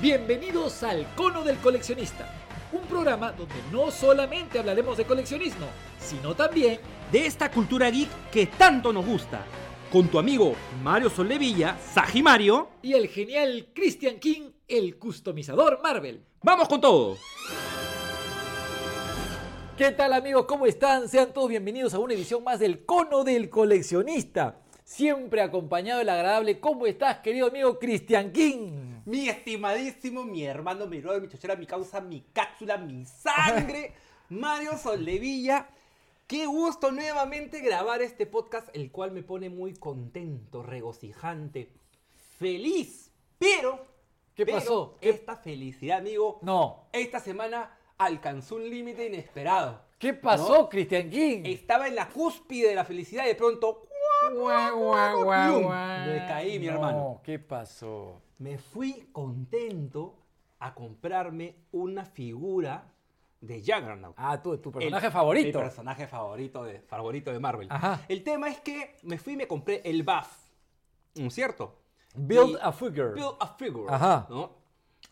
Bienvenidos 0.00 0.82
al 0.82 1.06
Cono 1.14 1.44
del 1.44 1.58
Coleccionista, 1.58 2.26
un 2.72 2.80
programa 2.86 3.32
donde 3.32 3.54
no 3.70 3.90
solamente 3.90 4.58
hablaremos 4.58 4.96
de 4.96 5.04
coleccionismo, 5.04 5.66
sino 5.98 6.34
también 6.34 6.80
de 7.12 7.26
esta 7.26 7.50
cultura 7.50 7.90
geek 7.90 8.08
que 8.32 8.46
tanto 8.46 8.94
nos 8.94 9.04
gusta. 9.04 9.44
Con 9.92 10.08
tu 10.08 10.18
amigo 10.18 10.54
Mario 10.82 11.10
Soldevilla, 11.10 11.76
Saji 11.92 12.22
Mario. 12.22 12.70
y 12.80 12.94
el 12.94 13.08
genial 13.08 13.68
Christian 13.74 14.18
King, 14.18 14.52
el 14.66 14.98
customizador 14.98 15.80
Marvel. 15.82 16.24
¡Vamos 16.42 16.66
con 16.66 16.80
todo! 16.80 17.18
¿Qué 19.76 19.90
tal 19.90 20.14
amigos? 20.14 20.46
¿Cómo 20.46 20.64
están? 20.64 21.10
Sean 21.10 21.30
todos 21.34 21.50
bienvenidos 21.50 21.92
a 21.92 21.98
una 21.98 22.14
edición 22.14 22.42
más 22.42 22.58
del 22.58 22.86
Cono 22.86 23.22
del 23.22 23.50
Coleccionista. 23.50 24.62
Siempre 24.82 25.42
acompañado 25.42 25.98
del 25.98 26.08
agradable. 26.08 26.58
¿Cómo 26.58 26.86
estás, 26.86 27.18
querido 27.18 27.48
amigo 27.48 27.78
Christian 27.78 28.32
King? 28.32 28.89
Mi 29.06 29.28
estimadísimo, 29.28 30.24
mi 30.24 30.44
hermano, 30.44 30.86
mi 30.86 31.00
brother, 31.00 31.20
mi 31.22 31.28
chochera, 31.28 31.56
mi 31.56 31.66
causa, 31.66 32.00
mi 32.00 32.20
cápsula, 32.32 32.76
mi 32.78 33.04
sangre, 33.04 33.94
Mario 34.30 34.76
Soldevilla. 34.78 35.68
Qué 36.26 36.46
gusto 36.46 36.92
nuevamente 36.92 37.60
grabar 37.60 38.02
este 38.02 38.26
podcast, 38.26 38.68
el 38.74 38.90
cual 38.92 39.10
me 39.12 39.22
pone 39.22 39.50
muy 39.50 39.74
contento, 39.74 40.62
regocijante, 40.62 41.72
feliz. 42.38 43.10
Pero, 43.38 43.84
¿Qué 44.34 44.44
pero 44.46 44.58
pasó? 44.58 44.96
¿Qué- 45.00 45.10
Esta 45.10 45.36
felicidad, 45.36 45.98
amigo, 45.98 46.38
No. 46.42 46.88
esta 46.92 47.18
semana 47.20 47.76
alcanzó 47.98 48.56
un 48.56 48.70
límite 48.70 49.06
inesperado. 49.06 49.82
¿Qué 49.98 50.14
pasó, 50.14 50.62
¿No? 50.62 50.68
Christian 50.68 51.10
King? 51.10 51.42
Estaba 51.44 51.88
en 51.88 51.94
la 51.94 52.08
cúspide 52.08 52.68
de 52.68 52.74
la 52.74 52.84
felicidad 52.84 53.24
y 53.24 53.28
de 53.28 53.34
pronto 53.34 53.88
Guau, 54.34 54.78
guau, 54.78 55.24
guau, 55.24 55.52
¡Yum! 55.52 55.62
guau. 55.64 56.06
Me 56.06 56.26
caí, 56.28 56.58
mi 56.58 56.66
No, 56.66 56.72
hermano. 56.72 57.20
¿Qué 57.24 57.38
pasó? 57.38 58.20
me 58.38 58.56
fui 58.58 59.08
contento 59.12 60.14
a 60.60 60.74
comprarme 60.74 61.56
una 61.72 62.04
figura 62.04 62.84
de 63.40 63.60
Juggernaut. 63.60 64.14
Ah, 64.16 64.40
tu, 64.42 64.56
tu 64.58 64.70
personaje 64.72 65.06
El- 65.06 65.12
favorito. 65.12 65.58
Mi 65.58 65.64
personaje 65.64 66.06
favorito 66.06 66.64
de, 66.64 66.80
favorito 66.80 67.32
de 67.32 67.38
Marvel. 67.38 67.66
Ajá. 67.70 68.00
El 68.08 68.22
tema 68.22 68.48
es 68.48 68.60
que 68.60 68.96
me 69.02 69.18
fui 69.18 69.34
y 69.34 69.36
me 69.36 69.46
compré 69.46 69.82
el 69.84 70.02
buff. 70.02 70.48
¿No 71.16 71.26
es 71.26 71.34
cierto? 71.34 71.76
Build 72.14 72.52
Y- 72.52 72.58
a 72.62 72.72
figure. 72.72 73.12
Build 73.12 73.36
a 73.40 73.46
figure. 73.48 73.92
Ajá. 73.92 74.26
¿no? 74.30 74.59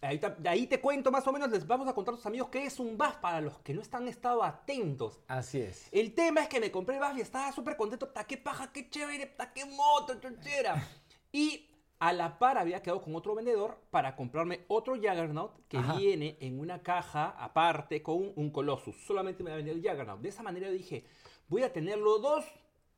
Ahí 0.01 0.19
de 0.19 0.49
ahí 0.49 0.67
te 0.67 0.81
cuento 0.81 1.11
más 1.11 1.27
o 1.27 1.33
menos, 1.33 1.51
les 1.51 1.67
vamos 1.67 1.89
a 1.89 1.93
contar 1.93 2.15
a 2.15 2.17
tus 2.17 2.27
amigos 2.27 2.49
qué 2.51 2.65
es 2.65 2.79
un 2.79 2.97
buff 2.97 3.17
para 3.17 3.41
los 3.41 3.59
que 3.59 3.75
no 3.75 3.83
están 3.83 4.07
estado 4.07 4.45
atentos. 4.45 5.21
Así 5.27 5.61
es. 5.61 5.89
El 5.91 6.15
tema 6.15 6.43
es 6.43 6.49
que 6.49 6.61
me 6.61 6.71
compré 6.71 6.97
el 6.97 7.03
buff 7.03 7.17
y 7.17 7.21
estaba 7.21 7.51
súper 7.53 7.77
contento. 7.77 8.09
¡Ta 8.09 8.25
qué 8.25 8.37
paja, 8.37 8.73
qué 8.73 8.89
chévere! 8.89 9.27
¡Ta 9.27 9.53
qué 9.53 9.65
moto, 9.65 10.15
chochera! 10.21 10.89
Y 11.33 11.69
a 11.99 12.13
la 12.13 12.39
par 12.39 12.59
había 12.59 12.81
quedado 12.81 13.03
con 13.03 13.17
otro 13.17 13.35
vendedor 13.35 13.81
para 13.91 14.15
comprarme 14.15 14.65
otro 14.69 14.95
Juggernaut 14.95 15.67
que 15.67 15.79
Ajá. 15.79 15.97
viene 15.97 16.37
en 16.41 16.61
una 16.61 16.83
caja 16.83 17.31
aparte 17.31 18.03
con 18.03 18.33
un 18.37 18.51
Colossus. 18.51 18.97
Solamente 19.05 19.43
me 19.43 19.51
va 19.51 19.55
a 19.55 19.57
vender 19.57 19.75
el 19.75 19.83
Juggernaut. 19.83 20.21
De 20.21 20.29
esa 20.29 20.45
manera 20.45 20.71
dije, 20.71 21.05
voy 21.49 21.65
a 21.65 21.73
tenerlo 21.73 22.19
dos, 22.19 22.45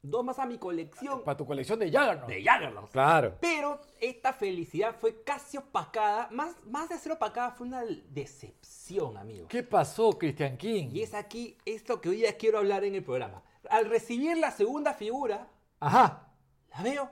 dos 0.02 0.24
más 0.24 0.38
a 0.38 0.46
mi 0.46 0.58
colección 0.58 1.22
Para 1.24 1.36
tu 1.36 1.46
colección 1.46 1.78
de 1.78 1.86
Juggernaut. 1.90 2.28
de 2.28 2.42
Juggernaut. 2.42 2.90
Claro. 2.90 3.36
Pero 3.40 3.80
esta 4.00 4.32
felicidad 4.32 4.94
fue 4.98 5.22
casi 5.22 5.58
opacada. 5.58 6.28
Más, 6.30 6.54
más 6.66 6.88
de 6.88 6.98
ser 6.98 7.12
opacada 7.12 7.50
fue 7.50 7.66
una 7.66 7.82
decepción, 8.08 9.16
amigo. 9.16 9.48
¿Qué 9.48 9.62
pasó, 9.62 10.10
Christian 10.18 10.56
King? 10.56 10.88
Y 10.92 11.02
es 11.02 11.14
aquí 11.14 11.56
esto 11.64 12.00
que 12.00 12.08
hoy 12.08 12.16
día 12.16 12.36
quiero 12.36 12.58
hablar 12.58 12.84
en 12.84 12.94
el 12.94 13.04
programa. 13.04 13.42
Al 13.68 13.86
recibir 13.86 14.36
la 14.38 14.50
segunda 14.50 14.94
figura, 14.94 15.48
Ajá. 15.80 16.28
la 16.70 16.82
veo 16.82 17.10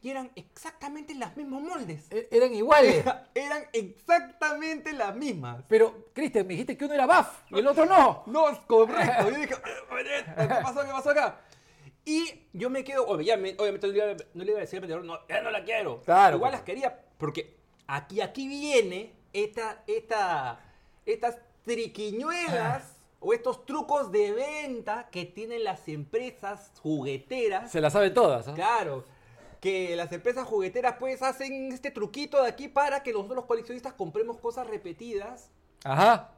y 0.00 0.10
eran 0.10 0.30
exactamente 0.36 1.14
las 1.14 1.36
mismos 1.36 1.62
moldes. 1.62 2.06
E- 2.10 2.28
Eran 2.30 2.52
iguales. 2.54 3.04
eran 3.34 3.62
exactamente 3.72 4.92
las 4.92 5.14
mismas. 5.14 5.62
Pero, 5.68 6.08
Christian, 6.12 6.46
me 6.46 6.54
dijiste 6.54 6.76
que 6.76 6.84
uno 6.84 6.94
era 6.94 7.06
buff 7.06 7.28
y 7.50 7.58
el 7.60 7.66
otro 7.66 7.84
no. 7.86 8.22
No, 8.26 8.48
es 8.48 8.58
correcto. 8.60 9.30
Yo 9.30 9.36
dije, 9.38 9.54
"Eh, 9.54 10.24
¿qué 10.36 10.54
pasó? 10.62 10.82
¿Qué 10.84 10.90
pasó 10.92 11.10
acá? 11.10 11.40
Y 12.08 12.48
yo 12.54 12.70
me 12.70 12.84
quedo, 12.84 13.06
obviamente, 13.06 13.62
obviamente 13.62 13.86
no, 13.86 13.92
le 13.92 13.98
iba, 13.98 14.24
no 14.32 14.44
le 14.44 14.50
iba 14.50 14.58
a 14.58 14.60
decir 14.62 14.78
al 14.78 14.80
vendedor, 14.80 15.04
no, 15.04 15.18
ya 15.28 15.42
no 15.42 15.50
la 15.50 15.62
quiero. 15.62 16.00
Claro, 16.06 16.36
Igual 16.36 16.52
pues. 16.52 16.58
las 16.58 16.64
quería, 16.64 16.98
porque 17.18 17.54
aquí, 17.86 18.22
aquí 18.22 18.48
viene 18.48 19.12
esta, 19.34 19.82
esta, 19.86 20.58
estas 21.04 21.36
triquiñuelas 21.66 22.96
o 23.20 23.34
estos 23.34 23.66
trucos 23.66 24.10
de 24.10 24.32
venta 24.32 25.10
que 25.10 25.26
tienen 25.26 25.64
las 25.64 25.86
empresas 25.86 26.72
jugueteras. 26.82 27.70
Se 27.70 27.82
la 27.82 27.90
saben 27.90 28.14
todas. 28.14 28.48
¿ah? 28.48 28.54
Claro. 28.54 29.04
Que 29.60 29.94
las 29.94 30.10
empresas 30.10 30.46
jugueteras 30.46 30.94
pues 30.98 31.20
hacen 31.20 31.72
este 31.72 31.90
truquito 31.90 32.42
de 32.42 32.48
aquí 32.48 32.68
para 32.68 33.02
que 33.02 33.12
nosotros 33.12 33.36
los 33.36 33.44
coleccionistas 33.44 33.92
compremos 33.92 34.38
cosas 34.38 34.66
repetidas, 34.66 35.50
Ajá. 35.84 36.32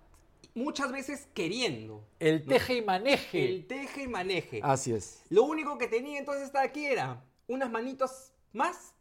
Muchas 0.54 0.92
veces 0.92 1.28
queriendo. 1.34 2.04
El 2.18 2.44
teje 2.44 2.76
y 2.76 2.82
maneje. 2.82 3.48
El 3.48 3.66
teje 3.66 4.02
y 4.02 4.08
maneje. 4.08 4.60
Así 4.62 4.92
es. 4.92 5.22
Lo 5.28 5.44
único 5.44 5.78
que 5.78 5.88
tenía 5.88 6.18
entonces 6.18 6.44
estaba 6.44 6.64
aquí 6.64 6.84
era 6.84 7.22
unas 7.46 7.70
manitos 7.70 8.32
más 8.52 8.94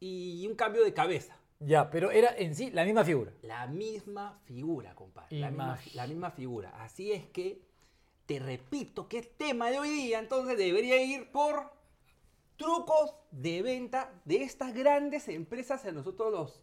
y 0.00 0.46
un 0.46 0.54
cambio 0.54 0.84
de 0.84 0.92
cabeza. 0.92 1.36
Ya, 1.58 1.90
pero 1.90 2.10
era 2.10 2.36
en 2.36 2.54
sí 2.54 2.70
la 2.70 2.84
misma 2.84 3.04
figura. 3.04 3.32
La 3.42 3.66
misma 3.66 4.38
figura, 4.44 4.94
compadre. 4.94 5.38
La 5.38 5.50
misma, 5.50 5.78
la 5.94 6.06
misma 6.06 6.30
figura. 6.30 6.70
Así 6.82 7.12
es 7.12 7.24
que 7.26 7.62
te 8.26 8.38
repito 8.38 9.08
que 9.08 9.18
el 9.20 9.28
tema 9.28 9.70
de 9.70 9.78
hoy 9.78 9.90
día 9.90 10.18
entonces 10.18 10.58
debería 10.58 11.02
ir 11.02 11.30
por 11.30 11.72
trucos 12.56 13.14
de 13.30 13.62
venta 13.62 14.12
de 14.24 14.42
estas 14.42 14.74
grandes 14.74 15.28
empresas 15.28 15.84
a 15.84 15.92
nosotros 15.92 16.32
los, 16.32 16.60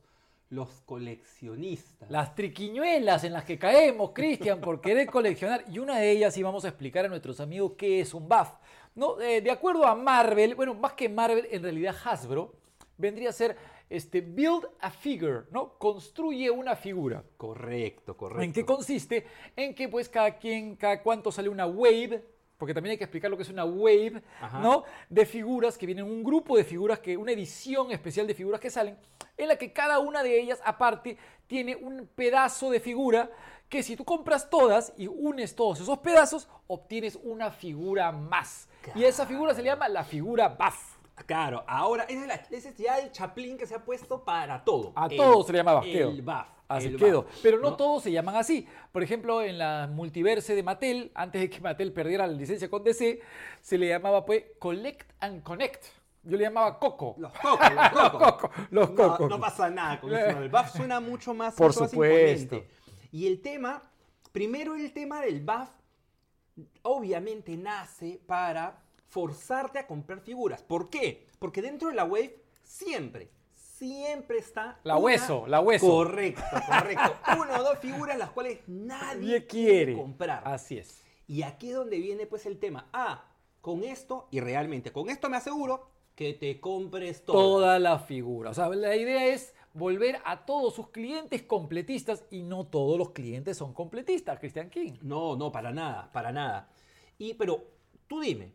los 0.53 0.81
coleccionistas. 0.86 2.09
Las 2.12 2.36
triquiñuelas 2.36 3.24
en 3.24 3.34
las 3.34 3.44
que 3.44 3.58
caemos, 3.58 4.12
Cristian, 4.14 4.62
por 4.62 4.81
querer 4.81 5.08
coleccionar. 5.08 5.66
Y 5.72 5.80
una 5.80 5.97
de 5.97 6.12
ellas 6.12 6.34
sí 6.34 6.44
vamos 6.44 6.64
a 6.66 6.69
explicar 6.69 7.06
a 7.06 7.09
nuestros 7.09 7.40
amigos 7.40 7.74
qué 7.78 8.00
es 8.02 8.14
un 8.14 8.30
buff. 8.30 8.50
No, 8.96 9.19
Eh, 9.19 9.41
de 9.41 9.50
acuerdo 9.50 9.86
a 9.86 9.96
Marvel, 9.96 10.53
bueno, 10.53 10.75
más 10.75 10.94
que 10.94 11.09
Marvel, 11.09 11.47
en 11.50 11.64
realidad 11.64 11.96
Hasbro, 12.03 12.53
vendría 12.97 13.30
a 13.30 13.34
ser 13.34 13.58
este, 13.90 14.22
build 14.22 14.68
a 14.80 14.91
figure, 14.91 15.46
¿no? 15.52 15.78
Construye 15.78 16.50
una 16.52 16.75
figura. 16.75 17.24
Correcto, 17.38 18.16
correcto. 18.16 18.44
¿En 18.44 18.53
qué 18.53 18.66
consiste? 18.66 19.25
En 19.56 19.74
que 19.74 19.90
pues 19.90 20.08
cada 20.09 20.38
quien, 20.38 20.75
cada 20.75 21.02
cuánto 21.02 21.31
sale 21.31 21.50
una 21.50 21.66
wave, 21.66 22.24
porque 22.58 22.74
también 22.74 22.91
hay 22.91 22.97
que 22.97 23.03
explicar 23.03 23.30
lo 23.30 23.38
que 23.38 23.44
es 23.44 23.50
una 23.50 23.66
wave, 23.66 24.22
Ajá. 24.41 24.59
¿no? 24.59 24.84
De 25.09 25.25
figuras 25.25 25.78
que 25.78 25.86
vienen, 25.86 26.06
un 26.06 26.24
grupo 26.24 26.56
de 26.58 26.64
figuras, 26.64 27.00
que 27.00 27.18
una 27.18 27.31
edición 27.31 27.91
especial 27.91 28.28
de 28.28 28.34
figuras 28.34 28.59
que 28.62 28.69
salen, 28.69 28.97
en 29.38 29.47
la 29.47 29.58
que 29.58 29.74
cada 29.74 30.00
una 30.00 30.24
de 30.24 30.40
ellas 30.40 30.62
aparte 30.64 31.18
tiene 31.47 31.75
un 31.75 32.08
pedazo 32.16 32.69
de 32.69 32.80
figura 32.80 33.30
que 33.69 33.81
si 33.81 33.96
tú 33.96 34.06
compras 34.06 34.50
todas 34.50 34.94
y 34.97 35.08
unes 35.08 35.56
todos 35.56 35.80
esos 35.80 35.97
pedazos, 36.00 36.47
obtienes 36.68 37.18
una 37.24 37.50
figura 37.52 38.12
más. 38.12 38.70
Y 38.96 39.03
a 39.03 39.08
esa 39.08 39.25
figura 39.25 39.53
se 39.56 39.64
le 39.64 39.70
llama 39.70 39.90
la 39.90 40.03
figura 40.03 40.50
buff. 40.50 40.92
Claro, 41.28 41.63
ahora 41.68 42.03
ese 42.06 42.22
es, 42.22 42.28
la- 42.28 42.34
ese 42.35 42.69
es 42.69 42.78
ya 42.78 42.97
el 43.00 43.12
chaplín 43.12 43.57
que 43.57 43.68
se 43.68 43.75
ha 43.75 43.84
puesto 43.85 44.24
para 44.24 44.63
todo. 44.63 44.91
A 44.96 45.06
El- 45.07 45.18
todo 45.18 45.44
se 45.44 45.51
le 45.51 45.59
llama 45.59 45.74
basqueo. 45.74 46.09
El 46.09 46.22
buff. 46.22 46.46
Así 46.68 46.88
el 46.88 46.97
quedó. 46.97 47.24
buff, 47.24 47.40
Pero 47.44 47.59
no, 47.59 47.75
todos 47.75 48.01
se 48.03 48.12
llaman 48.12 48.35
así. 48.35 48.68
Por 48.91 49.03
ejemplo, 49.03 49.41
en 49.44 49.59
la 49.59 49.88
multiverse 49.91 50.56
de 50.56 50.63
Mattel, 50.63 51.12
antes 51.13 51.41
de 51.41 51.50
que 51.50 51.62
Mattel 51.62 51.94
perdiera 51.94 52.25
la 52.25 52.34
licencia 52.34 52.68
con 52.69 52.84
DC, 52.84 53.22
se 53.62 53.78
le 53.78 53.90
llamaba 53.90 54.25
pues 54.25 54.44
Collect 54.57 55.12
and 55.19 55.44
Connect. 55.44 55.84
Yo 56.23 56.38
le 56.38 56.46
llamaba 56.46 56.79
Coco. 56.79 57.16
Los 57.19 57.31
cocos, 57.34 57.59
los 57.94 58.09
cocos. 58.12 58.52
los 58.72 58.90
No, 58.90 58.96
cocos. 58.96 59.29
No, 59.29 59.40
pasa 59.40 59.69
nada 59.69 60.00
con 60.00 60.12
eso. 60.16 60.40
El 60.41 60.50
buff 60.50 60.69
suena 60.75 61.00
mucho 61.00 61.34
más, 61.35 61.53
Por 61.53 61.68
mucho 61.68 61.88
supuesto. 61.88 62.56
imponente. 62.56 62.69
Y 63.12 63.28
el 63.28 63.40
tema, 63.41 63.84
primero 64.31 64.73
el 64.75 64.91
tema 64.94 65.22
del 65.22 65.41
buff, 65.41 65.69
obviamente 66.81 67.56
nace 67.57 68.19
para 68.25 68.81
forzarte 69.13 69.78
a 69.78 69.85
comprar 69.85 70.22
figuras. 70.22 70.63
¿Por 70.63 70.90
qué? 70.90 71.28
Porque 71.37 71.61
dentro 71.61 71.90
de 71.90 71.93
la 71.93 72.03
wave 72.03 72.35
siempre, 72.64 73.29
siempre 73.53 74.40
está... 74.40 74.79
La 74.84 74.96
una- 74.96 75.03
hueso, 75.05 75.46
la 75.46 75.59
hueso. 75.59 75.85
Correcto, 75.87 76.41
correcto. 76.67 77.16
Una 77.40 77.59
o 77.59 77.64
dos 77.64 77.78
figuras 77.78 78.17
las 78.17 78.32
cuales 78.32 78.59
nadie 78.66 79.46
quiere. 79.46 79.96
comprar. 79.96 80.41
Así 80.46 80.79
es. 80.79 81.03
Y 81.28 81.43
aquí 81.43 81.70
es 81.70 81.76
donde 81.76 81.99
viene 81.99 82.26
pues 82.26 82.47
el 82.47 82.58
tema. 82.58 82.90
Ah, 82.91 83.26
con 83.61 83.84
esto, 83.84 84.28
y 84.32 84.40
realmente 84.40 84.91
con 84.91 85.09
esto 85.09 85.29
me 85.29 85.37
aseguro 85.37 85.87
que 86.16 86.34
te 86.34 86.59
compres 86.59 87.23
todo. 87.23 87.37
Toda 87.37 87.78
la 87.78 87.99
figura. 87.99 88.49
O 88.49 88.53
sea, 88.55 88.67
la 88.70 88.96
idea 88.96 89.28
es 89.28 89.53
volver 89.73 90.22
a 90.26 90.43
todos 90.46 90.73
sus 90.73 90.90
clientes 90.90 91.43
completistas 91.43 92.26
y 92.32 92.41
no 92.41 92.66
todos 92.66 92.97
los 92.97 93.11
clientes 93.11 93.58
son 93.58 93.73
completistas, 93.73 94.40
Christian 94.40 94.72
King. 94.72 94.93
No, 95.02 95.35
no, 95.35 95.52
para 95.52 95.72
nada, 95.72 96.11
para 96.11 96.32
nada. 96.32 96.67
Y, 97.20 97.35
pero, 97.35 97.64
tú 98.08 98.20
dime, 98.20 98.53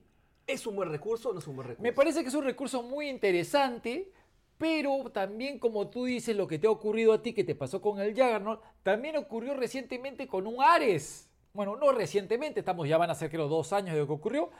¿es 0.49 0.67
un 0.67 0.75
buen 0.75 0.91
recurso 0.91 1.29
o 1.29 1.33
no 1.33 1.39
es 1.39 1.47
un 1.47 1.55
buen 1.55 1.69
recurso? 1.69 1.83
Me 1.83 1.93
parece 1.93 2.23
que 2.23 2.29
es 2.29 2.35
un 2.35 2.45
recurso 2.45 2.83
muy 2.83 3.09
interesante, 3.09 4.11
pero 4.57 5.11
también 5.11 5.59
como 5.59 5.89
tú 5.89 6.07
dices, 6.07 6.35
lo 6.35 6.49
que 6.49 6.59
te 6.59 6.67
ha 6.67 6.71
ocurrido 6.71 7.13
a 7.13 7.23
ti, 7.23 7.33
que 7.33 7.45
te 7.45 7.55
pasó 7.55 7.81
con 7.81 8.01
el 8.01 8.13
Juggernaut, 8.13 8.61
también 8.83 9.17
ocurrió 9.17 9.55
recientemente 9.55 10.27
con 10.27 10.47
un 10.47 10.61
Ares. 10.61 11.29
Bueno, 11.53 11.77
no 11.77 11.93
recientemente, 11.93 12.61
estamos 12.61 12.89
ya 12.89 12.99
van 12.99 13.11
a 13.11 13.15
ser 13.15 13.31
creo 13.31 13.47
dos 13.47 13.73
años 13.73 13.95
de 13.95 14.01
lo 14.01 14.07
que 14.07 14.13
ocurrió. 14.15 14.51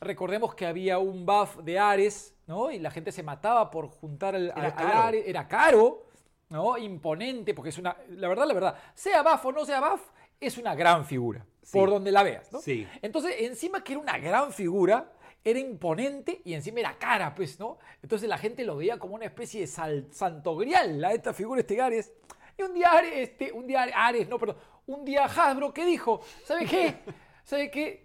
Recordemos 0.00 0.54
que 0.54 0.66
había 0.66 0.98
un 0.98 1.24
buff 1.24 1.58
de 1.58 1.78
Ares, 1.78 2.34
¿no? 2.46 2.70
Y 2.70 2.78
la 2.78 2.90
gente 2.90 3.12
se 3.12 3.22
mataba 3.22 3.70
por 3.70 3.88
juntar 3.88 4.34
al, 4.34 4.50
Era 4.56 4.68
al-. 4.68 4.96
Ares, 4.96 5.24
era 5.26 5.46
caro, 5.46 6.06
¿no? 6.48 6.76
Imponente, 6.76 7.54
porque 7.54 7.70
es 7.70 7.78
una, 7.78 7.96
la 8.10 8.28
verdad, 8.28 8.46
la 8.46 8.54
verdad, 8.54 8.78
sea 8.94 9.22
Buff 9.22 9.46
o 9.46 9.52
no 9.52 9.64
sea 9.64 9.80
Buff, 9.80 10.02
es 10.40 10.58
una 10.58 10.74
gran 10.74 11.04
figura, 11.04 11.44
Sí. 11.62 11.78
por 11.78 11.90
donde 11.90 12.10
la 12.12 12.22
veas, 12.22 12.52
¿no? 12.52 12.60
Sí. 12.60 12.86
Entonces, 13.02 13.36
encima 13.38 13.82
que 13.84 13.92
era 13.92 14.00
una 14.00 14.18
gran 14.18 14.52
figura, 14.52 15.12
era 15.44 15.58
imponente 15.58 16.40
y 16.44 16.54
encima 16.54 16.80
era 16.80 16.98
cara, 16.98 17.34
pues, 17.34 17.58
¿no? 17.58 17.78
Entonces 18.02 18.28
la 18.28 18.38
gente 18.38 18.64
lo 18.64 18.76
veía 18.76 18.98
como 18.98 19.14
una 19.14 19.24
especie 19.24 19.60
de 19.62 19.66
sal- 19.66 20.06
santo 20.12 20.56
grial, 20.56 21.04
a 21.04 21.12
esta 21.12 21.32
figura, 21.32 21.60
este 21.60 21.80
Ares. 21.80 22.12
Y 22.56 22.62
un 22.62 22.74
día, 22.74 22.90
Ares, 22.90 23.12
este, 23.14 23.50
un 23.52 23.66
día 23.66 23.82
Ares, 23.94 24.28
no, 24.28 24.38
perdón, 24.38 24.56
un 24.86 25.04
día 25.04 25.24
Hasbro 25.24 25.72
que 25.72 25.84
dijo, 25.84 26.20
¿sabe 26.44 26.66
qué? 26.66 26.94
¿Sabe 27.44 27.70
qué? 27.70 28.04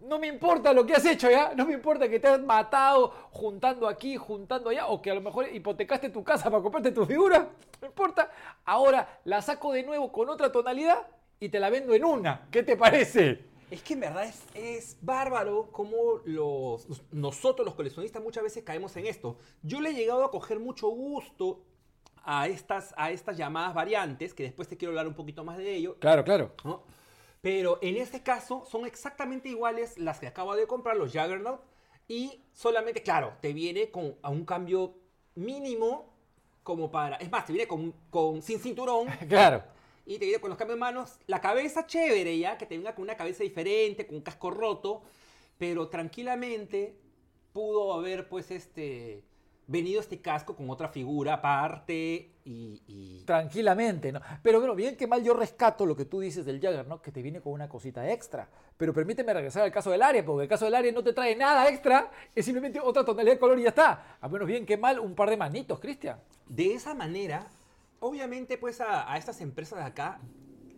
No 0.00 0.18
me 0.18 0.26
importa 0.26 0.72
lo 0.72 0.84
que 0.84 0.94
has 0.94 1.04
hecho 1.04 1.30
ya, 1.30 1.54
no 1.54 1.64
me 1.66 1.74
importa 1.74 2.08
que 2.08 2.18
te 2.18 2.26
has 2.26 2.40
matado 2.42 3.10
juntando 3.30 3.86
aquí, 3.86 4.16
juntando 4.16 4.70
allá, 4.70 4.88
o 4.88 5.00
que 5.00 5.12
a 5.12 5.14
lo 5.14 5.20
mejor 5.20 5.46
hipotecaste 5.54 6.08
tu 6.10 6.24
casa 6.24 6.50
para 6.50 6.60
comprarte 6.62 6.90
tu 6.90 7.06
figura, 7.06 7.48
no 7.80 7.86
importa. 7.86 8.28
Ahora 8.64 9.20
la 9.24 9.40
saco 9.40 9.72
de 9.72 9.84
nuevo 9.84 10.10
con 10.10 10.28
otra 10.28 10.50
tonalidad 10.50 11.06
y 11.42 11.48
te 11.48 11.58
la 11.58 11.70
vendo 11.70 11.92
en 11.92 12.04
una. 12.04 12.46
¿Qué 12.52 12.62
te 12.62 12.76
parece? 12.76 13.44
Es 13.68 13.82
que 13.82 13.94
en 13.94 14.00
verdad 14.00 14.26
es, 14.26 14.44
es 14.54 14.96
bárbaro 15.00 15.70
cómo 15.72 16.20
los, 16.24 16.86
nosotros 17.10 17.66
los 17.66 17.74
coleccionistas 17.74 18.22
muchas 18.22 18.44
veces 18.44 18.62
caemos 18.62 18.96
en 18.96 19.06
esto. 19.06 19.36
Yo 19.60 19.80
le 19.80 19.90
he 19.90 19.92
llegado 19.92 20.24
a 20.24 20.30
coger 20.30 20.60
mucho 20.60 20.86
gusto 20.86 21.64
a 22.22 22.46
estas, 22.46 22.94
a 22.96 23.10
estas 23.10 23.36
llamadas 23.36 23.74
variantes, 23.74 24.34
que 24.34 24.44
después 24.44 24.68
te 24.68 24.76
quiero 24.76 24.92
hablar 24.92 25.08
un 25.08 25.14
poquito 25.14 25.42
más 25.42 25.58
de 25.58 25.74
ello. 25.74 25.96
Claro, 25.98 26.22
claro. 26.22 26.52
¿no? 26.62 26.84
Pero 27.40 27.80
en 27.82 27.96
este 27.96 28.22
caso 28.22 28.64
son 28.64 28.86
exactamente 28.86 29.48
iguales 29.48 29.98
las 29.98 30.20
que 30.20 30.28
acabo 30.28 30.54
de 30.54 30.68
comprar, 30.68 30.96
los 30.96 31.10
Juggernaut, 31.10 31.60
y 32.06 32.40
solamente, 32.52 33.02
claro, 33.02 33.32
te 33.40 33.52
viene 33.52 33.90
con 33.90 34.14
a 34.22 34.30
un 34.30 34.44
cambio 34.44 34.94
mínimo 35.34 36.14
como 36.62 36.88
para... 36.88 37.16
Es 37.16 37.32
más, 37.32 37.46
te 37.46 37.52
viene 37.52 37.66
con, 37.66 37.92
con 38.10 38.42
sin 38.42 38.60
cinturón 38.60 39.08
Claro. 39.28 39.64
Y 40.06 40.18
te 40.18 40.24
viene 40.26 40.40
con 40.40 40.50
los 40.50 40.58
cambios 40.58 40.76
de 40.76 40.80
manos. 40.80 41.18
La 41.26 41.40
cabeza 41.40 41.86
chévere 41.86 42.38
ya, 42.38 42.58
que 42.58 42.66
te 42.66 42.76
venga 42.76 42.94
con 42.94 43.02
una 43.02 43.16
cabeza 43.16 43.42
diferente, 43.42 44.06
con 44.06 44.16
un 44.16 44.22
casco 44.22 44.50
roto, 44.50 45.02
pero 45.58 45.88
tranquilamente 45.88 46.96
pudo 47.52 47.92
haber 47.94 48.28
pues 48.28 48.50
este 48.50 49.22
venido 49.68 50.00
este 50.00 50.20
casco 50.20 50.56
con 50.56 50.68
otra 50.70 50.88
figura 50.88 51.34
aparte 51.34 52.30
y... 52.44 52.82
y- 52.88 53.22
Tranquilamente, 53.24 54.10
¿no? 54.10 54.20
Pero 54.42 54.58
bueno, 54.58 54.74
bien 54.74 54.96
que 54.96 55.06
mal 55.06 55.22
yo 55.22 55.32
rescato 55.34 55.86
lo 55.86 55.94
que 55.96 56.04
tú 56.04 56.18
dices 56.20 56.44
del 56.44 56.60
Jagger, 56.60 56.86
¿no? 56.88 57.00
Que 57.00 57.12
te 57.12 57.22
viene 57.22 57.40
con 57.40 57.52
una 57.52 57.68
cosita 57.68 58.10
extra. 58.10 58.48
Pero 58.76 58.92
permíteme 58.92 59.32
regresar 59.32 59.62
al 59.62 59.70
caso 59.70 59.90
del 59.92 60.02
área, 60.02 60.24
porque 60.24 60.42
el 60.42 60.48
caso 60.48 60.64
del 60.64 60.74
área 60.74 60.90
no 60.92 61.04
te 61.04 61.12
trae 61.12 61.36
nada 61.36 61.68
extra, 61.68 62.10
es 62.34 62.44
simplemente 62.44 62.80
otra 62.80 63.04
tonalidad 63.04 63.34
de 63.34 63.38
color 63.38 63.58
y 63.60 63.62
ya 63.62 63.68
está. 63.68 64.16
A 64.20 64.28
menos 64.28 64.48
bien 64.48 64.66
que 64.66 64.76
mal, 64.76 64.98
un 64.98 65.14
par 65.14 65.30
de 65.30 65.36
manitos, 65.36 65.78
Cristian. 65.78 66.18
De 66.48 66.74
esa 66.74 66.92
manera, 66.92 67.46
obviamente 68.02 68.58
pues 68.58 68.80
a, 68.80 69.10
a 69.10 69.16
estas 69.16 69.40
empresas 69.40 69.78
de 69.78 69.84
acá, 69.86 70.20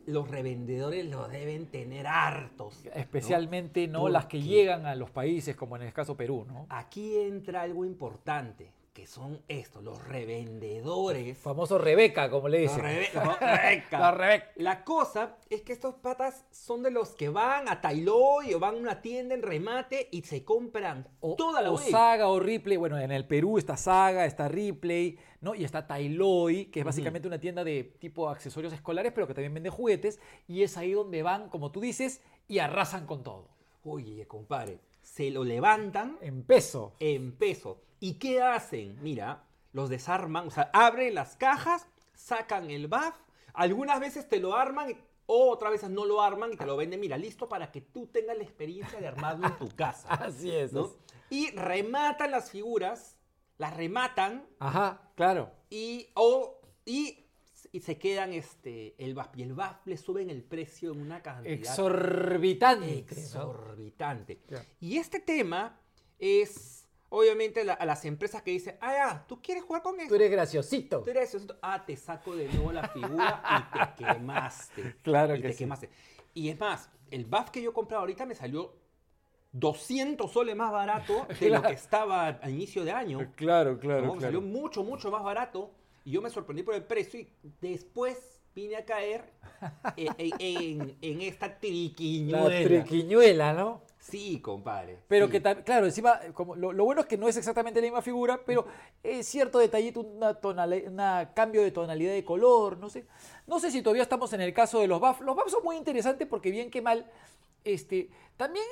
los 0.06 0.29
revendedores 0.29 1.06
lo 1.06 1.29
deben 1.29 1.67
tener 1.67 2.06
hartos. 2.06 2.85
Especialmente 2.94 3.88
no, 3.88 4.00
¿Por 4.00 4.11
las 4.11 4.26
que 4.26 4.41
llegan 4.41 4.87
a 4.87 4.94
los 4.94 5.11
países, 5.11 5.56
como 5.56 5.76
en 5.76 5.82
el 5.82 5.93
caso 5.93 6.17
Perú, 6.17 6.44
¿no? 6.47 6.67
Aquí 6.69 7.17
entra 7.17 7.62
algo 7.62 7.85
importante, 7.85 8.73
que 8.93 9.06
son 9.06 9.43
estos, 9.49 9.82
los 9.82 10.06
revendedores. 10.06 11.37
Famoso 11.38 11.79
Rebeca, 11.79 12.31
como 12.31 12.49
le 12.49 12.65
Los 12.65 12.76
dicen. 12.76 13.03
no, 13.15 13.37
Rebeca. 13.37 13.99
La 13.99 14.11
Rebeca. 14.12 14.50
La 14.56 14.85
cosa 14.85 15.37
es 15.50 15.62
que 15.62 15.73
estos 15.73 15.94
patas 15.97 16.44
son 16.53 16.82
de 16.82 16.93
los 16.93 17.11
que 17.17 17.29
van 17.29 17.69
a 17.69 17.81
Tailoy 17.81 18.55
o 18.55 18.61
van 18.61 18.77
a 18.77 18.79
una 18.79 19.03
tienda 19.03 19.35
en 19.35 19.43
remate 19.43 20.09
y 20.12 20.23
se 20.23 20.44
compran 20.44 21.09
O, 21.20 21.35
toda 21.35 21.61
la 21.61 21.73
o. 21.73 21.79
Saga 21.79 22.29
o 22.29 22.38
Ripley. 22.38 22.77
Bueno, 22.77 22.99
en 22.99 23.11
el 23.11 23.27
Perú 23.27 23.59
está 23.59 23.77
Saga, 23.77 24.27
está 24.27 24.49
Ripley, 24.49 25.19
¿no? 25.44 25.55
Y 25.55 25.64
está 25.64 25.87
Tailoy, 25.87 26.67
que 26.67 26.81
es 26.81 26.87
básicamente 26.87 27.29
una 27.29 27.38
tienda 27.38 27.62
de 27.62 27.85
tipo 27.85 28.29
accesorios 28.29 28.73
escolares, 28.73 29.12
pero 29.12 29.26
que 29.29 29.35
también 29.35 29.55
vende 29.55 29.70
juguetes. 29.70 30.19
Y 30.49 30.62
es 30.62 30.76
ahí 30.76 30.93
donde 30.93 31.23
van, 31.23 31.49
como 31.50 31.70
tú 31.70 31.81
dices, 31.81 32.20
y 32.49 32.58
arrasan 32.58 33.06
con 33.06 33.23
todo. 33.23 33.49
Oye, 33.85 34.26
compadre, 34.26 34.81
se 35.02 35.31
lo 35.31 35.44
levantan 35.44 36.19
En 36.23 36.43
peso. 36.43 36.94
en 36.99 37.32
peso. 37.37 37.81
¿Y 38.00 38.14
qué 38.14 38.43
hacen? 38.43 38.99
Mira, 39.02 39.44
los 39.73 39.88
desarman, 39.91 40.49
o 40.49 40.50
sea, 40.50 40.70
abren 40.73 41.14
las 41.14 41.37
cajas, 41.37 41.87
sacan 42.14 42.70
el 42.70 42.88
buff, 42.88 43.14
algunas 43.52 44.00
veces 44.00 44.29
te 44.29 44.41
lo 44.41 44.55
arman, 44.56 44.91
y- 44.91 44.96
otras 45.26 45.73
veces 45.73 45.88
no 45.91 46.05
lo 46.05 46.20
arman 46.20 46.52
y 46.52 46.56
te 46.56 46.67
lo 46.67 46.76
venden, 46.76 47.00
mira, 47.00 47.17
listo 47.17 47.49
para 47.49 47.73
que 47.73 47.81
tú 47.81 48.06
tengas 48.08 48.37
la 48.37 48.43
experiencia 48.43 49.00
de 49.00 49.06
armarlo 49.08 49.46
en 49.46 49.56
tu 49.58 49.69
casa. 49.75 50.08
Así 50.14 50.50
es. 50.50 50.73
¿no? 50.73 50.91
Y 51.31 51.50
rematan 51.52 52.31
las 52.31 52.50
figuras, 52.50 53.14
las 53.59 53.77
rematan 53.77 54.47
Ajá, 54.59 55.11
claro. 55.15 55.51
y, 55.71 56.09
o, 56.15 56.61
y, 56.85 57.25
y 57.73 57.81
se 57.81 57.99
quedan 57.99 58.33
este, 58.33 58.95
el 58.99 59.15
BAF. 59.15 59.37
Y 59.37 59.43
el 59.43 59.55
BAF 59.55 59.87
le 59.87 59.97
suben 59.97 60.31
el 60.31 60.43
precio 60.43 60.93
en 60.93 61.01
una 61.01 61.23
cantidad 61.23 61.53
Exorbitante. 61.53 62.99
exorbitante. 62.99 64.41
Y 64.81 64.99
este 64.99 65.21
tema 65.21 65.81
es, 66.19 66.87
obviamente, 67.09 67.65
la- 67.65 67.75
a 67.75 67.87
las 67.87 68.05
empresas 68.05 68.43
que 68.43 68.51
dicen, 68.53 68.77
ah, 68.81 68.93
ya, 68.93 69.25
¿tú 69.27 69.41
quieres 69.43 69.65
jugar 69.65 69.83
con 69.83 69.97
Tú 69.97 70.03
eso? 70.03 70.15
eres 70.15 70.31
graciosito. 70.31 71.03
Tú 71.03 71.11
eres 71.11 71.35
eso. 71.35 71.47
Ah, 71.62 71.85
te 71.85 71.97
saco 71.97 72.35
de 72.37 72.49
nuevo 72.49 72.73
la 72.73 72.89
figura 72.89 73.43
y 73.75 73.79
te 73.99 74.05
quemaste. 74.05 74.97
Claro 75.03 75.35
y 75.37 75.41
que 75.43 75.49
te 75.49 75.53
sí. 75.55 75.59
quemaste. 75.59 75.91
Y 76.35 76.49
es 76.49 76.59
más, 76.59 76.91
el 77.11 77.25
buff 77.27 77.51
que 77.51 77.62
yo 77.62 77.71
he 77.71 77.73
comprado 77.73 78.01
ahorita 78.01 78.27
me 78.27 78.35
salió 78.35 78.75
200 79.55 80.31
soles 80.31 80.55
más 80.55 80.71
barato 80.71 81.27
de 81.41 81.49
lo 81.49 81.56
Claro. 81.61 81.69
que 81.69 81.75
estaba 81.75 82.39
a 82.43 82.51
inicio 82.51 82.85
de 82.85 82.93
año. 82.93 83.33
Claro, 83.37 83.79
claro, 83.79 84.06
¿no? 84.06 84.15
Me 84.17 84.21
salió 84.21 84.41
mucho, 84.41 84.85
mucho 84.85 85.11
más 85.11 85.23
barato. 85.25 85.71
Y 86.05 86.11
yo 86.11 86.21
me 86.21 86.29
sorprendí 86.29 86.62
por 86.62 86.75
el 86.75 86.83
precio. 86.83 87.21
Y 87.21 87.29
después 87.62 88.41
vine 88.55 88.77
a 88.77 88.85
caer 88.85 89.25
en, 89.97 90.15
en- 90.39 90.97
en 91.01 91.21
esta 91.23 91.47
La 91.49 91.59
triquiñuela. 91.59 92.65
triquiñuela, 92.69 93.53
¿no? 93.55 93.81
Sí, 93.99 94.39
compadre. 94.41 94.99
Pero 95.09 95.27
sí. 95.27 95.33
que, 95.33 95.41
claro, 95.65 95.87
encima, 95.87 96.21
como, 96.35 96.55
lo, 96.55 96.73
lo 96.75 96.85
bueno 96.85 97.01
es 97.01 97.06
que 97.06 97.17
no 97.17 97.27
es 97.27 97.39
exactamente 97.39 97.81
la 97.81 97.87
misma 97.87 98.03
figura, 98.03 98.39
pero 98.45 98.67
es 99.03 99.27
cierto 99.27 99.59
detallito, 99.59 100.01
una, 100.01 100.39
una 100.87 101.33
cambio 101.35 101.62
de 101.62 101.71
tonalidad 101.71 102.12
de 102.12 102.23
color, 102.23 102.77
no 102.77 102.91
sé. 102.91 103.06
No 103.47 103.59
sé 103.61 103.71
si 103.71 103.81
todavía 103.81 104.03
estamos 104.03 104.31
en 104.35 104.43
el 104.43 104.53
caso 104.53 104.79
de 104.81 104.89
los 104.89 105.01
buffs. 105.01 105.21
Los 105.23 105.35
buffs 105.35 105.53
son 105.53 105.65
muy 105.65 105.77
interesantes 105.77 106.29
porque 106.29 106.51
bien 106.51 106.71
que 106.71 106.83
mal, 106.83 107.11
este, 107.65 108.11
también 108.37 108.65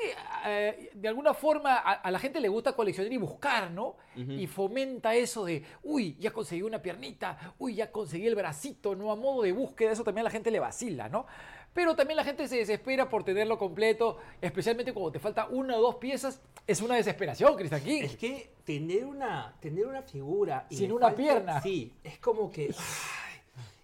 eh, 0.46 0.90
de 0.94 1.08
alguna 1.08 1.34
forma 1.34 1.76
a, 1.76 1.92
a 1.92 2.10
la 2.10 2.18
gente 2.18 2.40
le 2.40 2.48
gusta 2.48 2.74
coleccionar 2.74 3.12
y 3.12 3.16
buscar, 3.16 3.70
¿no? 3.70 3.96
Y 4.14 4.46
fomenta 4.46 5.14
eso 5.14 5.44
de, 5.44 5.64
uy, 5.82 6.16
ya 6.20 6.32
conseguí 6.32 6.62
una 6.62 6.82
piernita, 6.82 7.54
uy, 7.58 7.76
ya 7.76 7.90
conseguí 7.90 8.26
el 8.26 8.34
bracito, 8.34 8.94
¿no? 8.94 9.10
A 9.10 9.16
modo 9.16 9.42
de 9.42 9.52
búsqueda, 9.52 9.92
eso 9.92 10.04
también 10.04 10.22
a 10.22 10.28
la 10.28 10.30
gente 10.30 10.50
le 10.50 10.60
vacila, 10.60 11.08
¿no? 11.08 11.26
Pero 11.72 11.96
también 11.96 12.16
la 12.16 12.24
gente 12.24 12.46
se 12.48 12.56
desespera 12.56 13.08
por 13.08 13.24
tenerlo 13.24 13.56
completo, 13.56 14.18
especialmente 14.42 14.92
cuando 14.92 15.12
te 15.12 15.18
falta 15.18 15.46
una 15.46 15.76
o 15.78 15.80
dos 15.80 15.94
piezas. 15.94 16.42
Es 16.66 16.82
una 16.82 16.96
desesperación, 16.96 17.56
Cristian 17.56 17.82
King. 17.82 18.02
Es 18.02 18.16
que 18.16 18.52
tener 18.64 19.06
una, 19.06 19.56
tener 19.60 19.86
una 19.86 20.02
figura. 20.02 20.66
y 20.68 20.76
Sin 20.76 20.92
una 20.92 21.14
pierna. 21.14 21.62
Sí, 21.62 21.94
es 22.04 22.18
como 22.18 22.50
que. 22.50 22.74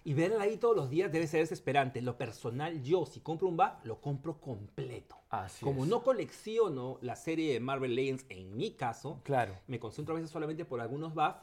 Y 0.03 0.13
verla 0.13 0.43
ahí 0.43 0.57
todos 0.57 0.75
los 0.75 0.89
días 0.89 1.11
debe 1.11 1.27
ser 1.27 1.41
desesperante. 1.41 2.01
Lo 2.01 2.17
personal, 2.17 2.81
yo, 2.83 3.05
si 3.05 3.19
compro 3.19 3.47
un 3.47 3.57
buff, 3.57 3.83
lo 3.83 3.99
compro 4.01 4.39
completo. 4.39 5.17
Así 5.29 5.63
Como 5.63 5.83
es. 5.83 5.89
no 5.89 6.03
colecciono 6.03 6.97
la 7.01 7.15
serie 7.15 7.53
de 7.53 7.59
Marvel 7.59 7.95
Legends, 7.95 8.25
en 8.29 8.55
mi 8.55 8.71
caso, 8.71 9.21
Claro. 9.23 9.55
me 9.67 9.79
concentro 9.79 10.13
a 10.13 10.17
veces 10.17 10.31
solamente 10.31 10.65
por 10.65 10.79
algunos 10.81 11.13
buffs, 11.13 11.37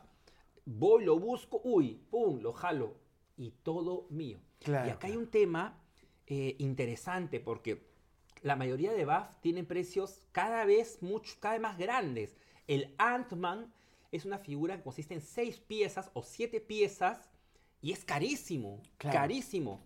voy, 0.64 1.04
lo 1.04 1.18
busco, 1.18 1.60
uy, 1.64 2.00
pum, 2.10 2.40
lo 2.40 2.52
jalo 2.52 2.94
y 3.36 3.50
todo 3.50 4.06
mío. 4.10 4.40
Claro, 4.60 4.88
y 4.88 4.90
acá 4.90 5.06
hay 5.06 5.12
claro. 5.12 5.24
un 5.26 5.30
tema 5.30 5.82
eh, 6.26 6.56
interesante 6.58 7.38
porque 7.40 7.86
la 8.42 8.56
mayoría 8.56 8.92
de 8.92 9.04
buff 9.04 9.36
tienen 9.40 9.66
precios 9.66 10.20
cada 10.32 10.64
vez 10.64 11.02
mucho, 11.02 11.34
cada 11.40 11.54
vez 11.54 11.62
más 11.62 11.78
grandes. 11.78 12.36
El 12.66 12.94
Ant-Man 12.98 13.72
es 14.10 14.24
una 14.24 14.38
figura 14.38 14.76
que 14.76 14.82
consiste 14.82 15.14
en 15.14 15.20
seis 15.20 15.60
piezas 15.60 16.10
o 16.14 16.22
siete 16.22 16.60
piezas 16.60 17.28
y 17.86 17.92
es 17.92 18.04
carísimo, 18.04 18.82
Claro. 18.98 19.16
carísimo, 19.18 19.80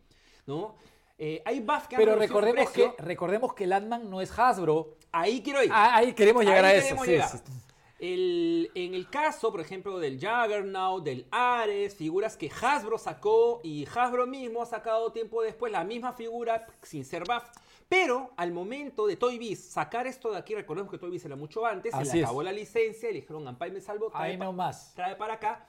¿no? 0.47 0.75
Eh, 1.19 1.43
hay 1.45 1.61
buff 1.61 1.87
que 1.87 1.97
han 1.97 2.01
Pero 2.03 2.17
recordemos 2.17 2.71
que, 2.71 2.93
recordemos 2.97 3.53
que 3.53 3.67
Landman 3.67 4.09
no 4.09 4.23
es 4.23 4.31
Hasbro. 4.39 4.97
Ahí 5.13 5.43
quiero 5.43 5.63
ir. 5.63 5.71
Ah, 5.71 5.97
ahí 5.97 6.15
queremos 6.15 6.43
llegar 6.47 6.65
Ahí 6.65 6.77
a 6.77 6.79
eso. 6.79 6.97
sí, 7.05 7.19
sí. 7.21 7.53
El- 7.99 8.71
en 8.75 8.95
el 8.95 9.11
caso, 9.11 9.51
por 9.53 9.61
ejemplo, 9.61 9.99
del 9.99 10.15
Juggernaut, 10.19 11.05
del 11.05 11.27
Ares, 11.31 11.95
figuras 11.95 12.39
que 12.39 12.51
Hasbro 12.51 12.97
sacó 12.97 13.61
y 13.63 13.85
Hasbro 13.95 14.27
mismo 14.27 14.63
ha 14.63 14.67
sacado 14.67 15.13
tiempo 15.13 15.43
después 15.43 15.71
la 15.71 15.85
misma 15.85 16.15
figura 16.15 16.67
sin 16.83 17.05
ser 17.05 17.25
buff. 17.25 17.45
Pero 17.87 18.31
al 18.39 18.53
momento 18.53 19.07
de 19.07 19.17
Toy 19.17 19.37
Biz 19.37 19.63
sacar 19.73 20.07
esto 20.07 20.31
de 20.31 20.39
aquí, 20.39 20.55
recordemos 20.55 20.91
que 20.91 20.97
Toy 20.97 21.11
Biz 21.11 21.27
era 21.27 21.37
mucho 21.37 21.67
antes, 21.67 21.93
se 21.95 22.03
le 22.05 22.19
es. 22.21 22.25
acabó 22.25 22.43
la 22.43 22.53
licencia 22.53 23.11
y 23.11 23.13
le 23.13 23.21
dijeron, 23.21 23.47
Ampay 23.47 23.71
me 23.73 23.83
salvo, 23.83 24.09
trae, 24.11 24.31
Ahí 24.31 24.39
pa- 24.39 24.45
nomás. 24.47 24.95
trae 24.95 25.17
para 25.17 25.35
acá. 25.35 25.67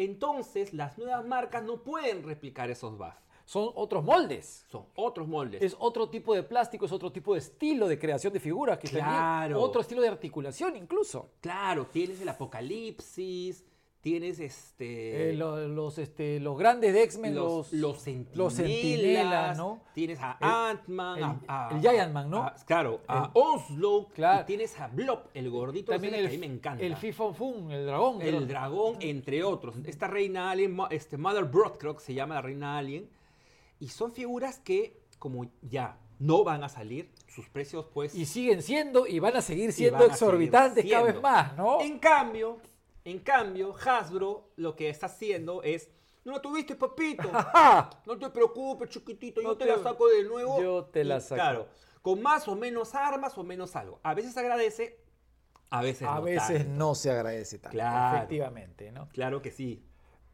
Entonces, 0.00 0.72
las 0.72 0.96
nuevas 0.96 1.26
marcas 1.26 1.62
no 1.62 1.82
pueden 1.82 2.22
replicar 2.22 2.70
esos 2.70 2.96
buffs. 2.96 3.20
Son 3.44 3.70
otros 3.74 4.02
moldes. 4.02 4.64
Son 4.70 4.86
otros 4.94 5.28
moldes. 5.28 5.60
Es 5.60 5.76
otro 5.78 6.08
tipo 6.08 6.34
de 6.34 6.42
plástico, 6.42 6.86
es 6.86 6.92
otro 6.92 7.12
tipo 7.12 7.34
de 7.34 7.40
estilo 7.40 7.86
de 7.86 7.98
creación 7.98 8.32
de 8.32 8.40
figuras. 8.40 8.78
Que 8.78 8.88
Claro. 8.88 9.60
Otro 9.60 9.82
estilo 9.82 10.00
de 10.00 10.08
articulación 10.08 10.74
incluso. 10.76 11.32
Claro, 11.42 11.84
tienes 11.84 12.18
el 12.22 12.30
apocalipsis, 12.30 13.62
tienes 14.00 14.40
este... 14.40 15.30
Eh, 15.30 15.32
lo- 15.34 15.68
los, 15.68 15.98
este, 15.98 16.40
los 16.40 16.58
grandes 16.58 16.94
de 16.94 17.02
X-Men, 17.02 17.34
los, 17.34 17.72
los, 17.72 18.06
los 18.34 18.54
centinelas, 18.54 19.56
¿no? 19.58 19.82
Tienes 19.94 20.18
a 20.20 20.38
Ant-Man, 20.70 21.18
el- 21.18 21.24
a, 21.24 21.68
a- 21.68 21.74
el 21.74 21.80
Giant 21.80 22.12
Man, 22.12 22.30
¿no? 22.30 22.42
a- 22.44 22.54
claro, 22.66 23.00
a 23.06 23.24
El- 23.26 23.30
Oslo, 23.34 24.08
Claro. 24.14 24.42
y 24.42 24.46
tienes 24.46 24.78
a 24.80 24.86
Blob, 24.88 25.20
el 25.34 25.50
gordito 25.50 25.92
También 25.92 26.14
el, 26.14 26.20
que 26.22 26.26
a 26.28 26.30
mí 26.30 26.38
me 26.38 26.46
encanta. 26.46 26.84
el 26.84 26.96
Fifon 26.96 27.34
Fun, 27.34 27.70
el 27.70 27.84
dragón. 27.86 28.22
El 28.22 28.48
dragón, 28.48 28.96
entre 29.00 29.44
otros. 29.44 29.74
Esta 29.84 30.06
reina 30.06 30.50
alien, 30.50 30.76
este 30.90 31.16
Mother 31.16 31.44
Brood, 31.44 31.72
creo 31.78 31.94
que 31.94 32.00
se 32.02 32.14
llama 32.14 32.36
la 32.36 32.42
reina 32.42 32.78
alien. 32.78 33.08
Y 33.78 33.88
son 33.88 34.12
figuras 34.12 34.58
que, 34.60 34.98
como 35.18 35.46
ya 35.62 35.98
no 36.18 36.44
van 36.44 36.62
a 36.64 36.68
salir, 36.68 37.10
sus 37.28 37.48
precios 37.48 37.86
pues... 37.94 38.14
Y 38.14 38.26
siguen 38.26 38.62
siendo 38.62 39.06
y 39.06 39.18
van 39.20 39.36
a 39.36 39.40
seguir 39.42 39.72
siendo 39.72 39.98
seguir 39.98 40.12
exorbitantes 40.12 40.84
cada 40.90 41.02
vez 41.04 41.20
más, 41.22 41.56
¿no? 41.56 41.80
En 41.80 41.98
cambio, 41.98 42.58
en 43.10 43.20
cambio, 43.20 43.74
Hasbro 43.74 44.50
lo 44.56 44.74
que 44.76 44.88
está 44.88 45.06
haciendo 45.06 45.62
es... 45.62 45.90
No 46.24 46.32
la 46.32 46.42
tuviste, 46.42 46.76
papito. 46.76 47.30
No 48.06 48.18
te 48.18 48.28
preocupes, 48.30 48.90
chiquitito, 48.90 49.40
yo 49.40 49.48
No 49.48 49.56
te, 49.56 49.64
te- 49.64 49.70
la 49.76 49.82
saco 49.82 50.06
de 50.08 50.24
nuevo. 50.24 50.60
yo 50.60 50.84
te 50.84 51.02
la 51.04 51.20
saco. 51.20 51.34
Claro, 51.36 51.68
con 52.02 52.20
más 52.22 52.46
o 52.48 52.56
menos 52.56 52.94
armas 52.94 53.36
o 53.38 53.42
menos 53.44 53.74
algo. 53.76 54.00
A 54.02 54.12
veces 54.14 54.36
agradece, 54.36 55.00
a 55.70 55.80
veces 55.82 56.06
A 56.06 56.16
no 56.16 56.22
veces 56.22 56.58
tanto. 56.58 56.72
no 56.74 56.94
se 56.94 57.10
agradece 57.10 57.58
tanto, 57.58 57.74
Claro. 57.76 58.16
efectivamente, 58.18 58.92
¿no? 58.92 59.08
Claro 59.08 59.40
que 59.40 59.50
sí. 59.50 59.82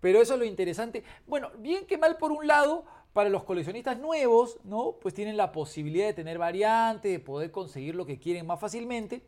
Pero 0.01 0.21
eso 0.21 0.35
es 0.35 0.41
lo 0.41 0.45
interesante. 0.45 1.05
Bueno, 1.27 1.51
bien 1.59 1.87
que 1.87 1.99
mal 1.99 2.17
por 2.17 2.33
un 2.33 2.47
lado, 2.47 2.85
para 3.13 3.31
los 3.31 3.45
coleccionistas 3.45 3.99
nuevos, 3.99 4.59
¿no? 4.65 4.99
Pues 5.01 5.15
tienen 5.15 5.37
la 5.37 5.53
posibilidad 5.53 6.07
de 6.07 6.15
tener 6.15 6.37
variantes, 6.39 7.11
de 7.13 7.21
poder 7.21 7.51
conseguir 7.53 7.95
lo 7.95 8.05
que 8.07 8.19
quieren 8.19 8.45
más 8.47 8.61
fácilmente. 8.61 9.23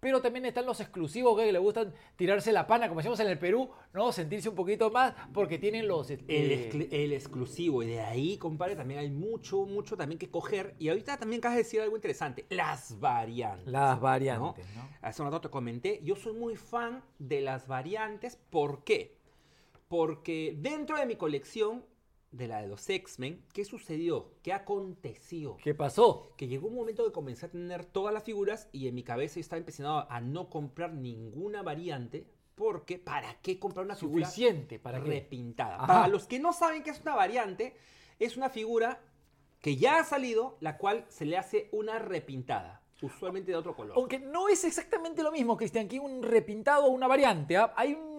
Pero 0.00 0.22
también 0.22 0.46
están 0.46 0.64
los 0.64 0.80
exclusivos 0.80 1.38
que 1.38 1.52
le 1.52 1.58
gustan 1.58 1.92
tirarse 2.16 2.52
la 2.52 2.66
pana, 2.66 2.88
como 2.88 3.00
decimos 3.00 3.20
en 3.20 3.28
el 3.28 3.38
Perú, 3.38 3.70
¿no? 3.92 4.12
Sentirse 4.12 4.48
un 4.48 4.54
poquito 4.54 4.90
más 4.90 5.14
porque 5.34 5.58
tienen 5.58 5.86
los... 5.86 6.10
El, 6.10 6.20
exclu- 6.26 6.88
el 6.90 7.12
exclusivo. 7.12 7.82
Y 7.82 7.88
de 7.88 8.00
ahí, 8.00 8.38
compadre, 8.38 8.76
también 8.76 9.00
hay 9.00 9.10
mucho, 9.10 9.66
mucho 9.66 9.98
también 9.98 10.18
que 10.18 10.30
coger. 10.30 10.74
Y 10.78 10.88
ahorita 10.88 11.18
también 11.18 11.40
acabas 11.40 11.56
de 11.58 11.64
decir 11.64 11.80
algo 11.82 11.96
interesante. 11.96 12.46
Las 12.48 12.98
variantes. 12.98 13.66
las 13.66 14.00
variantes, 14.00 14.64
¿no? 14.74 14.88
Hace 15.02 15.20
un 15.20 15.28
rato 15.28 15.42
te 15.42 15.50
comenté, 15.50 16.00
yo 16.02 16.16
soy 16.16 16.32
muy 16.32 16.56
fan 16.56 17.04
de 17.18 17.42
las 17.42 17.66
variantes. 17.66 18.36
¿Por 18.48 18.84
qué? 18.84 19.18
Porque 19.88 20.56
dentro 20.58 20.96
de 20.96 21.04
mi 21.04 21.16
colección 21.16 21.84
de 22.32 22.46
la 22.46 22.62
de 22.62 22.68
los 22.68 22.88
X-Men, 22.88 23.44
¿qué 23.52 23.64
sucedió? 23.64 24.34
¿Qué 24.42 24.52
aconteció? 24.52 25.56
¿Qué 25.62 25.74
pasó? 25.74 26.32
Que 26.36 26.46
llegó 26.46 26.68
un 26.68 26.76
momento 26.76 27.04
que 27.04 27.12
comencé 27.12 27.46
a 27.46 27.50
tener 27.50 27.84
todas 27.84 28.14
las 28.14 28.22
figuras 28.22 28.68
y 28.72 28.86
en 28.88 28.94
mi 28.94 29.02
cabeza 29.02 29.40
estaba 29.40 29.58
empezando 29.58 30.06
a 30.08 30.20
no 30.20 30.48
comprar 30.48 30.94
ninguna 30.94 31.62
variante. 31.62 32.26
Porque, 32.54 32.98
¿para 32.98 33.40
qué 33.40 33.58
comprar 33.58 33.86
una 33.86 33.96
figura 33.96 34.26
Suficiente 34.26 34.78
para 34.78 35.00
repintada? 35.00 35.76
Ajá. 35.76 35.86
Para 35.86 36.08
los 36.08 36.26
que 36.26 36.38
no 36.38 36.52
saben 36.52 36.82
qué 36.82 36.90
es 36.90 37.00
una 37.00 37.14
variante, 37.14 37.74
es 38.18 38.36
una 38.36 38.50
figura 38.50 39.00
que 39.60 39.76
ya 39.76 39.98
ha 39.98 40.04
salido, 40.04 40.58
la 40.60 40.76
cual 40.76 41.06
se 41.08 41.24
le 41.24 41.38
hace 41.38 41.68
una 41.72 41.98
repintada, 41.98 42.82
usualmente 43.00 43.50
de 43.50 43.56
otro 43.56 43.74
color. 43.74 43.94
Aunque 43.96 44.18
no 44.18 44.48
es 44.48 44.64
exactamente 44.64 45.22
lo 45.22 45.32
mismo, 45.32 45.56
Cristian, 45.56 45.88
que 45.88 45.98
un 45.98 46.22
repintado 46.22 46.84
o 46.84 46.90
una 46.90 47.06
variante. 47.06 47.56
¿ah? 47.56 47.72
Hay 47.76 47.94
un 47.94 48.09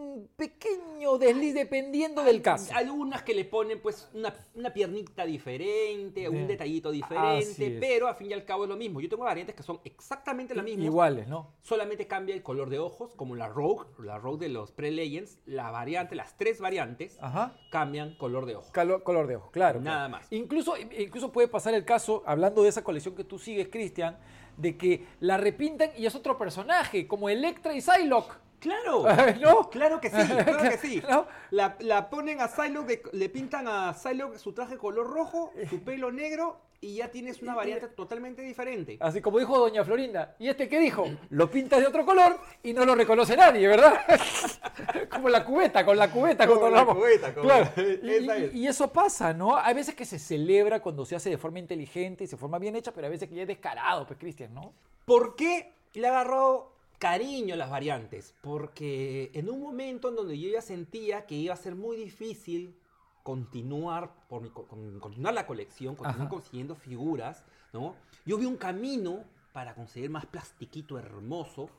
pequeño 0.41 1.19
desliz 1.19 1.53
dependiendo 1.53 2.24
del 2.24 2.41
caso. 2.41 2.74
Algunas 2.75 3.21
que 3.21 3.36
le 3.36 3.45
ponen 3.45 3.79
pues 3.79 4.10
una, 4.15 4.33
una 4.55 4.74
piernita 4.74 5.24
diferente, 5.24 6.27
un 6.27 6.48
detallito 6.48 6.89
diferente, 6.89 7.77
pero 7.79 8.07
al 8.07 8.15
fin 8.15 8.31
y 8.31 8.33
al 8.33 8.43
cabo 8.43 8.63
es 8.63 8.69
lo 8.69 8.75
mismo. 8.75 9.01
Yo 9.01 9.07
tengo 9.07 9.24
variantes 9.24 9.53
que 9.55 9.62
son 9.62 9.79
exactamente 9.83 10.55
las 10.55 10.65
mismas. 10.65 10.86
Iguales, 10.86 11.27
¿no? 11.27 11.53
Solamente 11.62 12.07
cambia 12.07 12.33
el 12.33 12.41
color 12.41 12.71
de 12.71 12.79
ojos, 12.79 13.13
como 13.15 13.36
la 13.36 13.50
Rogue, 13.50 13.86
la 14.00 14.17
Rogue 14.17 14.48
de 14.48 14.50
los 14.50 14.71
Pre-Legends, 14.71 15.41
la 15.45 15.69
variante, 15.69 16.15
las 16.15 16.36
tres 16.38 16.60
variantes 16.60 17.19
Ajá. 17.21 17.55
cambian 17.69 18.15
color 18.17 18.48
de 18.48 18.55
ojos. 18.55 18.71
Calo- 18.71 19.03
color 19.03 19.27
de 19.27 19.36
ojos, 19.36 19.51
claro. 19.51 19.79
Nada 19.79 20.07
claro. 20.07 20.24
más. 20.24 20.31
Incluso, 20.31 20.74
incluso 20.77 21.31
puede 21.31 21.50
pasar 21.50 21.75
el 21.75 21.86
caso, 21.86 22.24
hablando 22.25 22.63
de 22.63 22.69
esa 22.69 22.83
colección 22.83 23.13
que 23.15 23.24
tú 23.24 23.38
sigues, 23.38 23.67
Cristian, 23.67 24.17
de 24.57 24.75
que 24.75 25.05
la 25.19 25.38
repintan 25.38 25.91
y 25.95 26.07
es 26.07 26.15
otro 26.15 26.36
personaje, 26.39 27.07
como 27.07 27.29
Electra 27.29 27.75
y 27.75 27.81
Psylocke. 27.81 28.33
¡Claro! 28.62 29.03
¿No? 29.41 29.70
Claro 29.70 30.00
que 30.00 30.10
sí, 30.10 30.15
claro 30.46 30.70
que 30.70 30.77
sí. 30.77 31.03
¿No? 31.10 31.25
La, 31.50 31.75
la 31.80 32.10
ponen 32.10 32.39
a 32.39 32.48
Psylocke, 32.48 32.88
de- 32.88 33.03
le 33.12 33.27
pintan 33.27 33.68
a 33.68 33.94
Psylocke 33.94 34.38
su 34.38 34.53
traje 34.53 34.77
color 34.77 35.10
rojo, 35.10 35.51
su 35.70 35.84
pelo 35.84 36.12
negro 36.12 36.62
y 36.84 36.96
ya 36.96 37.10
tienes 37.12 37.41
una 37.44 37.53
variante 37.53 37.88
totalmente 37.89 38.41
diferente. 38.41 38.98
Así 39.01 39.22
como 39.22 39.38
dijo 39.38 39.58
doña 39.60 39.84
Florinda. 39.84 40.36
¿Y 40.39 40.48
este 40.48 40.68
qué 40.70 40.80
dijo? 40.80 41.06
Lo 41.30 41.50
pintas 41.51 41.80
de 41.80 41.86
otro 41.88 42.06
color 42.06 42.38
y 42.63 42.74
no 42.74 42.86
lo 42.86 42.96
reconoce 42.96 43.36
nadie, 43.38 43.68
¿verdad? 43.68 44.00
como 45.12 45.30
la 45.30 45.44
cubeta, 45.46 45.86
con 45.86 45.98
la 45.98 46.10
cubeta. 46.12 46.48
Como 46.48 46.60
cuando 46.60 46.77
la 46.77 46.86
cubeta, 46.86 47.34
como- 47.34 47.46
Claro. 47.48 47.70
Y, 47.77 48.10
es. 48.10 48.53
y- 48.53 48.60
y 48.62 48.68
eso 48.68 48.91
pasa, 48.91 49.34
¿no? 49.34 49.58
Hay 49.58 49.74
veces 49.75 49.94
que 49.96 50.06
se 50.06 50.18
celebra 50.20 50.80
cuando 50.82 51.06
se 51.06 51.15
hace 51.15 51.30
de 51.30 51.38
forma 51.38 51.60
inteligente 51.60 52.24
y 52.24 52.27
se 52.27 52.38
forma 52.38 52.58
bien 52.58 52.75
hecha, 52.75 52.91
pero 52.91 53.06
hay 53.08 53.12
veces 53.12 53.30
que 53.30 53.36
ya 53.36 53.41
es 53.44 53.48
descarado, 53.48 54.08
pues, 54.08 54.18
Cristian, 54.20 54.53
¿no? 54.53 54.74
¿Por 55.06 55.36
qué 55.36 55.74
le 55.94 56.08
agarró 56.08 56.71
cariño 57.01 57.55
a 57.55 57.58
las 57.58 57.72
variantes? 57.72 58.36
Porque 58.41 59.31
en 59.34 59.50
un 59.50 59.60
momento 59.60 60.10
en 60.10 60.15
donde 60.15 60.38
yo 60.39 60.50
ya 60.50 60.62
sentía 60.62 61.25
que 61.25 61.34
iba 61.36 61.53
a 61.55 61.58
ser 61.58 61.74
muy 61.75 61.98
difícil 61.98 62.77
continuar, 63.24 64.13
por 64.29 64.41
mi 64.43 64.50
co- 64.51 64.67
con- 64.67 65.00
continuar 65.00 65.34
la 65.34 65.48
colección, 65.48 65.96
continuar 65.96 66.27
Ajá. 66.27 66.29
consiguiendo 66.29 66.75
figuras, 66.75 67.43
¿no? 67.74 67.96
Yo 68.24 68.38
vi 68.38 68.46
un 68.46 68.55
camino 68.58 69.24
para 69.51 69.74
conseguir 69.74 70.12
más 70.12 70.27
plastiquito 70.27 70.98
hermoso, 71.00 71.70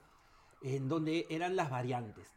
en 0.60 0.88
donde 0.88 1.26
eran 1.30 1.54
las 1.54 1.70
variantes. 1.70 2.28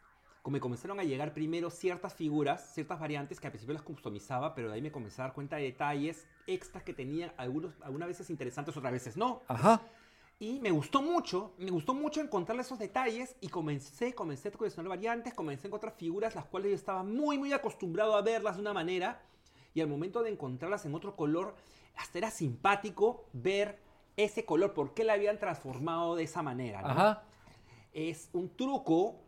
Como 0.42 0.54
me 0.54 0.60
comenzaron 0.60 1.00
a 1.00 1.04
llegar 1.04 1.34
primero 1.34 1.70
ciertas 1.70 2.14
figuras, 2.14 2.72
ciertas 2.72 3.00
variantes 3.00 3.40
que 3.40 3.48
al 3.48 3.52
principio 3.52 3.74
las 3.74 3.82
customizaba, 3.82 4.54
pero 4.54 4.68
de 4.68 4.74
ahí 4.74 4.82
me 4.82 4.92
comencé 4.92 5.20
a 5.20 5.24
dar 5.24 5.34
cuenta 5.34 5.56
de 5.56 5.64
detalles 5.64 6.28
extras 6.46 6.84
que 6.84 6.94
tenían, 6.94 7.32
algunos, 7.36 7.74
algunas 7.82 8.06
veces 8.06 8.30
interesantes, 8.30 8.76
otras 8.76 8.92
veces 8.92 9.16
no. 9.16 9.42
Ajá. 9.48 9.82
Y 10.38 10.60
me 10.60 10.70
gustó 10.70 11.00
mucho, 11.00 11.54
me 11.56 11.70
gustó 11.70 11.94
mucho 11.94 12.20
encontrar 12.20 12.60
esos 12.60 12.78
detalles 12.78 13.36
y 13.40 13.48
comencé, 13.48 14.14
comencé 14.14 14.48
a 14.48 14.52
coleccionar 14.52 14.90
variantes, 14.90 15.32
comencé 15.32 15.66
a 15.66 15.68
encontrar 15.68 15.94
figuras 15.94 16.34
las 16.34 16.44
cuales 16.44 16.70
yo 16.70 16.76
estaba 16.76 17.02
muy, 17.02 17.38
muy 17.38 17.54
acostumbrado 17.54 18.14
a 18.14 18.20
verlas 18.20 18.56
de 18.56 18.60
una 18.60 18.74
manera 18.74 19.22
y 19.72 19.80
al 19.80 19.88
momento 19.88 20.22
de 20.22 20.30
encontrarlas 20.30 20.84
en 20.84 20.94
otro 20.94 21.16
color, 21.16 21.54
hasta 21.96 22.18
era 22.18 22.30
simpático 22.30 23.24
ver 23.32 23.78
ese 24.18 24.44
color, 24.44 24.74
por 24.74 24.92
qué 24.92 25.04
la 25.04 25.14
habían 25.14 25.38
transformado 25.38 26.16
de 26.16 26.24
esa 26.24 26.42
manera. 26.42 26.82
¿no? 26.82 26.88
Ajá. 26.88 27.22
Es 27.94 28.28
un 28.34 28.50
truco 28.54 29.25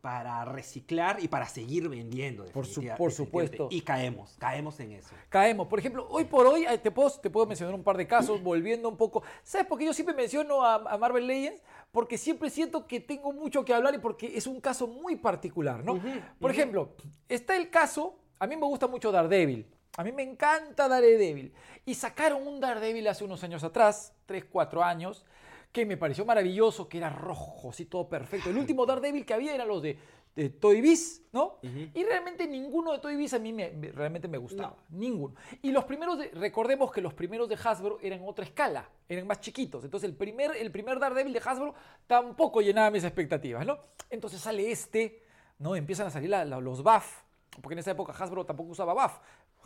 para 0.00 0.44
reciclar 0.44 1.18
y 1.22 1.28
para 1.28 1.46
seguir 1.46 1.88
vendiendo. 1.88 2.44
Por 2.46 2.66
su- 2.66 2.82
supuesto. 3.10 3.68
Y 3.70 3.80
caemos, 3.80 4.36
caemos 4.38 4.78
en 4.80 4.92
eso. 4.92 5.14
Caemos. 5.28 5.66
Por 5.66 5.78
ejemplo, 5.78 6.06
hoy 6.10 6.24
por 6.24 6.46
hoy, 6.46 6.64
eh, 6.66 6.78
te 6.78 6.90
puedo, 6.90 7.10
te 7.10 7.30
puedo 7.30 7.46
mencionar 7.46 7.74
un 7.74 7.82
par 7.82 7.96
de 7.96 8.06
casos, 8.06 8.42
volviendo 8.42 8.88
un 8.88 8.96
poco. 8.96 9.22
¿Sabes 9.42 9.66
por 9.66 9.78
qué 9.78 9.86
yo 9.86 9.92
siempre 9.92 10.14
menciono 10.14 10.62
a, 10.64 10.74
a 10.76 10.98
Marvel 10.98 11.26
Legends? 11.26 11.62
Porque 11.90 12.16
siempre 12.16 12.48
siento 12.50 12.86
que 12.86 13.00
tengo 13.00 13.32
mucho 13.32 13.64
que 13.64 13.74
hablar 13.74 13.94
y 13.94 13.98
porque 13.98 14.36
es 14.36 14.46
un 14.46 14.60
caso 14.60 14.86
muy 14.86 15.16
particular, 15.16 15.84
¿no? 15.84 16.00
Por 16.38 16.50
ejemplo, 16.50 16.90
está 17.28 17.56
el 17.56 17.70
caso, 17.70 18.18
a 18.38 18.46
mí 18.46 18.56
me 18.56 18.66
gusta 18.66 18.86
mucho 18.86 19.10
Daredevil. 19.10 19.66
A 19.96 20.04
mí 20.04 20.12
me 20.12 20.22
encanta 20.22 20.86
Daredevil. 20.86 21.52
Y 21.84 21.94
sacaron 21.94 22.46
un 22.46 22.60
Daredevil 22.60 23.08
hace 23.08 23.24
unos 23.24 23.42
años 23.42 23.64
atrás, 23.64 24.12
3, 24.26 24.44
4 24.44 24.84
años, 24.84 25.24
que 25.72 25.84
me 25.86 25.96
pareció 25.96 26.24
maravilloso, 26.24 26.88
que 26.88 26.98
era 26.98 27.10
rojo, 27.10 27.70
así 27.70 27.84
todo 27.86 28.08
perfecto. 28.08 28.50
El 28.50 28.58
último 28.58 28.86
Daredevil 28.86 29.24
que 29.26 29.34
había 29.34 29.54
eran 29.54 29.68
los 29.68 29.82
de, 29.82 29.98
de 30.34 30.50
Toy 30.50 30.80
Biz, 30.80 31.22
¿no? 31.32 31.58
Y 31.62 32.04
realmente 32.04 32.46
ninguno 32.46 32.92
de 32.92 32.98
Toy 33.00 33.16
Biz 33.16 33.34
a 33.34 33.38
mí 33.38 33.52
me- 33.52 33.70
me- 33.72 33.90
realmente 33.92 34.28
me 34.28 34.38
gustaba. 34.38 34.76
Ninguno. 34.90 35.34
Y 35.62 35.70
los 35.72 35.84
primeros, 35.84 36.18
de- 36.18 36.30
recordemos 36.30 36.90
que 36.92 37.00
los 37.00 37.12
primeros 37.14 37.48
de 37.48 37.56
Hasbro 37.62 37.98
eran 38.00 38.20
otra 38.24 38.44
escala, 38.44 38.88
eran 39.08 39.26
más 39.26 39.40
chiquitos. 39.40 39.84
Entonces 39.84 40.08
el 40.08 40.16
primer, 40.16 40.52
el 40.56 40.70
primer 40.70 40.98
Daredevil 40.98 41.32
de 41.32 41.42
Hasbro 41.44 41.74
tampoco 42.06 42.60
llenaba 42.60 42.90
mis 42.90 43.04
expectativas, 43.04 43.66
¿no? 43.66 43.78
Entonces 44.10 44.40
sale 44.40 44.70
este, 44.70 45.22
¿no? 45.58 45.76
Empiezan 45.76 46.06
a 46.06 46.10
salir 46.10 46.30
la- 46.30 46.44
la- 46.44 46.60
los 46.60 46.82
buff, 46.82 47.22
porque 47.60 47.74
en 47.74 47.80
esa 47.80 47.90
época 47.90 48.12
Hasbro 48.18 48.46
tampoco 48.46 48.70
usaba 48.70 48.94
buff. 48.94 49.18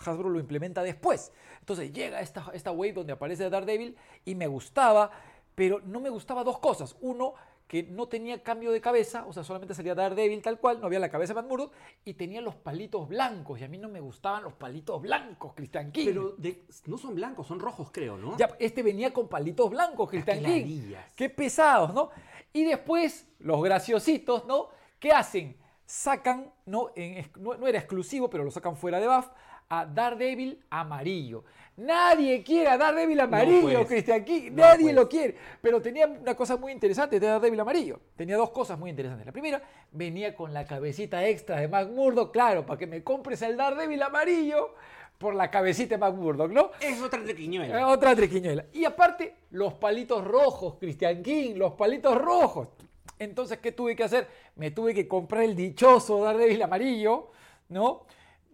Hasbro 0.05 0.31
lo 0.31 0.41
implementa 0.41 0.83
después. 0.83 1.33
Entonces 1.61 1.93
llega 1.93 2.21
esta, 2.23 2.51
esta 2.55 2.73
wave 2.73 2.95
donde 2.95 3.13
aparece 3.13 3.49
Daredevil 3.51 3.95
y 4.25 4.35
me 4.35 4.47
gustaba, 4.47 5.11
pero 5.55 5.81
no 5.85 6.01
me 6.01 6.11
gustaba 6.11 6.45
dos 6.45 6.59
cosas. 6.59 6.97
Uno, 7.01 7.35
que 7.69 7.83
no 7.85 8.07
tenía 8.07 8.43
cambio 8.43 8.71
de 8.71 8.83
cabeza, 8.83 9.25
o 9.27 9.33
sea, 9.33 9.45
solamente 9.45 9.75
salía 9.75 9.95
Daredevil 9.95 10.43
tal 10.43 10.59
cual, 10.59 10.79
no 10.81 10.87
había 10.87 10.99
la 10.99 11.09
cabeza 11.09 11.33
de 11.33 11.41
Matt 11.41 11.49
Murdock, 11.51 11.73
y 12.05 12.15
tenía 12.15 12.43
los 12.43 12.55
palitos 12.55 13.09
blancos, 13.09 13.61
y 13.61 13.65
a 13.65 13.69
mí 13.69 13.79
no 13.79 13.89
me 13.89 14.01
gustaban 14.01 14.43
los 14.43 14.53
palitos 14.53 15.01
blancos, 15.01 15.55
Christian 15.55 15.91
King. 15.91 16.05
Pero 16.05 16.35
de- 16.37 16.65
no 16.87 16.99
son 16.99 17.15
blancos, 17.15 17.47
son 17.47 17.61
rojos, 17.61 17.89
creo, 17.91 18.19
¿no? 18.19 18.37
Ya, 18.37 18.51
este 18.59 18.83
venía 18.83 19.13
con 19.15 19.27
palitos 19.29 19.71
blancos, 19.71 20.11
Christian 20.11 20.43
King. 20.45 20.65
Qué 21.17 21.31
pesados, 21.31 21.95
¿no? 21.95 22.11
Y 22.53 22.65
después, 22.65 23.27
los 23.39 23.63
graciositos, 23.63 24.45
¿no? 24.45 24.69
¿Qué 24.99 25.11
hacen? 25.13 25.57
Sacan, 25.87 26.53
¿no? 26.67 26.91
En 26.95 27.27
no, 27.39 27.55
no 27.57 27.67
era 27.67 27.79
exclusivo, 27.79 28.29
pero 28.29 28.45
lo 28.45 28.51
sacan 28.51 28.77
fuera 28.77 29.01
de 29.01 29.07
BAF, 29.07 29.31
a 29.71 29.87
Daredevil 29.87 30.63
amarillo. 30.69 31.45
Nadie 31.77 32.43
quiere 32.43 32.69
a 32.69 32.77
Daredevil 32.77 33.21
amarillo, 33.21 33.79
pues. 33.79 33.87
Christian 33.89 34.25
King. 34.25 34.51
No, 34.53 34.63
Nadie 34.63 34.83
pues. 34.85 34.95
lo 34.95 35.09
quiere. 35.09 35.37
Pero 35.61 35.81
tenía 35.81 36.07
una 36.07 36.35
cosa 36.35 36.57
muy 36.57 36.71
interesante 36.73 37.19
de 37.19 37.27
Daredevil 37.27 37.61
amarillo. 37.61 37.99
Tenía 38.15 38.37
dos 38.37 38.51
cosas 38.51 38.79
muy 38.79 38.91
interesantes. 38.91 39.25
La 39.27 39.33
primera, 39.33 39.63
venía 39.91 40.35
con 40.37 40.53
la 40.53 40.67
cabecita 40.67 41.27
extra 41.27 41.61
de 41.61 41.69
Mac 41.69 41.89
Murdock, 41.89 42.33
claro, 42.33 42.67
para 42.67 42.79
que 42.79 42.87
me 42.87 43.03
compres 43.03 43.41
el 43.43 43.57
Daredevil 43.57 44.03
amarillo 44.03 44.75
por 45.17 45.35
la 45.35 45.51
cabecita 45.51 45.95
de 45.95 45.99
Mac 45.99 46.15
Murdock, 46.15 46.51
¿no? 46.51 46.71
Es 46.81 47.01
otra 47.01 47.23
triquiñuela. 47.23 47.81
Eh, 47.81 47.85
Otra 47.85 48.15
triquiñuela. 48.15 48.67
Y 48.73 48.85
aparte, 48.85 49.35
los 49.51 49.75
palitos 49.75 50.25
rojos, 50.25 50.75
Christian 50.79 51.23
King, 51.23 51.55
los 51.57 51.73
palitos 51.73 52.19
rojos. 52.21 52.69
Entonces, 53.19 53.59
¿qué 53.59 53.71
tuve 53.73 53.95
que 53.97 54.03
hacer? 54.05 54.27
Me 54.57 54.73
tuve 54.73 54.93
que 54.95 55.07
comprar 55.07 55.45
el 55.45 55.55
dichoso 55.55 56.23
Daredevil 56.25 56.63
amarillo, 56.63 57.31
¿no? 57.69 58.05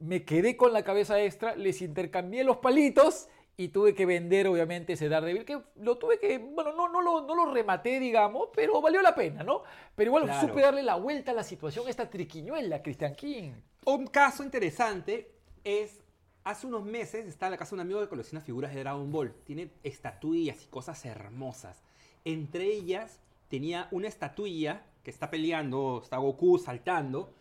Me 0.01 0.25
quedé 0.25 0.57
con 0.57 0.73
la 0.73 0.85
cabeza 0.85 1.21
extra, 1.21 1.57
les 1.57 1.83
intercambié 1.83 2.45
los 2.45 2.59
palitos 2.59 3.29
y 3.57 3.69
tuve 3.69 3.95
que 3.95 4.07
vender, 4.07 4.47
obviamente, 4.47 4.93
ese 4.93 5.09
Daredevil, 5.09 5.45
que 5.45 5.61
lo 5.77 5.99
tuve 5.99 6.21
que, 6.21 6.39
bueno, 6.39 6.73
no, 6.73 6.89
no, 6.89 7.03
lo, 7.03 7.23
no 7.23 7.35
lo 7.35 7.53
rematé, 7.53 7.99
digamos, 7.99 8.51
pero 8.55 8.81
valió 8.81 9.03
la 9.03 9.17
pena, 9.17 9.43
¿no? 9.43 9.65
Pero 9.97 10.11
igual 10.11 10.25
Claro. 10.25 10.47
supe 10.47 10.61
darle 10.61 10.85
la 10.85 10.95
vuelta 10.95 11.33
a 11.33 11.35
la 11.35 11.43
situación, 11.43 11.85
a 11.87 11.91
esta 11.91 12.09
triquiñuela, 12.09 12.81
Christian 12.83 13.17
King. 13.17 13.53
Un 13.85 14.07
caso 14.07 14.45
interesante 14.45 15.33
es, 15.65 16.01
hace 16.45 16.69
unos 16.69 16.85
meses 16.85 17.27
estaba 17.27 17.49
en 17.49 17.53
la 17.53 17.57
casa 17.59 17.71
de 17.71 17.75
un 17.77 17.81
amigo 17.81 18.01
que 18.01 18.09
colecciona 18.09 18.41
figuras 18.45 18.73
de 18.73 18.81
Dragon 18.81 19.11
Ball. 19.11 19.35
Tiene 19.45 19.73
estatuillas 19.83 20.63
y 20.63 20.67
cosas 20.69 21.05
hermosas. 21.05 21.83
Entre 22.25 22.67
ellas 22.67 23.19
tenía 23.49 23.89
una 23.91 24.07
estatuilla 24.07 24.85
que 25.03 25.11
está 25.11 25.31
peleando, 25.31 26.01
está 26.05 26.19
Goku 26.19 26.59
saltando, 26.59 27.33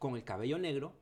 con 0.00 0.16
el 0.16 0.24
cabello 0.24 0.58
negro. 0.58 0.92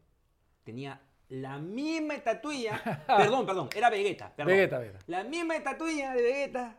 Tenía 0.64 1.00
la 1.28 1.58
misma 1.58 2.14
estatuilla, 2.14 3.04
perdón, 3.06 3.46
perdón, 3.46 3.68
era 3.74 3.90
Vegeta, 3.90 4.32
perdón. 4.34 4.54
Vegeta, 4.54 4.78
Vegeta. 4.78 4.98
La 5.06 5.24
misma 5.24 5.56
estatuilla 5.56 6.12
de 6.12 6.22
Vegeta, 6.22 6.76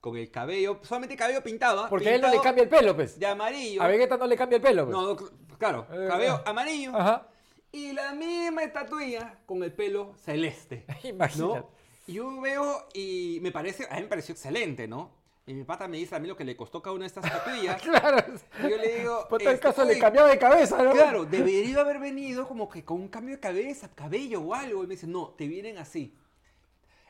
con 0.00 0.16
el 0.16 0.30
cabello, 0.30 0.80
solamente 0.82 1.16
cabello 1.16 1.42
pintado. 1.42 1.88
Porque 1.88 2.10
a 2.10 2.14
él 2.14 2.20
no 2.20 2.26
le 2.26 2.32
Pintado 2.32 2.44
cambia 2.44 2.62
el 2.64 2.68
pelo, 2.68 2.94
pues. 2.94 3.18
De 3.18 3.26
amarillo. 3.26 3.82
A 3.82 3.88
Vegeta 3.88 4.16
no 4.18 4.26
le 4.26 4.36
cambia 4.36 4.56
el 4.56 4.62
pelo, 4.62 4.84
pues. 4.84 4.92
No, 4.94 5.14
no, 5.14 5.16
claro, 5.56 5.86
Eh, 5.90 6.06
cabello 6.06 6.42
ah. 6.44 6.50
amarillo. 6.50 6.94
Ajá. 6.94 7.28
Y 7.72 7.92
la 7.92 8.12
misma 8.12 8.62
estatuilla 8.62 9.38
con 9.46 9.64
el 9.64 9.72
pelo 9.72 10.14
celeste. 10.18 10.84
Imagínate. 11.02 11.58
¿no? 11.58 11.70
Yo 12.06 12.40
veo 12.40 12.86
y 12.92 13.38
me 13.40 13.50
parece, 13.50 13.86
a 13.90 13.94
mí 13.96 14.02
me 14.02 14.08
pareció 14.08 14.34
excelente, 14.34 14.86
¿no? 14.86 15.23
Y 15.46 15.52
mi 15.52 15.64
pata 15.64 15.86
me 15.88 15.98
dice 15.98 16.14
a 16.14 16.18
mí 16.18 16.26
lo 16.26 16.36
que 16.36 16.44
le 16.44 16.56
costó 16.56 16.80
cada 16.80 16.94
una 16.94 17.02
de 17.02 17.08
estas 17.08 17.24
estatuillas. 17.26 17.80
Claro. 17.82 18.24
y 18.60 18.62
yo 18.62 18.76
le 18.78 18.98
digo, 18.98 19.26
Por 19.28 19.42
tal 19.42 19.54
este, 19.54 19.66
caso 19.66 19.84
le 19.84 19.92
"Oye, 19.92 20.00
cambiaba 20.00 20.28
de 20.30 20.38
cabeza, 20.38 20.82
¿no? 20.82 20.92
Claro, 20.92 21.26
debería 21.26 21.80
haber 21.80 21.98
venido 21.98 22.48
como 22.48 22.68
que 22.68 22.84
con 22.84 23.00
un 23.00 23.08
cambio 23.08 23.34
de 23.34 23.40
cabeza, 23.40 23.90
cabello 23.94 24.40
o 24.40 24.54
algo. 24.54 24.82
Y 24.84 24.86
me 24.86 24.94
dice, 24.94 25.06
no, 25.06 25.28
te 25.36 25.46
vienen 25.46 25.76
así. 25.78 26.14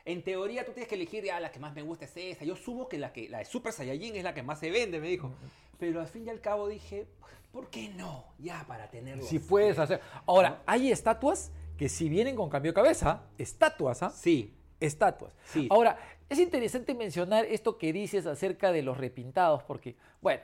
En 0.03 0.21
teoría 0.21 0.65
tú 0.65 0.71
tienes 0.73 0.87
que 0.89 0.95
elegir, 0.95 1.31
ah, 1.31 1.39
la 1.39 1.51
que 1.51 1.59
más 1.59 1.73
me 1.73 1.81
gusta 1.81 2.05
es 2.05 2.11
esa. 2.15 2.45
Yo 2.45 2.55
sumo 2.55 2.87
que 2.89 2.97
la, 2.97 3.11
que 3.13 3.29
la 3.29 3.39
de 3.39 3.45
Super 3.45 3.71
Saiyajin 3.71 4.15
es 4.17 4.23
la 4.23 4.33
que 4.33 4.43
más 4.43 4.59
se 4.59 4.69
vende, 4.69 4.99
me 4.99 5.07
dijo. 5.07 5.31
Pero 5.79 6.01
al 6.01 6.07
fin 6.07 6.27
y 6.27 6.29
al 6.29 6.41
cabo 6.41 6.67
dije, 6.67 7.07
¿por 7.51 7.69
qué 7.69 7.89
no? 7.89 8.25
Ya 8.37 8.65
para 8.67 8.89
tenerlo. 8.91 9.23
Si 9.23 9.37
así. 9.37 9.45
puedes 9.47 9.79
hacer. 9.79 10.01
Ahora, 10.25 10.61
hay 10.65 10.91
estatuas 10.91 11.51
que 11.77 11.89
si 11.89 12.07
vienen 12.09 12.35
con 12.35 12.49
cambio 12.49 12.71
de 12.71 12.75
cabeza, 12.75 13.23
estatuas, 13.37 14.03
¿ah? 14.03 14.09
Sí, 14.11 14.53
Estatuas. 14.79 15.33
Sí. 15.45 15.67
Ahora, 15.69 15.97
es 16.27 16.39
interesante 16.39 16.93
mencionar 16.93 17.45
esto 17.45 17.77
que 17.77 17.93
dices 17.93 18.25
acerca 18.25 18.71
de 18.71 18.81
los 18.81 18.97
repintados, 18.97 19.63
porque, 19.63 19.95
bueno, 20.21 20.41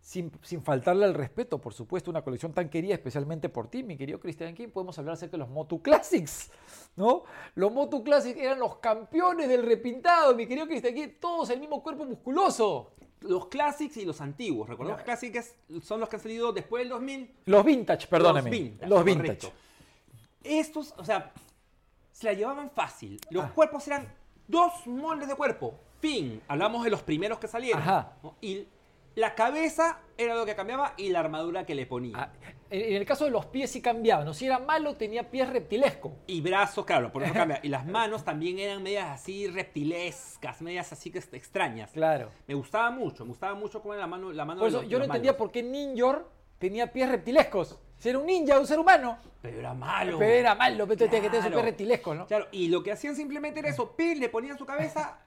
sin, 0.00 0.32
sin 0.42 0.62
faltarle 0.62 1.04
al 1.04 1.14
respeto, 1.14 1.60
por 1.60 1.74
supuesto, 1.74 2.10
una 2.10 2.22
colección 2.22 2.52
tan 2.54 2.70
querida 2.70 2.94
especialmente 2.94 3.48
por 3.50 3.68
ti, 3.68 3.82
mi 3.82 3.96
querido 3.98 4.18
Christian 4.18 4.54
King, 4.54 4.68
podemos 4.68 4.98
hablar 4.98 5.12
acerca 5.12 5.32
de 5.32 5.38
los 5.38 5.50
Motu 5.50 5.82
Classics, 5.82 6.50
¿no? 6.96 7.24
Los 7.54 7.70
Motu 7.70 8.02
Classics 8.02 8.38
eran 8.38 8.58
los 8.58 8.76
campeones 8.76 9.48
del 9.48 9.64
repintado, 9.64 10.34
mi 10.34 10.46
querido 10.46 10.66
Christian 10.66 10.94
King, 10.94 11.08
todos 11.20 11.50
el 11.50 11.60
mismo 11.60 11.82
cuerpo 11.82 12.06
musculoso. 12.06 12.92
los 13.20 13.48
classics 13.48 13.98
y 13.98 14.06
los 14.06 14.20
antiguos. 14.22 14.68
Recordemos 14.68 15.00
que 15.00 15.04
classics 15.04 15.54
son 15.82 16.00
los 16.00 16.08
que 16.08 16.16
han 16.16 16.22
salido 16.22 16.52
después 16.52 16.80
del 16.80 16.88
2000. 16.88 17.30
Los 17.44 17.64
vintage, 17.64 18.06
perdóneme. 18.06 18.50
Los 18.50 18.58
vintage. 18.58 18.88
Los 18.88 19.04
vintage. 19.04 19.52
Estos, 20.42 20.94
o 20.96 21.04
sea, 21.04 21.30
se 22.20 22.26
la 22.26 22.34
llevaban 22.34 22.70
fácil. 22.70 23.18
Los 23.30 23.46
Ah. 23.46 23.52
cuerpos 23.54 23.86
eran 23.88 24.12
dos 24.46 24.86
moldes 24.86 25.26
de 25.26 25.34
cuerpo. 25.34 25.80
Fin. 26.00 26.42
Hablamos 26.48 26.84
de 26.84 26.90
los 26.90 27.02
primeros 27.02 27.38
que 27.38 27.48
salieron. 27.48 27.80
Ajá. 27.80 28.12
¿no? 28.22 28.36
Y 28.42 28.66
la 29.14 29.34
cabeza 29.34 30.00
era 30.18 30.34
lo 30.34 30.44
que 30.44 30.54
cambiaba 30.54 30.92
y 30.98 31.08
la 31.08 31.20
armadura 31.20 31.64
que 31.64 31.74
le 31.74 31.86
ponía. 31.86 32.14
Ah, 32.18 32.30
en 32.68 32.94
el 32.96 33.04
caso 33.06 33.24
de 33.24 33.30
los 33.30 33.46
pies 33.46 33.70
sí 33.70 33.80
cambiaban, 33.80 34.26
¿no? 34.26 34.34
Si 34.34 34.44
era 34.44 34.58
malo 34.58 34.96
tenía 34.96 35.30
pies 35.30 35.48
reptilesco. 35.48 36.12
Y 36.26 36.42
brazos, 36.42 36.84
claro, 36.84 37.10
por 37.10 37.22
eso 37.22 37.32
cambia. 37.32 37.58
Y 37.64 37.68
las 37.70 37.86
manos 37.86 38.22
también 38.22 38.58
eran 38.58 38.82
medias 38.82 39.08
así 39.08 39.46
reptilescas, 39.48 40.60
medias 40.62 40.92
así 40.92 41.10
que 41.10 41.18
extrañas. 41.18 41.90
Claro. 41.92 42.30
Me 42.46 42.54
gustaba 42.54 42.90
mucho, 42.90 43.24
me 43.24 43.30
gustaba 43.30 43.54
mucho 43.54 43.80
cómo 43.80 43.94
era 43.94 44.02
la 44.02 44.06
mano, 44.06 44.30
la 44.30 44.44
mano 44.44 44.60
Por 44.60 44.70
de 44.70 44.76
eso 44.76 44.82
los- 44.82 44.90
yo 44.90 44.98
no 44.98 45.06
los 45.06 45.08
entendía 45.08 45.32
malos. 45.32 45.38
por 45.38 45.50
qué 45.52 45.62
Ninjor 45.62 46.30
tenía 46.58 46.92
pies 46.92 47.08
reptilescos. 47.08 47.78
Si 48.00 48.08
era 48.08 48.18
un 48.18 48.26
ninja, 48.26 48.58
un 48.58 48.66
ser 48.66 48.78
humano. 48.80 49.16
Pero 49.40 49.58
era 49.60 49.72
malo. 49.74 50.18
Pero 50.18 50.32
era 50.32 50.54
malo, 50.56 50.86
pero 50.88 50.98
tenía 50.98 51.20
que 51.20 51.28
tener 51.28 51.42
Claro. 51.42 51.56
pies 51.56 51.64
reptilescos, 51.66 52.16
¿no? 52.16 52.26
Claro, 52.26 52.46
y 52.50 52.66
lo 52.68 52.82
que 52.82 52.90
hacían 52.92 53.14
simplemente 53.14 53.60
era 53.60 53.68
eso, 53.68 53.94
pin, 53.94 54.18
le 54.18 54.28
ponían 54.28 54.58
su 54.58 54.66
cabeza 54.66 55.18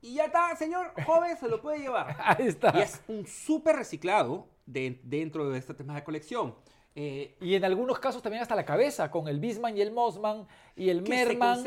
y 0.00 0.14
ya 0.14 0.26
está, 0.26 0.54
señor, 0.54 0.92
joven, 1.04 1.36
se 1.36 1.48
lo 1.48 1.60
puede 1.60 1.78
llevar. 1.80 2.16
Ahí 2.24 2.46
está. 2.46 2.72
Y 2.78 2.82
es 2.82 3.02
un 3.08 3.26
súper 3.26 3.74
reciclado 3.76 4.46
de- 4.66 5.00
dentro 5.02 5.50
de 5.50 5.58
este 5.58 5.74
tema 5.74 5.94
de 5.96 6.04
colección. 6.04 6.54
Eh, 6.94 7.36
Y 7.40 7.54
en 7.54 7.64
algunos 7.64 7.98
casos 7.98 8.20
también 8.22 8.42
hasta 8.42 8.54
la 8.56 8.64
cabeza, 8.64 9.10
con 9.10 9.28
el 9.28 9.40
Bisman 9.40 9.76
y 9.76 9.80
el 9.80 9.90
Mossman 9.92 10.46
y 10.76 10.90
el 10.90 11.02
que 11.04 11.10
Merman 11.10 11.64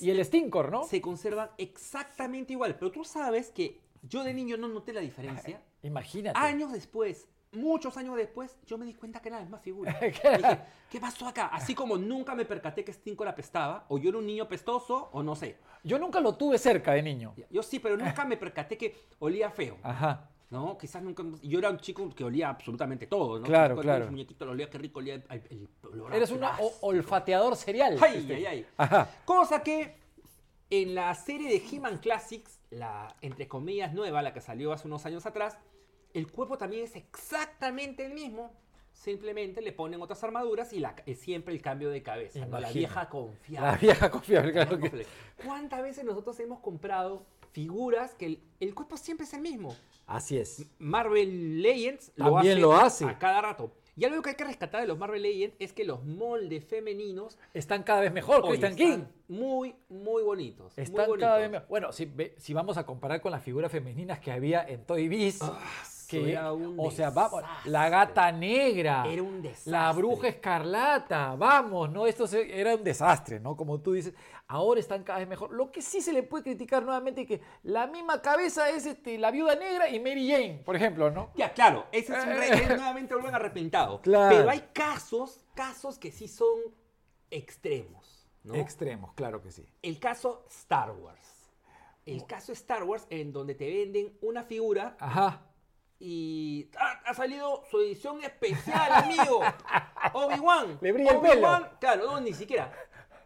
y 0.00 0.10
el 0.10 0.24
Stinkor, 0.24 0.70
¿no? 0.70 0.84
se 0.84 1.00
conservan 1.00 1.50
exactamente 1.58 2.52
igual. 2.52 2.76
Pero 2.76 2.90
tú 2.92 3.02
sabes 3.04 3.50
que 3.50 3.80
yo 4.02 4.22
de 4.22 4.34
niño 4.34 4.56
no 4.56 4.68
noté 4.68 4.92
la 4.92 5.00
diferencia. 5.00 5.60
Imagínate. 5.82 6.38
Años 6.38 6.72
después, 6.72 7.26
muchos 7.52 7.96
años 7.96 8.16
después, 8.16 8.56
yo 8.66 8.78
me 8.78 8.86
di 8.86 8.94
cuenta 8.94 9.20
que 9.20 9.28
era 9.28 9.38
la 9.38 9.42
misma 9.42 9.58
figura. 9.58 9.96
Dije, 10.00 10.60
¿qué 10.88 11.00
pasó 11.00 11.26
acá? 11.28 11.46
Así 11.46 11.74
como 11.74 11.96
nunca 11.96 12.34
me 12.34 12.44
percaté 12.44 12.84
que 12.84 12.92
Stinkor 12.92 13.28
apestaba, 13.28 13.84
o 13.88 13.98
yo 13.98 14.10
era 14.10 14.18
un 14.18 14.26
niño 14.26 14.48
pestoso, 14.48 15.10
o 15.12 15.22
no 15.22 15.34
sé. 15.34 15.56
Yo 15.82 15.98
nunca 15.98 16.20
lo 16.20 16.34
tuve 16.34 16.58
cerca 16.58 16.92
de 16.92 17.02
niño. 17.02 17.34
Yo 17.50 17.62
sí, 17.62 17.78
pero 17.78 17.96
nunca 17.96 18.24
me 18.24 18.36
percaté 18.36 18.76
que 18.76 18.96
olía 19.18 19.50
feo. 19.50 19.78
Ajá. 19.82 20.28
¿No? 20.50 20.76
Quizás 20.76 21.00
nunca. 21.00 21.22
Yo 21.42 21.60
era 21.60 21.70
un 21.70 21.78
chico 21.78 22.10
que 22.10 22.24
olía 22.24 22.48
absolutamente 22.48 23.06
todo, 23.06 23.38
¿no? 23.38 23.46
Claro, 23.46 23.76
Cuando 23.76 23.82
claro. 23.92 24.04
el 24.06 24.10
muñequito 24.10 24.44
lo 24.44 24.50
olía, 24.50 24.68
qué 24.68 24.78
rico 24.78 24.98
olía 24.98 25.14
el, 25.14 25.24
el 25.48 25.68
olor 25.84 26.12
Eres 26.12 26.32
un 26.32 26.42
olfateador 26.80 27.54
serial. 27.54 27.96
Ay, 28.00 28.16
este. 28.16 28.34
ay, 28.34 28.46
ay. 28.46 28.66
Ajá. 28.76 29.08
Cosa 29.24 29.62
que 29.62 29.94
en 30.70 30.96
la 30.96 31.14
serie 31.14 31.48
de 31.48 31.62
He-Man 31.70 31.98
Classics, 31.98 32.58
la 32.70 33.14
entre 33.20 33.46
comillas 33.46 33.92
nueva, 33.92 34.22
la 34.22 34.32
que 34.32 34.40
salió 34.40 34.72
hace 34.72 34.88
unos 34.88 35.06
años 35.06 35.24
atrás, 35.24 35.56
el 36.14 36.30
cuerpo 36.30 36.58
también 36.58 36.84
es 36.84 36.96
exactamente 36.96 38.04
el 38.04 38.14
mismo. 38.14 38.52
Simplemente 38.92 39.62
le 39.62 39.72
ponen 39.72 40.02
otras 40.02 40.22
armaduras 40.24 40.72
y 40.72 40.80
la, 40.80 40.94
es 41.06 41.18
siempre 41.20 41.54
el 41.54 41.62
cambio 41.62 41.90
de 41.90 42.02
cabeza. 42.02 42.44
¿no? 42.44 42.60
La 42.60 42.70
vieja 42.70 43.08
confiable. 43.08 43.70
La 43.70 43.76
vieja 43.76 44.10
confiable, 44.10 44.52
claro 44.52 44.70
Confiable. 44.72 45.06
¿Cuántas 45.44 45.82
veces 45.82 46.04
nosotros 46.04 46.38
hemos 46.40 46.60
comprado 46.60 47.24
figuras 47.52 48.14
que 48.14 48.26
el, 48.26 48.42
el 48.58 48.74
cuerpo 48.74 48.96
siempre 48.96 49.24
es 49.24 49.32
el 49.32 49.40
mismo? 49.40 49.74
Así 50.06 50.36
es. 50.36 50.66
Marvel 50.78 51.62
Legends 51.62 52.12
lo 52.16 52.34
También 52.34 52.54
hace, 52.54 52.60
lo 52.60 52.72
hace. 52.76 53.04
a 53.06 53.18
cada 53.18 53.40
rato. 53.40 53.72
Y 53.96 54.04
algo 54.04 54.22
que 54.22 54.30
hay 54.30 54.36
que 54.36 54.44
rescatar 54.44 54.80
de 54.80 54.86
los 54.86 54.98
Marvel 54.98 55.22
Legends 55.22 55.56
es 55.58 55.72
que 55.72 55.84
los 55.84 56.02
moldes 56.04 56.64
femeninos 56.64 57.38
Están 57.54 57.82
cada 57.82 58.00
vez 58.00 58.12
mejor, 58.12 58.42
Christian 58.46 58.72
están 58.72 58.86
King. 58.98 59.04
Muy, 59.28 59.74
muy 59.88 60.22
bonitos. 60.22 60.72
muy 60.76 60.84
Están 60.84 61.06
bonitos. 61.06 61.28
cada 61.28 61.38
vez 61.38 61.50
mejor. 61.50 61.68
Bueno, 61.68 61.92
si, 61.92 62.54
vamos 62.54 62.76
a 62.76 62.86
comparar 62.86 63.20
con 63.20 63.30
las 63.30 63.42
figuras 63.42 63.70
femeninas 63.70 64.18
que 64.20 64.32
había 64.32 64.62
en 64.62 64.84
Toy 64.84 65.08
Biz, 65.08 65.40
que, 66.10 66.32
era 66.32 66.52
un 66.52 66.74
o 66.78 66.90
sea, 66.90 67.10
vamos, 67.10 67.42
la 67.64 67.88
gata 67.88 68.30
negra, 68.32 69.04
Era 69.06 69.22
un 69.22 69.40
desastre. 69.40 69.72
la 69.72 69.92
bruja 69.92 70.28
escarlata, 70.28 71.34
vamos, 71.36 71.90
¿no? 71.90 72.06
Esto 72.06 72.26
se- 72.26 72.60
era 72.60 72.74
un 72.74 72.84
desastre, 72.84 73.40
¿no? 73.40 73.56
Como 73.56 73.80
tú 73.80 73.92
dices, 73.92 74.14
ahora 74.48 74.80
están 74.80 75.02
cada 75.04 75.20
vez 75.20 75.28
mejor. 75.28 75.52
Lo 75.52 75.70
que 75.70 75.80
sí 75.82 76.00
se 76.00 76.12
le 76.12 76.22
puede 76.22 76.44
criticar 76.44 76.82
nuevamente 76.82 77.22
es 77.22 77.26
que 77.28 77.40
la 77.62 77.86
misma 77.86 78.20
cabeza 78.20 78.68
es 78.70 78.84
este, 78.86 79.16
la 79.18 79.30
viuda 79.30 79.54
negra 79.54 79.88
y 79.88 80.00
Mary 80.00 80.28
Jane, 80.30 80.62
por 80.64 80.76
ejemplo, 80.76 81.10
¿no? 81.10 81.30
Ya, 81.36 81.52
claro, 81.52 81.86
ese 81.92 82.12
es 82.16 82.24
un 82.24 82.30
rey 82.30 82.50
que 82.50 82.66
nuevamente 82.76 83.14
vuelven 83.14 83.34
arrepentado. 83.34 84.00
Claro. 84.00 84.36
Pero 84.36 84.50
hay 84.50 84.68
casos, 84.72 85.40
casos 85.54 85.98
que 85.98 86.10
sí 86.10 86.28
son 86.28 86.58
extremos. 87.30 88.28
¿no? 88.42 88.54
Extremos, 88.54 89.12
claro 89.14 89.42
que 89.42 89.50
sí. 89.52 89.66
El 89.82 89.98
caso 89.98 90.44
Star 90.48 90.90
Wars. 90.92 91.18
El 92.06 92.24
caso 92.26 92.52
Star 92.52 92.82
Wars 92.84 93.06
en 93.10 93.32
donde 93.32 93.54
te 93.54 93.66
venden 93.68 94.16
una 94.22 94.42
figura 94.42 94.96
Ajá. 94.98 95.42
Y 96.00 96.70
¡ah! 96.78 97.00
ha 97.06 97.14
salido 97.14 97.62
su 97.70 97.78
edición 97.80 98.22
especial, 98.24 98.90
amigo. 98.92 99.40
Obi-Wan. 100.14 100.78
Le 100.80 100.92
brilla 100.92 101.10
el 101.10 101.16
Obi-Wan, 101.18 101.62
pelo. 101.64 101.78
Claro, 101.78 102.06
no, 102.06 102.20
ni 102.20 102.32
siquiera. 102.32 102.72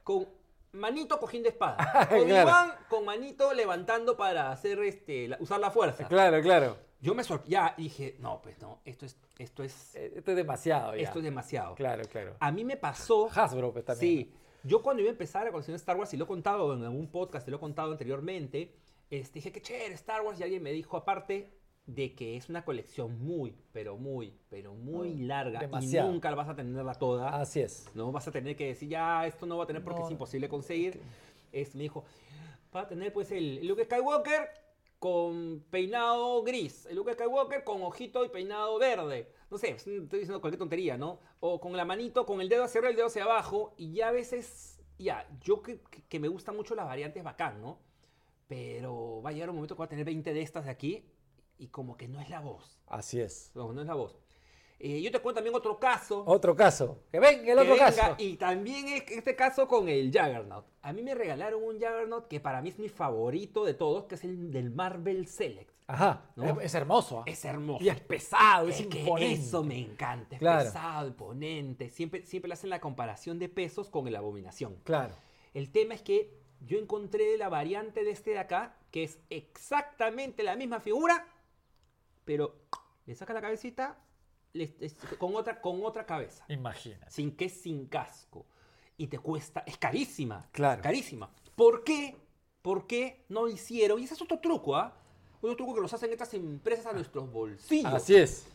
Con 0.03 0.29
manito 0.73 1.19
cogiendo 1.21 1.49
espada. 1.49 1.77
Claro. 2.09 2.23
Obi-Wan 2.23 2.73
con 2.89 3.05
manito 3.05 3.53
levantando 3.55 4.17
para 4.17 4.51
hacer 4.51 4.81
este, 4.83 5.29
la- 5.29 5.37
usar 5.41 5.61
la 5.61 5.71
fuerza. 5.71 6.07
Claro, 6.09 6.43
claro. 6.43 6.77
Yo 7.01 7.15
me 7.15 7.23
sorprendí. 7.23 7.53
Ya 7.53 7.75
dije, 7.77 8.17
no, 8.19 8.41
pues 8.43 8.59
no, 8.61 8.81
esto 8.85 9.07
es, 9.07 9.17
esto 9.39 9.63
es, 9.63 9.95
Eh, 9.95 10.13
Esto 10.17 10.31
es 10.33 10.37
demasiado 10.37 10.97
ya. 10.97 11.03
esto 11.03 11.19
es 11.19 11.25
demasiado. 11.25 11.75
Claro, 11.75 12.03
claro. 12.11 12.37
A 12.41 12.51
mí 12.51 12.65
me 12.65 12.77
pasó. 12.77 13.29
Hasbro, 13.33 13.73
pues 13.73 13.85
también. 13.85 14.25
Sí. 14.25 14.35
Yo 14.65 14.83
cuando 14.83 15.03
iba 15.03 15.11
a 15.11 15.13
empezar 15.13 15.47
a 15.47 15.51
coleccionar 15.53 15.77
Star 15.77 15.97
Wars, 15.97 16.13
y 16.15 16.17
lo 16.17 16.25
he 16.25 16.27
contado 16.27 16.73
en 16.73 16.83
algún 16.83 17.07
podcast, 17.11 17.45
te 17.45 17.51
lo 17.51 17.59
he 17.59 17.61
contado 17.61 17.93
anteriormente, 17.93 18.75
este, 19.11 19.35
dije 19.35 19.53
que 19.53 19.61
chévere 19.61 19.93
Star 19.95 20.23
Wars, 20.23 20.41
y 20.41 20.43
alguien 20.43 20.63
me 20.63 20.73
dijo 20.73 20.97
aparte 20.97 21.53
de 21.87 22.14
que 22.14 22.37
es 22.37 22.49
una 22.49 22.64
colección 22.64 23.18
muy, 23.18 23.55
pero 23.73 23.97
muy, 23.97 24.35
pero 24.49 24.75
muy 24.75 25.14
larga, 25.16 25.61
Demasiado. 25.61 26.09
y 26.09 26.12
nunca 26.12 26.31
la 26.31 26.37
vas 26.37 26.49
a 26.49 26.57
tenerla 26.57 26.94
toda. 26.94 27.40
Así 27.40 27.61
es. 27.61 27.90
No 27.94 28.11
vas 28.11 28.27
a 28.27 28.31
tener 28.33 28.57
que 28.57 28.68
decir, 28.68 28.88
ya, 28.88 29.27
esto 29.27 29.44
no 29.44 29.59
va 29.59 29.64
a 29.64 29.66
tener 29.66 29.83
porque 29.85 30.01
No, 30.01 30.07
es 30.07 30.12
imposible 30.12 30.49
conseguir. 30.49 31.01
Es, 31.53 31.75
me 31.75 31.83
dijo, 31.83 32.05
va 32.75 32.81
a 32.83 32.88
tener 32.88 33.12
pues 33.12 33.31
el 33.33 33.66
Luke 33.66 33.85
Skywalker 33.85 34.49
con 34.99 35.62
peinado 35.70 36.42
gris, 36.42 36.87
el 36.87 36.97
Luke 36.97 37.12
Skywalker 37.12 37.62
con 37.62 37.83
ojito 37.83 38.25
y 38.25 38.31
peinado 38.31 38.79
verde. 38.79 39.29
No 39.51 39.59
sé, 39.59 39.70
estoy 39.73 39.99
diciendo 40.01 40.40
cualquier 40.40 40.59
tontería, 40.59 40.97
¿no? 40.97 41.20
O 41.40 41.61
con 41.61 41.77
la 41.77 41.85
manito, 41.85 42.25
con 42.25 42.40
el 42.40 42.49
dedo 42.49 42.64
hacia 42.64 42.79
arriba, 42.79 42.90
el 42.90 42.97
dedo 42.97 43.07
hacia 43.09 43.25
abajo. 43.25 43.75
Y 43.77 43.92
ya 43.92 44.09
a 44.09 44.12
veces, 44.12 44.81
ya, 44.99 45.29
yo 45.42 45.61
que, 45.62 45.81
que- 46.09 46.18
me 46.18 46.29
gusta 46.29 46.51
mucho 46.53 46.75
las 46.75 46.87
variantes 46.87 47.23
bacán, 47.23 47.61
¿no? 47.61 47.79
Pero 48.49 49.20
va 49.23 49.31
a 49.31 49.33
llegar 49.33 49.51
un 49.51 49.57
momento 49.57 49.75
que 49.75 49.81
va 49.81 49.85
a 49.85 49.88
tener 49.88 50.05
20 50.07 50.33
de 50.33 50.40
estas 50.42 50.64
de 50.64 50.70
aquí 50.70 51.05
y 51.59 51.69
como 51.69 51.97
que 51.97 52.09
no 52.09 52.21
es 52.21 52.29
la 52.31 52.40
voz. 52.40 52.79
Así 52.87 53.21
es. 53.21 53.51
No, 53.55 53.73
no 53.73 53.81
es 53.81 53.87
la 53.87 53.95
voz. 53.95 54.19
Eh, 54.81 55.01
yo 55.01 55.11
te 55.11 55.21
cuento 55.21 55.37
también 55.37 55.55
otro 55.55 55.79
caso. 55.79 56.25
Otro 56.27 56.55
caso. 56.55 56.99
Que 57.11 57.19
venga 57.21 57.38
el 57.40 57.45
Que 57.45 57.53
otro 57.53 57.73
venga, 57.75 57.87
caso. 57.87 58.14
Y 58.19 58.37
también 58.37 58.88
es- 58.88 59.05
este 59.11 59.35
caso 59.37 59.67
con 59.69 59.88
el 59.88 60.09
Juggernaut. 60.12 60.67
A 60.83 60.93
mí 60.93 61.03
me 61.03 61.14
regalaron 61.14 61.62
un 61.62 61.75
Juggernaut 61.75 62.27
que 62.29 62.40
para 62.40 62.61
mí 62.61 62.69
es 62.71 62.79
mi 62.79 62.88
favorito 62.88 63.64
de 63.64 63.73
todos, 63.75 64.05
que 64.05 64.17
es 64.17 64.25
el 64.25 64.51
del 64.53 64.71
Marvel 64.71 65.27
Select. 65.27 65.71
Ajá. 65.87 66.31
¿No? 66.37 66.61
Es, 66.61 66.75
hermoso. 66.75 67.21
¿ah? 67.21 67.25
Es 67.27 67.45
hermoso. 67.45 67.85
Y 67.85 67.88
es 67.88 68.01
pesado, 68.01 68.69
es, 68.69 68.81
Es 68.81 68.87
que 68.88 69.01
imponente. 69.01 69.35
eso 69.40 69.62
me 69.62 69.79
encanta. 69.79 70.37
Es 70.37 70.40
Claro. 70.40 70.64
pesado, 70.64 71.09
imponente. 71.09 71.88
Siempre, 71.90 72.27
siempre 72.27 72.49
le 72.49 72.55
hacen 72.55 72.71
la 72.71 72.81
comparación 72.81 73.38
de 73.38 73.49
pesos 73.49 73.88
con 73.90 74.09
el 74.09 74.17
Abominación. 74.17 74.77
Claro. 74.85 75.14
El 75.55 75.71
tema 75.71 75.95
es 75.95 76.03
que 76.03 76.35
yo 76.61 76.79
encontré 76.79 77.37
la 77.38 77.49
variante 77.49 78.03
de 78.03 78.11
este 78.11 78.31
de 78.31 78.38
acá, 78.38 78.77
que 78.90 79.05
es 79.05 79.19
exactamente 79.31 80.43
la 80.43 80.57
misma 80.57 80.81
figura, 80.81 81.27
pero 82.25 82.55
le 83.07 83.15
saca 83.15 83.33
la 83.35 83.41
cabecita 83.41 83.99
le- 84.53 84.75
es- 84.81 84.95
con, 85.19 85.35
otra, 85.35 85.61
con 85.61 85.85
otra 85.85 86.07
cabeza. 86.07 86.45
Imagínate. 86.49 87.11
sin 87.11 87.37
que 87.37 87.49
sin 87.49 87.87
casco. 87.87 88.47
Y 88.97 89.09
te 89.09 89.19
cuesta, 89.19 89.65
es 89.67 89.77
carísima. 89.77 90.49
Claro. 90.53 90.81
Carísima. 90.83 91.29
¿Por 91.57 91.83
qué? 91.83 92.17
¿Por 92.63 92.87
qué 92.87 93.25
no 93.29 93.49
hicieron? 93.49 93.99
Y 94.01 94.05
ese 94.05 94.15
es 94.15 94.23
otro 94.23 94.39
truco, 94.39 94.77
¿ah? 94.77 94.97
Otro 95.41 95.57
truco 95.57 95.75
que 95.75 95.81
nos 95.81 95.93
hacen 95.93 96.13
estas 96.13 96.33
empresas 96.35 96.87
a 96.87 96.93
nuestros 96.93 97.31
bolsillos. 97.31 97.93
Así 97.93 98.15
es. 98.15 98.47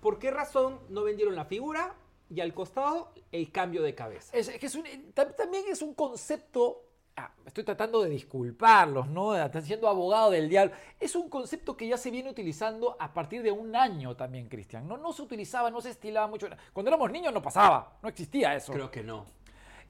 ¿Por 0.00 0.18
qué 0.18 0.30
razón 0.30 0.78
no 0.90 1.02
vendieron 1.02 1.34
la 1.34 1.46
figura 1.46 1.94
y 2.30 2.40
al 2.40 2.52
costado 2.54 3.12
el 3.32 3.50
cambio 3.50 3.82
de 3.82 3.94
cabeza? 3.94 4.36
Es, 4.36 4.48
es 4.48 4.58
que 4.60 4.66
es 4.66 4.74
un- 4.74 4.84
también 5.14 5.64
es 5.68 5.80
un 5.82 5.94
concepto. 5.94 6.82
Ah, 7.16 7.30
estoy 7.44 7.64
tratando 7.64 8.02
de 8.02 8.10
disculparlos, 8.10 9.08
¿no? 9.08 9.34
Están 9.36 9.62
siendo 9.62 9.88
abogado 9.88 10.30
del 10.30 10.48
diablo. 10.48 10.74
Es 11.00 11.16
un 11.16 11.28
concepto 11.28 11.76
que 11.76 11.88
ya 11.88 11.96
se 11.96 12.10
viene 12.10 12.30
utilizando 12.30 12.96
a 12.98 13.12
partir 13.12 13.42
de 13.42 13.50
un 13.52 13.74
año 13.74 14.14
también, 14.16 14.48
Cristian. 14.48 14.86
No, 14.86 14.96
no 14.96 15.12
se 15.12 15.22
utilizaba, 15.22 15.70
no 15.70 15.80
se 15.80 15.90
estilaba 15.90 16.26
mucho. 16.26 16.48
Cuando 16.72 16.90
éramos 16.90 17.10
niños 17.10 17.32
no 17.32 17.42
pasaba, 17.42 17.98
no 18.02 18.08
existía 18.08 18.54
eso. 18.54 18.72
Creo 18.72 18.90
que 18.90 19.02
no. 19.02 19.24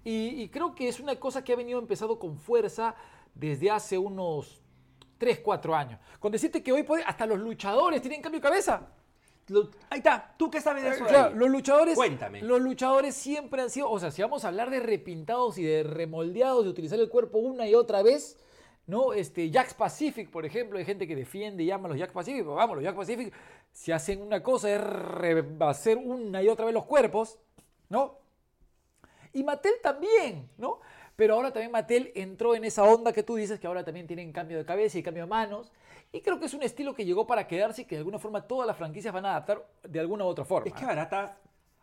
Y, 0.04 0.42
y 0.42 0.48
creo 0.48 0.74
que 0.74 0.88
es 0.88 1.00
una 1.00 1.16
cosa 1.16 1.42
que 1.42 1.52
ha 1.52 1.56
venido 1.56 1.78
empezando 1.78 2.18
con 2.18 2.38
fuerza 2.38 2.94
desde 3.34 3.70
hace 3.70 3.98
unos 3.98 4.60
3, 5.18 5.40
4 5.40 5.74
años. 5.74 5.98
Con 6.20 6.30
decirte 6.30 6.62
que 6.62 6.72
hoy 6.72 6.82
puede- 6.84 7.02
hasta 7.04 7.26
los 7.26 7.38
luchadores 7.38 8.00
tienen 8.00 8.22
cambio 8.22 8.40
de 8.40 8.42
cabeza. 8.48 8.86
Lo- 9.48 9.70
ahí 9.90 9.98
está. 9.98 10.34
¿Tú 10.36 10.50
qué 10.50 10.60
sabes 10.60 10.82
de 10.82 10.90
eso? 10.90 11.04
Eh, 11.04 11.08
Claro, 11.08 11.28
ahí? 11.28 11.34
los 11.38 11.48
luchadores, 11.48 11.94
Cuéntame. 11.94 12.42
los 12.42 12.60
luchadores 12.60 13.14
siempre 13.14 13.62
han 13.62 13.70
sido, 13.70 13.90
o 13.90 13.98
sea, 14.00 14.10
si 14.10 14.20
vamos 14.22 14.44
a 14.44 14.48
hablar 14.48 14.70
de 14.70 14.80
repintados 14.80 15.56
y 15.58 15.62
de 15.62 15.82
remoldeados, 15.84 16.64
de 16.64 16.70
utilizar 16.70 16.98
el 16.98 17.08
cuerpo 17.08 17.38
una 17.38 17.68
y 17.68 17.74
otra 17.74 18.02
vez, 18.02 18.36
¿no? 18.86 19.12
Este, 19.12 19.50
Jacks 19.50 19.74
Pacific, 19.74 20.30
por 20.30 20.44
ejemplo, 20.46 20.78
hay 20.78 20.84
gente 20.84 21.06
que 21.06 21.14
defiende 21.14 21.62
y 21.62 21.66
llama 21.66 21.86
a 21.86 21.90
los 21.90 21.98
Jacks 21.98 22.12
Pacific, 22.12 22.42
pero 22.42 22.54
vamos, 22.56 22.76
los 22.76 22.84
Jacks 22.84 22.96
Pacific, 22.96 23.32
si 23.72 23.92
hacen 23.92 24.20
una 24.22 24.42
cosa 24.42 24.72
es 24.74 24.80
hacer 25.60 25.96
una 25.98 26.42
y 26.42 26.48
otra 26.48 26.64
vez 26.64 26.74
los 26.74 26.84
cuerpos, 26.86 27.38
¿no? 27.88 28.18
Y 29.32 29.44
Mattel 29.44 29.74
también, 29.82 30.48
¿no? 30.56 30.80
Pero 31.14 31.34
ahora 31.34 31.52
también 31.52 31.70
Mattel 31.72 32.10
entró 32.14 32.54
en 32.54 32.64
esa 32.64 32.84
onda 32.84 33.12
que 33.12 33.22
tú 33.22 33.36
dices, 33.36 33.60
que 33.60 33.66
ahora 33.66 33.84
también 33.84 34.06
tienen 34.06 34.32
cambio 34.32 34.58
de 34.58 34.64
cabeza 34.64 34.98
y 34.98 35.02
cambio 35.02 35.22
de 35.24 35.28
manos. 35.28 35.72
Y 36.16 36.20
creo 36.22 36.38
que 36.38 36.46
es 36.46 36.54
un 36.54 36.62
estilo 36.62 36.94
que 36.94 37.04
llegó 37.04 37.26
para 37.26 37.46
quedarse 37.46 37.82
y 37.82 37.84
que 37.84 37.96
de 37.96 37.98
alguna 38.00 38.18
forma 38.18 38.46
todas 38.46 38.66
las 38.66 38.76
franquicias 38.76 39.12
van 39.12 39.26
a 39.26 39.30
adaptar 39.32 39.66
de 39.82 40.00
alguna 40.00 40.24
u 40.24 40.28
otra 40.28 40.44
forma. 40.44 40.66
Es 40.68 40.74
que 40.74 40.84
abarata, 40.84 41.38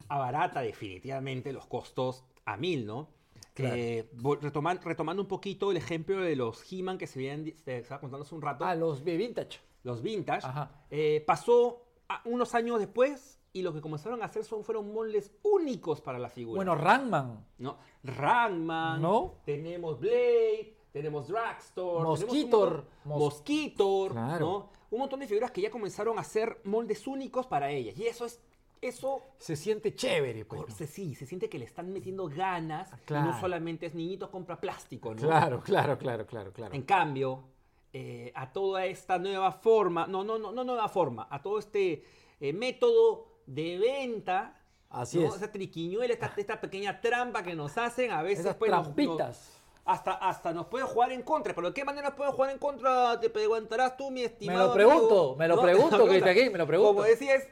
abarata 0.10 0.62
definitivamente 0.62 1.54
los 1.54 1.65
costos 1.67 2.24
a 2.46 2.58
mil, 2.58 2.86
¿no? 2.86 3.10
Claro. 3.54 3.76
Eh, 3.76 4.10
retoman- 4.13 4.82
retomando 4.82 5.22
un 5.22 5.28
poquito 5.28 5.69
el 5.72 5.78
ejemplo 5.78 6.19
de 6.22 6.36
los 6.36 6.63
He-Man 6.72 6.98
que 6.98 7.06
se 7.08 7.19
habían 7.19 7.54
estaba 7.65 8.02
contando 8.02 8.24
hace 8.26 8.34
un 8.34 8.41
rato, 8.41 8.65
Ah, 8.65 8.74
los 8.76 9.04
vintage. 9.04 9.60
los 9.84 10.02
vintage, 10.02 10.46
Ajá. 10.48 10.72
eh, 10.89 11.24
pasó 11.28 11.84
a- 12.10 12.22
unos 12.26 12.56
años 12.56 12.80
después 12.80 13.39
y 13.54 13.62
lo 13.62 13.72
que 13.72 13.82
comenzaron 13.82 14.24
a 14.24 14.26
hacer 14.26 14.43
son, 14.43 14.63
fueron 14.63 14.91
moldes 14.91 15.32
únicos 15.43 16.02
para 16.02 16.17
la 16.17 16.30
figura. 16.30 16.56
Bueno, 16.58 16.74
Rangman. 16.74 17.46
¿no? 17.60 17.78
Rangman, 18.04 19.00
¿No? 19.02 19.36
tenemos 19.46 20.00
Blade, 20.00 20.73
tenemos 20.93 21.27
Dragstore, 21.27 22.03
Mosquitor. 22.06 22.27
tenemos 22.29 22.43
un 22.43 22.79
montón- 22.79 22.86
Mos- 23.06 23.19
Mosquitor, 23.19 24.12
Claro. 24.13 24.39
¿no? 24.45 24.69
Un 24.91 24.99
montón 24.99 25.19
de 25.19 25.27
figuras 25.27 25.51
que 25.51 25.60
ya 25.60 25.71
comenzaron 25.71 26.17
a 26.19 26.21
hacer 26.21 26.62
moldes 26.65 27.08
únicos 27.08 27.47
para 27.47 27.71
ellas. 27.71 27.97
Y 27.97 28.06
eso 28.06 28.25
es, 28.25 28.39
eso 28.79 29.23
Se 29.39 29.56
siente 29.56 29.95
chévere, 29.95 30.45
pues. 30.45 30.71
Se- 30.75 30.86
sí, 30.86 31.15
se 31.15 31.25
siente 31.25 31.49
que 31.49 31.58
le 31.58 31.65
están 31.65 31.91
metiendo 31.91 32.27
ganas. 32.29 32.91
y 33.10 33.13
no 33.13 33.39
solamente 33.39 33.88
es 33.88 33.95
niñito 33.95 34.29
compra 34.29 34.60
plástico, 34.62 35.15
¿no? 35.15 35.21
Claro, 35.21 35.62
claro, 35.62 35.97
claro, 35.97 36.27
claro, 36.27 36.53
claro. 36.53 36.75
En 36.75 36.84
cambio, 36.84 37.43
eh, 37.91 38.32
a 38.36 38.51
toda 38.53 38.86
esta 38.86 39.17
nueva 39.17 39.51
forma, 39.51 40.06
no, 40.06 40.23
no, 40.23 40.38
no, 40.38 40.51
no 40.51 40.63
nueva 40.63 40.88
forma, 40.89 41.27
a 41.29 41.41
todo 41.41 41.58
este 41.58 42.03
eh, 42.39 42.53
método 42.53 43.25
de 43.47 43.77
venta, 43.79 44.60
Así 44.89 45.17
¿no? 45.19 45.27
es. 45.29 45.36
esa 45.38 45.51
triquiñuela, 45.51 46.13
esta, 46.13 46.34
esta 46.38 46.62
pequeña 46.62 47.01
trampa 47.01 47.41
que 47.41 47.56
nos 47.56 47.77
hacen, 47.79 48.12
a 48.12 48.21
veces 48.21 48.41
Esas 48.45 48.58
pues, 48.58 48.69
nos- 48.69 48.84
trampitas. 48.84 49.17
nos- 49.27 49.62
hasta, 49.86 50.13
hasta 50.13 50.54
nos 50.54 50.67
puede 50.67 50.86
jugar 50.86 51.12
en 51.12 51.24
contra. 51.24 51.54
¿Pero 51.54 51.67
de 51.67 51.74
qué 51.74 51.84
manera 51.84 52.08
nos 52.10 52.15
puede 52.17 52.32
jugar 52.32 52.52
en 52.52 52.58
contra? 52.58 53.19
Te 53.19 53.30
preguntarás 53.30 53.98
tú, 53.98 54.12
mi 54.12 54.24
estimado. 54.24 54.67
lo 54.67 54.74
pregunto, 54.74 55.04
amigo, 55.04 55.36
me 55.36 55.48
lo 55.48 55.56
¿no? 55.56 55.62
pregunto, 55.62 56.06
Me 56.06 56.10
que 56.12 56.17
está 56.17 56.30
aquí, 56.30 56.50
me 56.50 56.58
lo 56.58 56.67
pregunto. 56.67 56.93
Como 56.93 57.04
decías, 57.04 57.43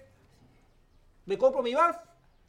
me 1.26 1.38
compro 1.38 1.62
mi 1.62 1.74
BAF. 1.74 1.98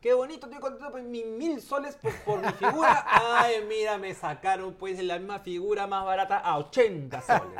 Qué 0.02 0.12
bonito, 0.14 0.46
estoy 0.46 0.60
contento 0.60 0.90
por 0.90 1.00
mis 1.02 1.24
mil 1.24 1.60
soles 1.62 1.94
por, 1.94 2.12
por 2.24 2.40
mi 2.40 2.48
figura. 2.54 3.06
Ay, 3.38 3.64
mira, 3.68 3.98
me 3.98 4.12
sacaron 4.14 4.74
pues 4.74 5.00
la 5.00 5.16
misma 5.16 5.38
figura 5.38 5.86
más 5.86 6.04
barata 6.04 6.38
a 6.38 6.58
80 6.58 7.20
soles. 7.20 7.58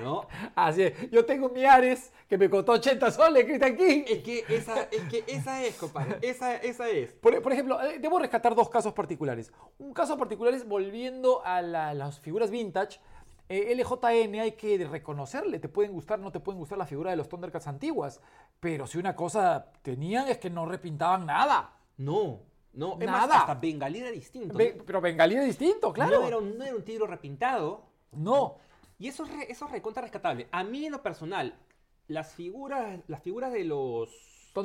¿No? 0.00 0.28
Así 0.54 0.84
es. 0.84 1.10
Yo 1.10 1.24
tengo 1.24 1.48
mi 1.48 1.64
Ares 1.64 2.12
que 2.28 2.38
me 2.38 2.48
costó 2.48 2.72
80 2.72 3.10
soles, 3.10 3.44
Cristian 3.44 3.76
King. 3.76 4.04
Es 4.06 4.22
que 4.22 4.44
esa 4.48 4.82
es, 4.82 5.02
que 5.10 5.24
esa 5.26 5.64
es 5.64 5.74
compadre. 5.74 6.18
Esa, 6.22 6.54
esa 6.58 6.88
es. 6.88 7.12
Por, 7.14 7.42
por 7.42 7.52
ejemplo, 7.52 7.80
eh, 7.82 7.98
debo 7.98 8.20
rescatar 8.20 8.54
dos 8.54 8.68
casos 8.68 8.92
particulares. 8.92 9.52
Un 9.78 9.92
caso 9.92 10.16
particular 10.16 10.54
es 10.54 10.64
volviendo 10.68 11.44
a 11.44 11.60
la- 11.60 11.92
las 11.92 12.20
figuras 12.20 12.52
vintage. 12.52 13.00
Eh, 13.48 13.74
LJN 13.76 14.40
hay 14.40 14.52
que 14.52 14.86
reconocerle, 14.86 15.58
te 15.58 15.68
pueden 15.68 15.92
gustar, 15.92 16.18
no 16.18 16.32
te 16.32 16.40
pueden 16.40 16.58
gustar 16.58 16.78
las 16.78 16.88
figuras 16.88 17.12
de 17.12 17.16
los 17.16 17.28
Thundercats 17.28 17.66
antiguas, 17.66 18.20
pero 18.60 18.86
si 18.86 18.98
una 18.98 19.14
cosa 19.14 19.72
tenían 19.82 20.28
es 20.28 20.38
que 20.38 20.50
no 20.50 20.64
repintaban 20.66 21.26
nada. 21.26 21.76
No, 21.96 22.40
no. 22.72 22.94
Es 23.00 23.06
Nada. 23.06 23.26
más, 23.26 23.36
hasta 23.42 23.54
Bengalí 23.54 23.98
era 24.00 24.10
distinto. 24.10 24.56
Pero 24.56 25.00
Bengalí 25.00 25.36
es 25.36 25.44
distinto, 25.44 25.92
claro. 25.92 26.20
No 26.20 26.26
era, 26.26 26.38
un, 26.38 26.58
no 26.58 26.64
era 26.64 26.74
un 26.74 26.82
tigre 26.84 27.06
repintado. 27.06 27.84
No. 28.12 28.56
Y 28.98 29.08
eso 29.08 29.24
es, 29.24 29.30
re- 29.32 29.50
eso 29.50 29.66
es 29.66 29.70
recontra 29.72 30.02
rescatable. 30.02 30.48
A 30.50 30.64
mí 30.64 30.86
en 30.86 30.92
lo 30.92 31.02
personal, 31.02 31.56
las 32.08 32.32
figuras, 32.32 33.00
las 33.08 33.22
figuras 33.22 33.52
de 33.52 33.64
los 33.64 34.08
Thundercats. 34.54 34.64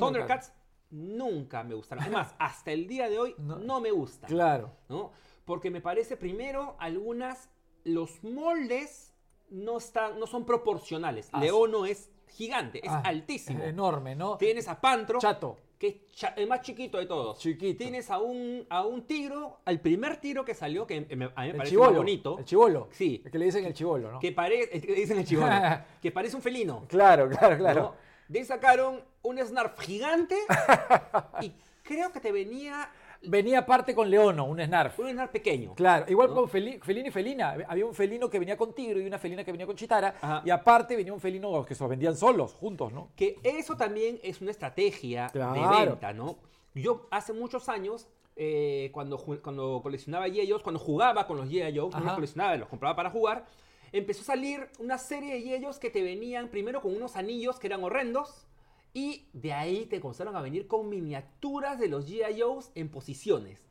Thundercats 0.50 0.52
nunca 0.90 1.62
me 1.62 1.74
gustaron. 1.74 2.04
Es 2.04 2.10
más, 2.10 2.34
hasta 2.38 2.72
el 2.72 2.86
día 2.86 3.08
de 3.08 3.18
hoy 3.18 3.34
No. 3.38 3.56
no, 3.58 3.80
me 3.80 3.90
gustan. 3.90 4.28
Claro. 4.28 4.72
¿no? 4.88 5.12
Porque 5.44 5.70
me 5.70 5.80
parece 5.80 6.16
primero 6.16 6.76
algunas, 6.78 7.48
los 7.84 8.22
moldes 8.24 9.12
no, 9.50 9.78
están, 9.78 10.18
no 10.18 10.26
son 10.26 10.44
proporcionales. 10.44 11.28
Ah, 11.32 11.40
Leono 11.40 11.86
es 11.86 12.08
gigante, 12.28 12.78
es 12.84 12.90
Ah, 12.92 13.02
altísimo. 13.04 13.58
es 13.62 13.70
enorme, 13.70 14.14
¿no? 14.14 14.36
Tienes 14.36 14.68
a 14.68 14.80
Pantro, 14.80 15.18
Chato. 15.18 15.56
que 15.78 15.86
es 15.88 16.10
cha- 16.12 16.34
el 16.36 16.46
más 16.46 16.60
chiquito 16.60 16.98
de 16.98 17.06
todos. 17.06 17.38
Chiquito. 17.38 17.78
Tienes 17.78 18.10
a 18.10 18.18
un, 18.18 18.64
a 18.70 18.84
un 18.86 19.02
tigro, 19.02 19.58
al 19.64 19.80
primer 19.80 20.18
tiro 20.18 20.44
que 20.44 20.54
salió, 20.54 20.86
que 20.86 21.00
me- 21.00 21.24
a 21.34 21.40
mí 21.42 21.46
me 21.46 21.50
El 21.50 21.56
parece 21.56 21.76
muy 21.76 21.88
bonito. 21.88 22.38
El 22.38 22.44
chivolo. 22.44 22.88
Sí. 22.92 23.20
El 23.24 23.30
que 23.32 23.38
le 23.38 23.46
dicen 23.46 23.64
el 23.64 23.74
chivolo, 23.74 24.12
¿no? 24.12 24.20
Que 24.20 24.30
parece, 24.32 24.78
dicen 24.80 25.18
el 25.18 25.26
chivolo, 25.26 25.50
que 26.02 26.12
parece 26.12 26.36
un 26.36 26.42
felino. 26.42 26.84
Claro, 26.88 27.28
claro, 27.28 27.56
claro. 27.58 27.82
¿no? 27.82 27.94
De 28.28 28.38
ahí 28.38 28.44
sacaron 28.44 29.02
un 29.22 29.38
Snarf 29.38 29.80
gigante 29.80 30.36
y 31.42 31.52
creo 31.82 32.12
que 32.12 32.20
te 32.20 32.30
venía 32.30 32.88
Venía 33.22 33.58
aparte 33.60 33.94
con 33.94 34.08
Leono, 34.08 34.46
un 34.46 34.58
Snarf. 34.60 34.98
un 34.98 35.10
Snarf 35.10 35.30
pequeño. 35.30 35.74
Claro, 35.74 36.06
igual 36.08 36.28
¿no? 36.30 36.34
con 36.36 36.48
Feli- 36.48 36.80
felino 36.80 37.08
y 37.08 37.10
felina. 37.10 37.54
Había 37.68 37.84
un 37.84 37.94
felino 37.94 38.30
que 38.30 38.38
venía 38.38 38.56
con 38.56 38.72
tigro 38.74 38.98
y 38.98 39.06
una 39.06 39.18
felina 39.18 39.44
que 39.44 39.52
venía 39.52 39.66
con 39.66 39.76
chitara. 39.76 40.14
Ajá. 40.22 40.42
Y 40.44 40.48
aparte 40.50 40.96
venía 40.96 41.12
un 41.12 41.20
felino 41.20 41.64
que 41.66 41.74
se 41.74 41.82
los 41.82 41.90
vendían 41.90 42.16
solos, 42.16 42.54
juntos, 42.54 42.92
¿no? 42.92 43.10
Que 43.14 43.38
eso 43.44 43.76
también 43.76 44.18
es 44.22 44.40
una 44.40 44.50
estrategia 44.52 45.24
de 45.24 45.32
Claro. 45.32 45.90
venta, 45.90 46.12
¿no? 46.14 46.38
Yo 46.74 47.08
hace 47.10 47.32
muchos 47.34 47.68
años 47.68 48.08
eh, 48.36 48.88
cuando, 48.94 49.18
cuando 49.18 49.80
coleccionaba. 49.82 50.26
Joes, 50.28 50.62
cuando 50.62 50.78
jugaba 50.80 51.26
con 51.26 51.36
los. 51.36 51.46
Joes, 51.46 51.74
no 51.74 52.00
los 52.00 52.14
coleccionaba, 52.14 52.56
los 52.56 52.68
compraba 52.68 52.96
para 52.96 53.10
jugar, 53.10 53.44
empezó 53.92 54.22
a 54.22 54.24
salir 54.24 54.66
una 54.78 54.96
serie 54.96 55.34
de. 55.42 55.62
Joes 55.62 55.78
que 55.78 55.90
te 55.90 56.00
venían 56.02 56.48
primero 56.48 56.80
con 56.80 56.96
unos 56.96 57.16
anillos 57.16 57.58
que 57.58 57.66
eran 57.66 57.84
horrendos, 57.84 58.46
y 58.92 59.28
de 59.32 59.52
ahí 59.52 59.86
te 59.86 60.00
comenzaron 60.00 60.36
a 60.36 60.42
venir 60.42 60.66
con 60.66 60.88
miniaturas 60.88 61.78
de 61.78 61.88
los 61.88 62.08
G.I. 62.08 62.40
Joes 62.40 62.72
en 62.74 62.88
posiciones. 62.90 63.62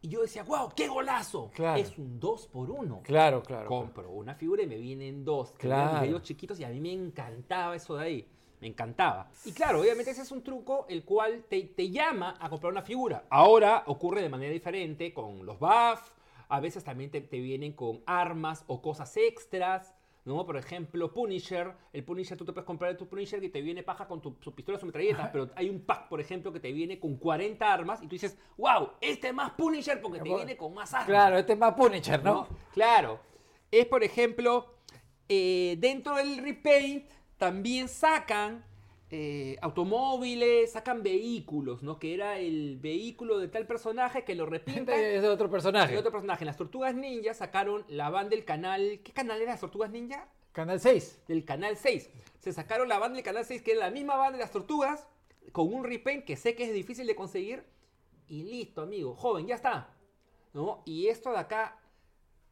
Y 0.00 0.08
yo 0.08 0.20
decía, 0.22 0.42
wow, 0.42 0.70
qué 0.74 0.88
golazo. 0.88 1.50
Claro. 1.54 1.80
Es 1.80 1.96
un 1.96 2.18
2 2.18 2.46
por 2.48 2.70
1 2.70 3.02
Claro, 3.04 3.42
claro. 3.42 3.68
compro 3.68 4.10
una 4.10 4.34
figura 4.34 4.62
y 4.62 4.66
me 4.66 4.76
vienen 4.76 5.24
dos. 5.24 5.52
Claro. 5.58 6.00
videos 6.00 6.22
chiquitos 6.22 6.58
y 6.58 6.64
a 6.64 6.68
mí 6.70 6.80
me 6.80 6.92
encantaba 6.92 7.76
eso 7.76 7.94
de 7.96 8.04
ahí. 8.04 8.28
Me 8.60 8.66
encantaba. 8.68 9.30
Y 9.44 9.52
claro, 9.52 9.80
obviamente 9.80 10.10
ese 10.12 10.22
es 10.22 10.30
un 10.32 10.42
truco 10.42 10.86
el 10.88 11.04
cual 11.04 11.44
te, 11.48 11.62
te 11.64 11.90
llama 11.90 12.36
a 12.40 12.48
comprar 12.48 12.72
una 12.72 12.82
figura. 12.82 13.26
Ahora 13.30 13.84
ocurre 13.86 14.22
de 14.22 14.28
manera 14.28 14.52
diferente 14.52 15.12
con 15.12 15.44
los 15.46 15.58
buff. 15.58 16.10
A 16.48 16.60
veces 16.60 16.82
también 16.84 17.10
te, 17.10 17.20
te 17.20 17.38
vienen 17.40 17.72
con 17.72 18.02
armas 18.06 18.64
o 18.66 18.82
cosas 18.82 19.16
extras. 19.16 19.94
¿No? 20.24 20.44
Por 20.46 20.56
ejemplo, 20.56 21.12
Punisher. 21.12 21.72
El 21.92 22.04
Punisher, 22.04 22.36
tú 22.36 22.44
te 22.44 22.52
puedes 22.52 22.66
comprar 22.66 22.96
tu 22.96 23.08
Punisher 23.08 23.42
y 23.42 23.48
te 23.48 23.60
viene 23.60 23.82
paja 23.82 24.06
con 24.06 24.20
tu, 24.20 24.36
su 24.40 24.54
pistola, 24.54 24.78
su 24.78 24.86
metralleta. 24.86 25.30
Pero 25.32 25.50
hay 25.54 25.68
un 25.68 25.80
pack, 25.80 26.08
por 26.08 26.20
ejemplo, 26.20 26.52
que 26.52 26.60
te 26.60 26.72
viene 26.72 26.98
con 26.98 27.16
40 27.16 27.72
armas 27.72 28.02
y 28.02 28.06
tú 28.06 28.14
dices, 28.14 28.38
wow, 28.56 28.90
este 29.00 29.28
es 29.28 29.34
más 29.34 29.52
Punisher 29.52 30.00
porque 30.00 30.20
te 30.20 30.34
viene 30.34 30.56
con 30.56 30.74
más 30.74 30.92
armas. 30.94 31.08
Claro, 31.08 31.38
este 31.38 31.52
es 31.54 31.58
más 31.58 31.74
Punisher, 31.74 32.22
¿no? 32.22 32.34
¿no? 32.34 32.48
Claro. 32.72 33.20
Es, 33.70 33.86
por 33.86 34.04
ejemplo, 34.04 34.74
eh, 35.28 35.76
dentro 35.78 36.16
del 36.16 36.38
repaint 36.38 37.10
también 37.38 37.88
sacan 37.88 38.64
eh, 39.14 39.58
automóviles, 39.60 40.72
sacan 40.72 41.02
vehículos, 41.02 41.82
¿no? 41.82 41.98
Que 41.98 42.14
era 42.14 42.38
el 42.38 42.78
vehículo 42.78 43.38
de 43.38 43.46
tal 43.46 43.66
personaje 43.66 44.24
que 44.24 44.34
lo 44.34 44.46
repintan. 44.46 44.98
Es 44.98 45.20
de 45.20 45.28
otro 45.28 45.50
personaje. 45.50 45.92
Y 45.92 45.98
otro 45.98 46.10
personaje. 46.10 46.44
En 46.44 46.46
las 46.46 46.56
Tortugas 46.56 46.94
Ninja 46.94 47.34
sacaron 47.34 47.84
la 47.88 48.08
van 48.08 48.30
del 48.30 48.46
canal... 48.46 49.00
¿Qué 49.04 49.12
canal 49.12 49.42
era 49.42 49.52
las 49.52 49.60
Tortugas 49.60 49.90
Ninja? 49.90 50.28
Canal 50.52 50.80
6. 50.80 51.24
Del 51.28 51.44
canal 51.44 51.76
6. 51.76 52.08
Se 52.38 52.54
sacaron 52.54 52.88
la 52.88 52.98
van 52.98 53.12
del 53.12 53.22
canal 53.22 53.44
6, 53.44 53.60
que 53.60 53.72
era 53.72 53.80
la 53.80 53.90
misma 53.90 54.16
van 54.16 54.32
de 54.32 54.38
las 54.38 54.50
Tortugas, 54.50 55.06
con 55.52 55.70
un 55.74 55.84
repaint 55.84 56.24
que 56.24 56.36
sé 56.36 56.54
que 56.54 56.64
es 56.64 56.72
difícil 56.72 57.06
de 57.06 57.14
conseguir. 57.14 57.64
Y 58.28 58.44
listo, 58.44 58.80
amigo. 58.80 59.14
Joven, 59.14 59.46
ya 59.46 59.56
está. 59.56 59.94
¿No? 60.54 60.82
Y 60.86 61.08
esto 61.08 61.32
de 61.32 61.38
acá, 61.38 61.78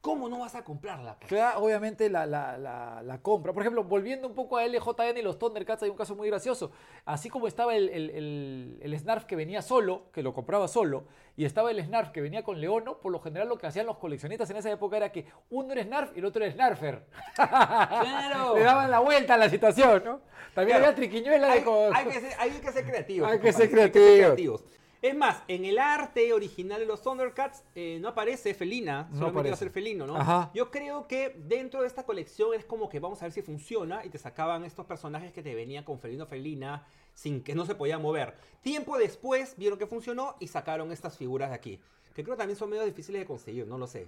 ¿cómo 0.00 0.28
no 0.28 0.38
vas 0.38 0.54
a 0.54 0.64
comprarla? 0.64 1.16
pues? 1.18 1.28
Claro, 1.28 1.60
obviamente 1.60 2.08
la, 2.08 2.24
la- 2.26 2.56
la- 2.58 3.02
la 3.02 3.18
compra. 3.22 3.52
Por 3.52 3.62
ejemplo, 3.62 3.84
volviendo 3.84 4.26
un 4.26 4.34
poco 4.34 4.56
a 4.56 4.64
LJN 4.66 5.18
y 5.18 5.22
los 5.22 5.38
Thundercats, 5.38 5.82
hay 5.82 5.90
un 5.90 5.96
caso 5.96 6.14
muy 6.16 6.28
gracioso. 6.28 6.70
Así 7.04 7.28
como 7.28 7.46
estaba 7.46 7.74
el, 7.74 7.88
el, 7.90 8.10
el- 8.10 8.78
el 8.82 8.98
Snarf 8.98 9.24
que 9.24 9.36
venía 9.36 9.62
solo, 9.62 10.04
que 10.12 10.22
lo 10.22 10.32
compraba 10.32 10.68
solo, 10.68 11.04
y 11.36 11.44
estaba 11.44 11.70
el 11.70 11.82
Snarf 11.84 12.10
que 12.10 12.20
venía 12.20 12.42
con 12.42 12.60
Leono, 12.60 12.98
por 12.98 13.12
lo 13.12 13.20
general 13.20 13.48
lo 13.48 13.56
que 13.58 13.66
hacían 13.66 13.86
los 13.86 13.98
coleccionistas 13.98 14.48
en 14.50 14.56
esa 14.56 14.70
época 14.70 14.96
era 14.96 15.10
que 15.12 15.26
uno 15.50 15.72
era 15.72 15.82
Snarf 15.82 16.16
y 16.16 16.18
el 16.20 16.24
otro 16.24 16.42
era 16.44 16.52
Snarfer. 16.52 17.04
¡Claro! 17.34 18.54
Le 18.56 18.62
daban 18.62 18.90
la 18.90 18.98
vuelta 19.00 19.34
a 19.34 19.38
la 19.38 19.48
situación, 19.48 20.02
¿no? 20.04 20.20
También 20.54 20.78
Claro. 20.78 20.86
había 20.92 20.96
triquiñuela 20.96 21.46
de 21.46 21.52
hay, 21.52 21.62
co- 21.62 21.90
hay 21.94 22.06
que 22.06 22.20
ser, 22.20 22.32
hay 22.38 22.50
que 22.50 22.72
ser 22.72 22.84
creativos. 22.84 23.30
Hay 23.30 23.38
que 23.38 23.52
ser 23.52 23.70
creativos. 23.70 24.64
Es 25.02 25.16
más, 25.16 25.42
en 25.48 25.64
el 25.64 25.78
arte 25.78 26.32
original 26.34 26.78
de 26.80 26.86
los 26.86 27.00
Thundercats 27.02 27.64
eh, 27.74 27.98
no 28.02 28.08
aparece 28.08 28.52
Felina, 28.52 29.08
No 29.10 29.18
solamente 29.18 29.48
va 29.50 29.54
a 29.54 29.58
ser 29.58 29.70
felino, 29.70 30.06
¿no? 30.06 30.16
Ajá. 30.16 30.50
Yo 30.54 30.70
creo 30.70 31.06
que 31.08 31.30
dentro 31.46 31.80
de 31.80 31.86
esta 31.86 32.04
colección 32.04 32.52
es 32.54 32.66
como 32.66 32.88
que 32.90 33.00
vamos 33.00 33.20
a 33.22 33.24
ver 33.24 33.32
si 33.32 33.40
funciona 33.40 34.04
y 34.04 34.10
te 34.10 34.18
sacaban 34.18 34.64
estos 34.64 34.84
personajes 34.84 35.32
que 35.32 35.42
te 35.42 35.54
venían 35.54 35.84
con 35.84 35.98
felino 35.98 36.26
felina 36.26 36.86
sin 37.14 37.42
que 37.42 37.54
no 37.54 37.64
se 37.64 37.74
podían 37.74 38.02
mover. 38.02 38.34
Tiempo 38.62 38.98
después 38.98 39.54
vieron 39.56 39.78
que 39.78 39.86
funcionó 39.86 40.36
y 40.38 40.48
sacaron 40.48 40.92
estas 40.92 41.16
figuras 41.16 41.48
de 41.48 41.54
aquí, 41.56 41.80
que 42.14 42.22
creo 42.22 42.36
también 42.36 42.56
son 42.58 42.68
medio 42.68 42.84
difíciles 42.84 43.22
de 43.22 43.26
conseguir, 43.26 43.66
no 43.66 43.78
lo 43.78 43.86
sé. 43.86 44.06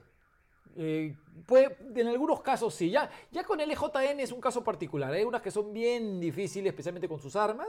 Eh, 0.76 1.14
puede- 1.46 1.76
en 1.96 2.06
algunos 2.08 2.40
casos 2.42 2.74
sí. 2.74 2.90
Ya, 2.90 3.10
ya 3.30 3.44
con 3.44 3.60
LJN 3.60 4.20
es 4.20 4.32
un 4.32 4.40
caso 4.40 4.62
particular. 4.64 5.12
Hay 5.12 5.24
unas 5.24 5.42
que 5.42 5.50
son 5.50 5.72
bien 5.72 6.20
difíciles, 6.20 6.70
especialmente 6.70 7.08
con 7.08 7.18
sus 7.18 7.36
armas. 7.36 7.68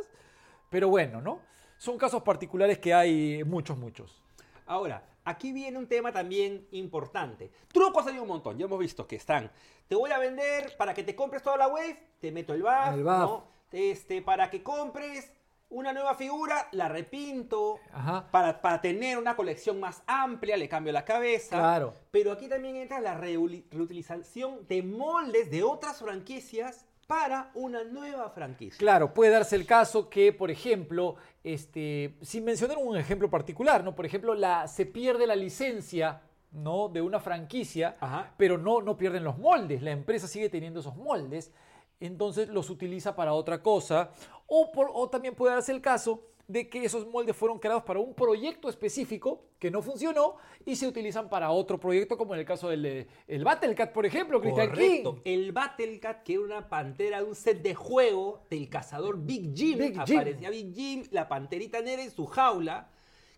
Pero 0.70 0.88
bueno, 0.90 1.22
¿no? 1.22 1.40
Son 1.78 1.98
casos 1.98 2.24
particulares 2.24 2.80
que 2.80 2.94
hay 2.94 3.44
muchos, 3.44 3.78
muchos. 3.78 4.22
Ahora, 4.66 5.04
aquí 5.26 5.52
viene 5.52 5.78
un 5.78 5.88
tema 5.88 6.12
también 6.12 6.68
importante. 6.72 7.52
Trucos 7.72 8.08
hay 8.08 8.20
un 8.20 8.28
montón, 8.28 8.58
ya 8.58 8.66
hemos 8.66 8.80
visto 8.80 9.08
que 9.08 9.16
están. 9.16 9.52
Te 9.88 9.96
voy 9.96 10.12
a 10.12 10.18
vender 10.18 10.76
para 10.78 10.94
que 10.94 11.04
te 11.04 11.16
compres 11.16 11.44
toda 11.44 11.58
la 11.58 11.68
wave, 11.68 12.00
te 12.20 12.32
meto 12.32 12.54
el 12.54 12.62
buff, 12.62 12.94
El. 12.94 13.04
¿no? 13.04 13.48
Este, 13.72 14.22
para 14.22 14.50
que 14.50 14.64
compres 14.64 15.34
una 15.70 15.92
nueva 15.92 16.16
figura, 16.16 16.68
la 16.72 16.88
repinto. 16.88 17.80
Ajá. 17.92 18.28
Para, 18.32 18.62
para 18.62 18.80
tener 18.80 19.18
una 19.18 19.36
colección 19.36 19.80
más 19.80 20.04
amplia, 20.06 20.56
le 20.56 20.70
cambio 20.70 20.94
la 20.94 21.04
cabeza. 21.04 21.58
Claro. 21.58 21.94
Pero 22.12 22.32
aquí 22.32 22.48
también 22.48 22.76
entra 22.76 23.02
la 23.02 23.16
reutilización 23.16 24.68
de 24.68 24.84
moldes 24.84 25.50
de 25.50 25.64
otras 25.64 26.00
franquicias 26.00 26.86
para 27.14 27.52
una 27.54 27.84
nueva 27.84 28.32
franquicia. 28.32 28.80
Claro, 28.80 29.14
puede 29.14 29.30
darse 29.30 29.56
el 29.56 29.68
caso 29.68 30.10
que, 30.10 30.34
por 30.34 30.50
ejemplo, 30.50 31.16
este, 31.44 32.18
sin 32.24 32.44
mencionar 32.44 32.78
un 32.80 32.98
ejemplo 32.98 33.30
particular, 33.30 33.84
¿no? 33.84 33.94
Por 33.94 34.08
ejemplo, 34.08 34.34
la, 34.34 34.68
se 34.68 34.88
pierde 34.88 35.28
la 35.28 35.36
licencia, 35.36 36.22
¿no? 36.52 36.90
De 36.90 37.04
una 37.04 37.20
franquicia, 37.20 37.98
Ajá. 38.00 38.34
pero 38.36 38.58
no, 38.58 38.82
no 38.82 38.98
pierden 38.98 39.24
los 39.24 39.38
moldes. 39.38 39.84
La 39.84 39.92
empresa 39.92 40.28
sigue 40.28 40.50
teniendo 40.50 40.80
esos 40.80 40.96
moldes, 40.96 41.52
entonces 42.00 42.50
los 42.50 42.72
utiliza 42.72 43.16
para 43.16 43.34
otra 43.34 43.62
cosa. 43.62 44.10
O, 44.48 44.72
por- 44.72 44.90
o 44.92 45.08
también 45.08 45.36
puede 45.36 45.54
darse 45.54 45.72
el 45.72 45.82
caso 45.82 46.24
de 46.54 46.70
que 46.70 46.86
esos 46.86 47.08
moldes 47.08 47.36
fueron 47.36 47.58
creados 47.58 47.82
para 47.84 48.00
un 48.00 48.14
proyecto 48.14 48.70
específico 48.70 49.42
que 49.58 49.72
no 49.72 49.82
funcionó 49.82 50.36
y 50.64 50.76
se 50.76 50.88
utilizan 50.88 51.28
para 51.28 51.50
otro 51.50 51.80
proyecto, 51.80 52.16
como 52.16 52.36
en 52.36 52.42
el 52.42 52.46
caso 52.46 52.70
del 52.70 53.08
el 53.28 53.44
Battlecat, 53.44 53.92
por 53.92 54.06
ejemplo, 54.06 54.40
Christian 54.40 54.70
Correcto. 54.70 55.16
King. 55.16 55.22
El 55.26 55.52
Battlecat, 55.52 56.22
que 56.22 56.34
era 56.34 56.44
una 56.44 56.70
pantera 56.70 57.18
de 57.18 57.24
un 57.24 57.34
set 57.34 57.64
de 57.64 57.74
juego 57.74 58.44
del 58.52 58.70
cazador 58.70 59.18
Big 59.20 59.56
Jim. 59.56 59.80
Big 59.80 60.00
Jim. 60.06 60.20
Aparecía 60.20 60.52
Big 60.52 60.76
Jim, 60.76 61.04
la 61.10 61.28
panterita 61.28 61.82
negra 61.82 62.04
en 62.04 62.12
su 62.12 62.28
jaula, 62.28 62.88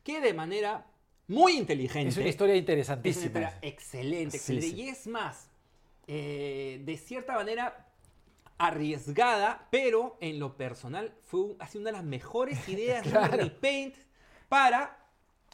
que 0.03 0.19
de 0.19 0.33
manera 0.33 0.85
muy 1.27 1.53
inteligente. 1.53 2.09
Es 2.09 2.17
una 2.17 2.27
historia 2.27 2.53
es 2.53 2.57
una 2.57 2.59
interesantísima. 2.59 3.25
historia 3.27 3.57
excelente, 3.61 4.31
Sí, 4.31 4.37
excelente. 4.37 4.67
sí. 4.75 4.81
Y 4.81 4.89
es 4.89 5.07
más, 5.07 5.49
eh, 6.05 6.81
de 6.83 6.97
cierta 6.97 7.33
manera 7.35 7.84
arriesgada, 8.57 9.67
pero 9.71 10.17
en 10.21 10.39
lo 10.39 10.55
personal 10.57 11.13
fue 11.23 11.41
un- 11.41 11.55
ha 11.59 11.67
sido 11.67 11.81
una 11.81 11.91
de 11.91 11.97
las 11.97 12.05
mejores 12.05 12.57
ideas 12.69 13.03
de 13.03 13.11
Claro. 13.11 13.33
un 13.33 13.39
repaint 13.39 13.95
para 14.49 15.01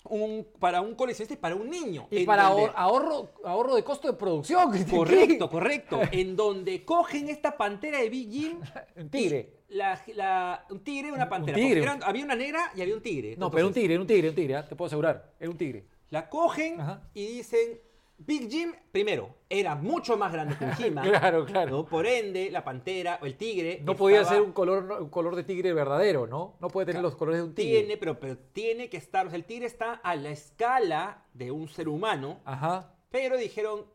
un, 0.04 0.48
para 0.60 0.82
un 0.82 0.96
coleccionista 0.96 1.36
y 1.36 1.38
para 1.38 1.56
un 1.56 1.70
niño. 1.70 2.08
Y 2.10 2.26
para 2.26 2.46
donde- 2.50 2.72
ahorro, 2.76 3.30
ahorro 3.44 3.76
de 3.76 3.84
costo 3.84 4.08
de 4.12 4.18
producción. 4.18 4.72
Correcto, 4.90 5.50
correcto. 5.50 6.00
En 6.12 6.36
donde 6.36 6.84
cogen 6.84 7.30
esta 7.30 7.56
pantera 7.56 8.00
de 8.00 8.10
Big 8.10 8.32
Jim. 8.32 8.60
Un 8.96 9.10
tigre. 9.10 9.62
y 9.70 9.76
La, 9.76 10.02
la- 10.16 10.66
un 10.72 10.84
tigre 10.84 11.12
una 11.12 11.26
Un 11.26 11.30
pantera. 11.30 11.56
tigre. 11.56 11.82
eran- 11.84 12.02
había 12.04 12.26
una 12.26 12.36
negra 12.36 12.72
y 12.76 12.82
había 12.82 12.96
un 12.96 13.02
tigre. 13.02 13.36
No, 13.38 13.52
pero 13.52 13.68
un 13.68 13.70
Entonces, 13.70 13.82
tigre, 13.82 13.94
era 13.94 14.02
un 14.02 14.08
tigre, 14.08 14.30
un 14.30 14.36
tigre, 14.36 14.56
¿ah? 14.56 14.68
te 14.68 14.76
puedo 14.76 14.88
asegurar. 14.88 15.34
Era 15.40 15.50
un 15.52 15.58
tigre. 15.58 15.86
La 16.10 16.28
cogen 16.30 16.82
Ajá. 16.82 17.04
y 17.14 17.26
dicen. 17.28 17.80
Big 18.26 18.50
Jim, 18.50 18.74
primero, 18.92 19.36
era 19.50 19.76
mucho 19.76 20.16
más 20.16 20.32
grande 20.32 20.56
que 20.58 20.66
He-Man. 20.88 21.10
Claro, 21.10 21.46
claro. 21.46 21.72
¿no? 21.72 21.86
Por 21.86 22.06
ende, 22.06 22.52
la 22.52 22.64
pantera 22.64 23.20
o 23.22 23.26
el 23.26 23.36
tigre. 23.36 23.82
No 23.84 23.96
podía 23.96 24.24
ser 24.26 24.42
un 24.42 24.52
color, 24.52 25.02
un 25.02 25.10
color 25.10 25.36
de 25.36 25.44
tigre 25.44 25.74
verdadero, 25.74 26.28
¿no? 26.28 26.56
No 26.60 26.68
puede 26.70 26.88
tener 26.88 27.02
los 27.02 27.16
colores 27.16 27.42
de 27.42 27.48
un 27.48 27.56
tigre. 27.56 27.80
Tiene, 27.80 27.98
pero, 27.98 28.20
pero 28.20 28.38
tiene 28.38 28.90
que 28.90 28.98
estar. 28.98 29.26
O 29.26 29.30
sea, 29.30 29.38
el 29.38 29.46
tigre 29.46 29.66
está 29.66 29.94
a 29.94 30.16
la 30.16 30.30
escala 30.30 31.26
de 31.34 31.52
un 31.52 31.68
ser 31.68 31.90
humano. 31.90 32.42
Ajá. 32.46 32.94
Pero 33.10 33.38
dijeron, 33.38 33.86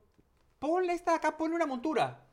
ponle 0.59 0.93
esta 0.93 1.15
acá, 1.15 1.37
ponle 1.37 1.57
una 1.57 1.67
montura. 1.67 2.25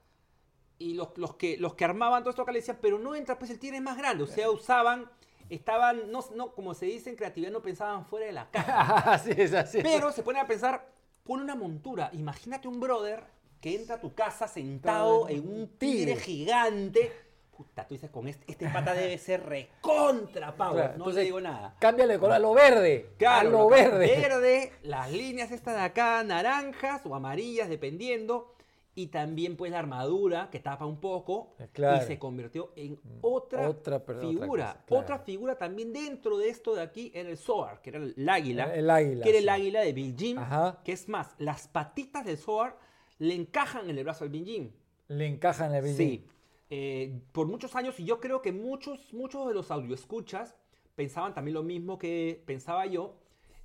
Y 0.79 0.95
los, 0.95 1.17
los, 1.17 1.35
que, 1.35 1.57
los 1.57 1.75
que 1.75 1.85
armaban 1.85 2.23
todo 2.23 2.31
esto 2.31 2.41
acá 2.41 2.51
le 2.51 2.59
decían, 2.59 2.79
pero 2.81 2.97
no 2.97 3.13
entra, 3.13 3.37
pues 3.37 3.51
el 3.51 3.59
tigre 3.59 3.77
es 3.77 3.83
más 3.83 3.97
grande. 3.97 4.23
O 4.23 4.27
sea, 4.27 4.49
usaban, 4.49 5.09
estaban, 5.49 6.11
no, 6.11 6.25
no, 6.35 6.53
como 6.53 6.73
se 6.73 6.87
dice 6.87 7.11
en 7.11 7.15
creatividad, 7.15 7.51
no 7.51 7.61
pensaban 7.61 8.05
fuera 8.05 8.25
de 8.25 8.31
la 8.31 8.49
caja. 8.49 8.97
así 9.13 9.31
es, 9.35 9.53
así 9.53 9.77
es. 9.77 9.83
Pero 9.83 10.11
se 10.11 10.23
ponen 10.23 10.41
a 10.41 10.47
pensar, 10.47 10.89
pon 11.23 11.41
una 11.41 11.55
montura. 11.55 12.09
Imagínate 12.13 12.67
un 12.67 12.79
brother 12.79 13.23
que 13.61 13.75
entra 13.75 13.95
a 13.95 14.01
tu 14.01 14.13
casa 14.13 14.47
sentado 14.47 15.29
en 15.29 15.47
un 15.47 15.67
tigre 15.77 16.17
gigante. 16.17 17.11
Puta, 17.55 17.87
tú 17.87 17.93
dices, 17.93 18.09
con 18.09 18.27
este, 18.27 18.51
este 18.51 18.67
pata 18.67 18.93
debe 18.93 19.17
ser 19.17 19.45
recontra 19.45 20.55
power. 20.55 20.73
Claro, 20.73 20.87
no 20.89 20.93
entonces, 20.95 21.15
le 21.15 21.23
digo 21.23 21.39
nada. 21.39 21.75
Cámbiale 21.79 22.13
de 22.13 22.19
color 22.19 22.35
a 22.35 22.39
lo 22.39 22.53
verde. 22.53 23.11
Claro, 23.17 23.49
a 23.49 23.51
lo 23.51 23.69
verde. 23.69 24.07
verde, 24.07 24.73
las 24.81 25.11
líneas 25.11 25.51
estas 25.51 25.75
de 25.75 25.81
acá 25.81 26.23
naranjas 26.23 27.05
o 27.05 27.15
amarillas, 27.15 27.69
dependiendo. 27.69 28.55
Y 28.95 29.07
también 29.07 29.57
pues 29.57 29.71
la 29.71 29.79
armadura 29.79 30.49
que 30.51 30.59
tapa 30.59 30.85
un 30.85 30.99
poco 30.99 31.55
Eh, 31.59 31.67
claro. 31.73 32.03
y 32.03 32.07
se 32.07 32.19
convirtió 32.19 32.71
en 32.75 32.99
otra, 33.21 33.67
Otra, 33.69 33.99
figura. 33.99 34.47
cosa, 34.47 34.83
claro. 34.85 35.01
Otra 35.03 35.19
figura 35.19 35.57
también 35.57 35.91
dentro 35.93 36.37
de 36.37 36.49
esto 36.49 36.75
de 36.75 36.83
aquí 36.83 37.11
era 37.15 37.29
el 37.29 37.37
Zoar, 37.37 37.81
que 37.81 37.89
era 37.89 37.99
el 37.99 38.29
águila. 38.29 38.65
El- 38.65 38.79
el 38.81 38.89
águila, 38.91 39.23
Que 39.23 39.29
era 39.31 39.39
el 39.39 39.49
águila 39.49 39.81
de 39.81 39.93
Big 39.93 40.15
Jim. 40.17 40.37
Ajá. 40.37 40.81
Que 40.83 40.91
es 40.91 41.09
más, 41.09 41.33
las 41.39 41.67
patitas 41.67 42.23
del 42.23 42.37
Zoar 42.37 42.77
le 43.17 43.33
encajan 43.33 43.89
en 43.89 43.97
el 43.97 44.03
brazo 44.03 44.25
al 44.25 44.29
Big 44.29 44.45
Jim. 44.45 44.71
Le 45.07 45.25
encaja 45.27 45.65
en 45.65 45.73
el 45.75 45.83
billete. 45.83 46.03
Sí. 46.03 46.27
Eh, 46.69 47.19
por 47.31 47.47
muchos 47.47 47.75
años, 47.75 47.99
y 47.99 48.05
yo 48.05 48.19
creo 48.19 48.41
que 48.41 48.51
muchos, 48.51 49.11
muchos 49.13 49.47
de 49.47 49.53
los 49.55 49.69
audioescuchas 49.71 50.55
pensaban 50.95 51.33
también 51.33 51.53
lo 51.55 51.63
mismo 51.63 51.97
que 51.97 52.43
pensaba 52.45 52.85
yo, 52.85 53.15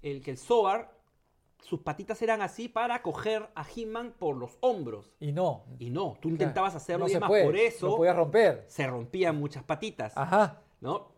el 0.03 0.23
que 0.23 0.31
el 0.33 0.39
Zoar, 0.39 0.98
sus 1.61 1.81
patitas 1.81 2.21
eran 2.23 2.41
así 2.41 2.69
para 2.69 3.03
coger 3.03 3.49
a 3.55 3.65
He-Man 3.65 4.15
por 4.19 4.37
los 4.37 4.57
hombros. 4.61 5.13
Y 5.21 5.33
no. 5.33 5.65
Y 5.79 5.91
no, 5.91 6.17
tú 6.21 6.29
intentabas 6.29 6.75
hacerlo 6.75 7.07
no 7.07 7.11
y 7.11 7.15
además 7.15 7.31
por 7.45 7.57
eso 7.57 7.87
Lo 7.89 7.97
podías 7.97 8.17
romper. 8.17 8.65
se 8.69 8.87
rompían 8.87 9.37
muchas 9.37 9.65
patitas. 9.65 10.17
Ajá. 10.17 10.63
¿no? 10.81 11.09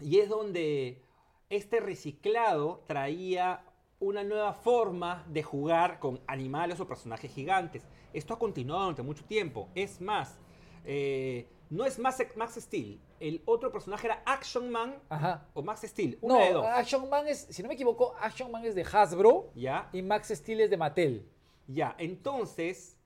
Y 0.00 0.18
es 0.18 0.28
donde 0.28 1.02
este 1.48 1.80
reciclado 1.80 2.84
traía 2.86 3.64
una 3.98 4.24
nueva 4.24 4.54
forma 4.54 5.24
de 5.28 5.42
jugar 5.42 5.98
con 5.98 6.20
animales 6.26 6.80
o 6.80 6.86
personajes 6.88 7.30
gigantes. 7.30 7.86
Esto 8.14 8.34
ha 8.34 8.38
continuado 8.38 8.82
durante 8.82 9.02
mucho 9.02 9.24
tiempo. 9.24 9.68
Es 9.74 10.00
más, 10.00 10.38
eh, 10.84 11.48
no 11.70 11.84
es 11.86 11.98
Max, 11.98 12.18
Max 12.36 12.56
Steel. 12.60 13.00
El 13.20 13.42
otro 13.46 13.70
personaje 13.72 14.06
era 14.08 14.22
Action 14.26 14.70
Man 14.70 14.98
Ajá. 15.08 15.46
o 15.54 15.62
Max 15.62 15.82
Steel. 15.84 16.18
Una 16.20 16.34
No, 16.34 16.40
de 16.44 16.52
dos. 16.52 16.66
Action 16.66 17.08
Man 17.08 17.26
es, 17.28 17.46
si 17.50 17.62
no 17.62 17.68
me 17.68 17.74
equivoco, 17.74 18.14
Action 18.20 18.50
Man 18.50 18.64
es 18.64 18.74
de 18.74 18.82
Hasbro 18.82 19.50
¿Ya? 19.54 19.88
y 19.92 20.02
Max 20.02 20.28
Steel 20.28 20.60
es 20.62 20.70
de 20.70 20.76
Mattel. 20.76 21.28
Ya, 21.68 21.94
entonces 21.98 22.96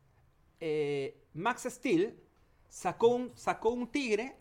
eh, 0.61 1.23
Max 1.35 1.65
Steel 1.69 2.19
sacó 2.69 3.09
un, 3.09 3.33
sacó 3.37 3.71
un 3.71 3.87
tigre 3.87 4.37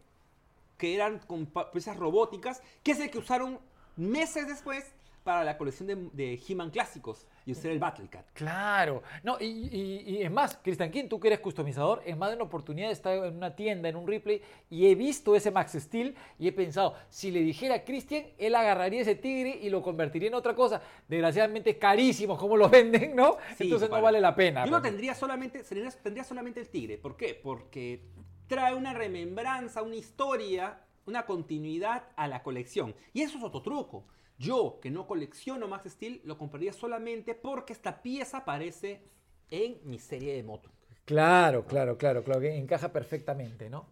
que 0.78 0.96
eran 0.96 1.20
con 1.20 1.46
piezas 1.72 1.98
robóticas, 1.98 2.62
que 2.82 2.92
es 2.92 3.00
el 3.00 3.12
que 3.12 3.18
usaron 3.18 3.60
meses 3.96 4.48
después 4.48 4.94
para 5.24 5.44
la 5.44 5.58
colección 5.58 5.88
de, 5.88 5.96
de 6.14 6.42
He-Man 6.48 6.70
clásicos 6.72 7.28
y 7.46 7.52
usar 7.52 7.72
el 7.72 7.80
Battle 7.80 8.08
Cat. 8.10 8.26
Claro. 8.34 9.04
No, 9.24 9.38
y, 9.40 9.46
y- 9.46 10.04
y 10.18 10.22
es 10.24 10.32
más, 10.32 10.58
Cristian 10.64 10.90
King, 10.92 11.06
tú 11.10 11.20
que 11.20 11.28
eres 11.28 11.40
customizador, 11.40 12.02
en 12.06 12.18
más 12.18 12.30
de 12.30 12.36
una 12.36 12.46
oportunidad 12.46 12.90
he 12.90 12.94
estado 12.94 13.26
en 13.26 13.36
una 13.38 13.56
tienda, 13.56 13.90
en 13.90 13.96
un 13.96 14.08
replay, 14.08 14.42
y 14.70 14.88
he 14.88 14.96
visto 14.96 15.36
ese 15.36 15.52
Max 15.52 15.74
Steel 15.74 16.16
y 16.40 16.48
he 16.48 16.52
pensado, 16.52 16.96
si 17.10 17.32
le 17.32 17.42
dijera 17.42 17.76
a 17.76 17.84
Cristian, 17.84 18.26
él 18.38 18.56
agarraría 18.56 19.02
ese 19.02 19.16
tigre 19.16 19.60
y 19.62 19.70
lo 19.70 19.82
convertiría 19.82 20.30
en 20.30 20.36
otra 20.36 20.56
cosa. 20.56 20.82
Desgraciadamente 21.08 21.72
es 21.72 21.78
carísimo 21.78 22.38
como 22.38 22.56
lo 22.58 22.70
venden, 22.70 23.16
¿no? 23.16 23.38
Sí, 23.58 23.66
Entonces 23.66 23.90
no 23.90 24.02
vale 24.02 24.22
la 24.22 24.34
pena. 24.36 24.66
Yo 24.66 24.72
lo 24.72 24.82
tendría 24.82 25.14
solamente, 25.14 25.64
tendría 26.02 26.24
solamente 26.24 26.60
el 26.60 26.70
tigre. 26.70 26.98
¿Por 26.98 27.18
qué? 27.18 27.34
Porque 27.42 28.02
trae 28.48 28.74
una 28.76 28.94
remembranza, 28.94 29.82
una 29.82 29.96
historia, 29.96 30.80
una 31.06 31.26
continuidad 31.26 32.04
a 32.16 32.28
la 32.28 32.44
colección. 32.44 32.96
Y 33.14 33.22
eso 33.22 33.38
es 33.38 33.44
otro 33.44 33.62
truco. 33.62 34.06
Yo, 34.44 34.80
que 34.82 34.90
no 34.92 35.08
colecciono 35.08 35.68
Max 35.68 35.92
Steel, 35.92 36.22
lo 36.26 36.38
compraría 36.38 36.74
solamente 36.74 37.34
porque 37.34 37.74
esta 37.74 38.02
pieza 38.02 38.40
aparece 38.40 39.02
en 39.50 39.80
mi 39.84 40.00
serie 40.00 40.34
de 40.36 40.44
moto. 40.44 40.70
Claro, 41.06 41.66
claro, 41.66 41.98
claro, 41.98 42.24
claro, 42.24 42.42
que 42.42 42.56
encaja 42.56 42.92
perfectamente, 42.92 43.70
¿no? 43.70 43.86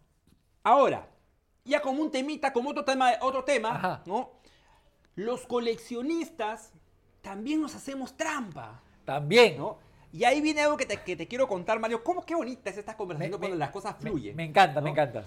Ahora, 0.63 1.07
ya 1.63 1.81
como 1.81 2.01
un 2.01 2.11
temita, 2.11 2.51
como 2.53 2.69
otro 2.71 2.83
tema, 2.83 3.11
otro 3.21 3.43
tema, 3.43 3.75
Ajá. 3.75 4.03
¿no? 4.05 4.31
Los 5.15 5.45
coleccionistas 5.45 6.73
también 7.21 7.61
nos 7.61 7.75
hacemos 7.75 8.15
trampa. 8.17 8.81
También. 9.05 9.57
¿no? 9.57 9.77
Y 10.13 10.23
ahí 10.23 10.41
viene 10.41 10.61
algo 10.61 10.77
que 10.77 10.85
te, 10.85 10.97
que 11.01 11.15
te 11.15 11.27
quiero 11.27 11.47
contar, 11.47 11.79
Mario. 11.79 12.03
¿Cómo 12.03 12.25
qué 12.25 12.35
bonita 12.35 12.69
es 12.69 12.77
esta 12.77 12.97
conversación 12.97 13.31
me- 13.31 13.37
cuando 13.37 13.57
las 13.57 13.71
cosas 13.71 13.95
fluyen? 13.99 14.35
Me, 14.35 14.45
encanta, 14.45 14.81
me 14.81 14.89
encanta. 14.89 15.25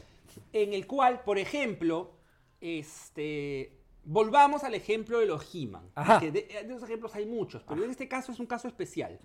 En 0.52 0.72
el 0.74 0.86
cual, 0.86 1.22
por 1.22 1.38
ejemplo, 1.38 2.12
este, 2.60 3.83
volvamos 4.04 4.64
al 4.64 4.74
ejemplo 4.74 5.18
de 5.18 5.26
los 5.26 5.54
He-Man. 5.54 5.90
Ajá. 5.94 6.20
que 6.20 6.30
De, 6.30 6.42
de 6.42 6.60
esos 6.74 6.84
ejemplos 6.84 7.14
hay 7.14 7.26
muchos, 7.26 7.62
pero 7.62 7.84
en 7.84 7.90
este 7.90 8.08
caso 8.08 8.32
es 8.32 8.38
un 8.40 8.46
caso 8.46 8.68
especial. 8.68 9.18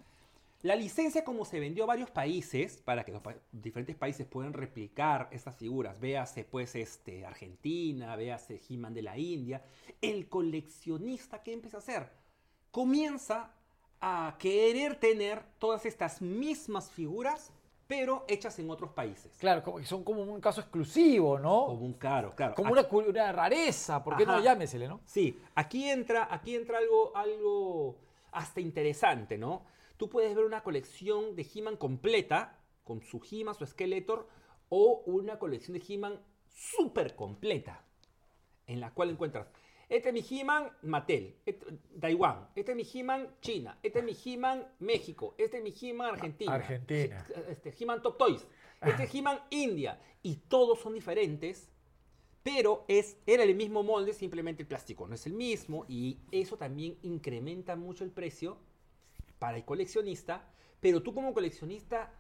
La 0.62 0.76
licencia, 0.76 1.24
como 1.24 1.46
se 1.46 1.60
vendió 1.62 1.86
a 1.86 1.88
varios 1.88 2.12
países, 2.12 2.82
para 2.84 3.06
que 3.06 3.14
los 3.14 3.22
pa- 3.22 3.38
diferentes 3.52 3.96
países 3.96 4.28
puedan 4.28 4.52
replicar 4.52 5.30
estas 5.32 5.56
figuras, 5.56 5.98
véase 6.02 6.44
pues 6.44 6.76
este, 6.76 7.26
Argentina, 7.26 8.14
véase 8.18 8.60
He-Man 8.70 8.94
de 8.94 9.02
la 9.02 9.18
India, 9.18 9.64
el 10.02 10.28
coleccionista, 10.28 11.42
¿qué 11.44 11.54
empieza 11.54 11.78
a 11.78 11.80
hacer? 11.80 12.10
Comienza 12.72 13.54
a 14.02 14.36
querer 14.38 14.96
tener 14.96 15.44
todas 15.60 15.86
estas 15.86 16.22
mismas 16.22 16.92
figuras, 16.92 17.54
pero 17.90 18.24
hechas 18.28 18.60
en 18.60 18.70
otros 18.70 18.92
países. 18.92 19.36
Claro, 19.40 19.64
como 19.64 19.80
que 19.80 19.86
son 19.86 20.04
como 20.04 20.22
un 20.22 20.40
caso 20.40 20.62
exclusivo, 20.62 21.40
¿no? 21.40 21.66
Como 21.66 21.88
un 21.88 21.94
caro, 21.94 22.36
claro. 22.36 22.54
Como 22.54 22.72
una, 22.72 23.32
rareza, 23.32 24.04
¿por 24.04 24.16
qué 24.16 24.28
no 24.28 24.40
llámesele, 24.40 24.88
no? 24.88 25.02
Sí, 25.06 25.42
aquí 25.56 25.90
entra, 25.90 26.28
aquí 26.30 26.56
entra 26.56 26.78
algo, 26.78 27.12
algo 27.18 27.98
hasta 28.32 28.62
interesante, 28.62 29.40
¿no? 29.40 29.66
Tú 29.98 30.08
puedes 30.08 30.36
ver 30.36 30.46
una 30.46 30.62
colección 30.62 31.36
de 31.36 31.48
He-Man 31.52 31.78
completa, 31.78 32.60
con 32.84 33.02
su 33.02 33.24
He-Man, 33.28 33.56
su 33.56 33.66
Skeletor, 33.66 34.30
o 34.70 35.02
una 35.08 35.40
colección 35.40 35.76
de 35.76 35.84
He-Man 35.90 36.22
súper 36.48 37.16
completa, 37.16 37.82
en 38.68 38.82
la 38.82 38.94
cual 38.94 39.10
encuentras, 39.10 39.48
este 39.90 40.10
es 40.10 40.14
mi 40.14 40.24
He-Man 40.40 40.72
Mattel, 40.84 41.36
este- 41.46 41.66
Taiwán, 42.00 42.48
este 42.56 42.72
es 42.72 42.78
mi 42.78 42.88
He-Man 42.94 43.28
China, 43.42 43.78
este 43.84 44.00
es 44.00 44.06
mi 44.06 44.16
He-Man 44.24 44.66
México, 44.80 45.34
este 45.38 45.58
es 45.58 45.64
mi 45.64 45.74
He-Man 45.80 46.14
Argentina, 46.14 46.54
Argentina. 46.54 47.26
He- 47.36 47.52
este, 47.52 47.74
He-Man 47.78 48.02
Top 48.02 48.18
Toys, 48.18 48.46
este 48.82 49.04
es 49.04 49.14
He-Man 49.16 49.40
India, 49.50 50.00
y 50.22 50.36
todos 50.48 50.80
son 50.80 50.94
diferentes, 50.94 51.70
pero 52.44 52.86
es, 52.88 53.18
era 53.26 53.44
el 53.44 53.56
mismo 53.56 53.84
molde, 53.84 54.14
simplemente 54.14 54.62
el 54.64 54.68
plástico 54.68 55.08
no 55.08 55.16
es 55.16 55.26
el 55.26 55.34
mismo. 55.34 55.86
Y 55.88 56.20
eso 56.32 56.58
también 56.58 56.98
incrementa 57.04 57.76
mucho 57.76 58.04
el 58.04 58.12
precio 58.12 58.58
para 59.40 59.58
el 59.58 59.66
coleccionista, 59.66 60.48
pero 60.80 61.02
tú 61.04 61.14
como 61.14 61.34
coleccionista, 61.34 62.14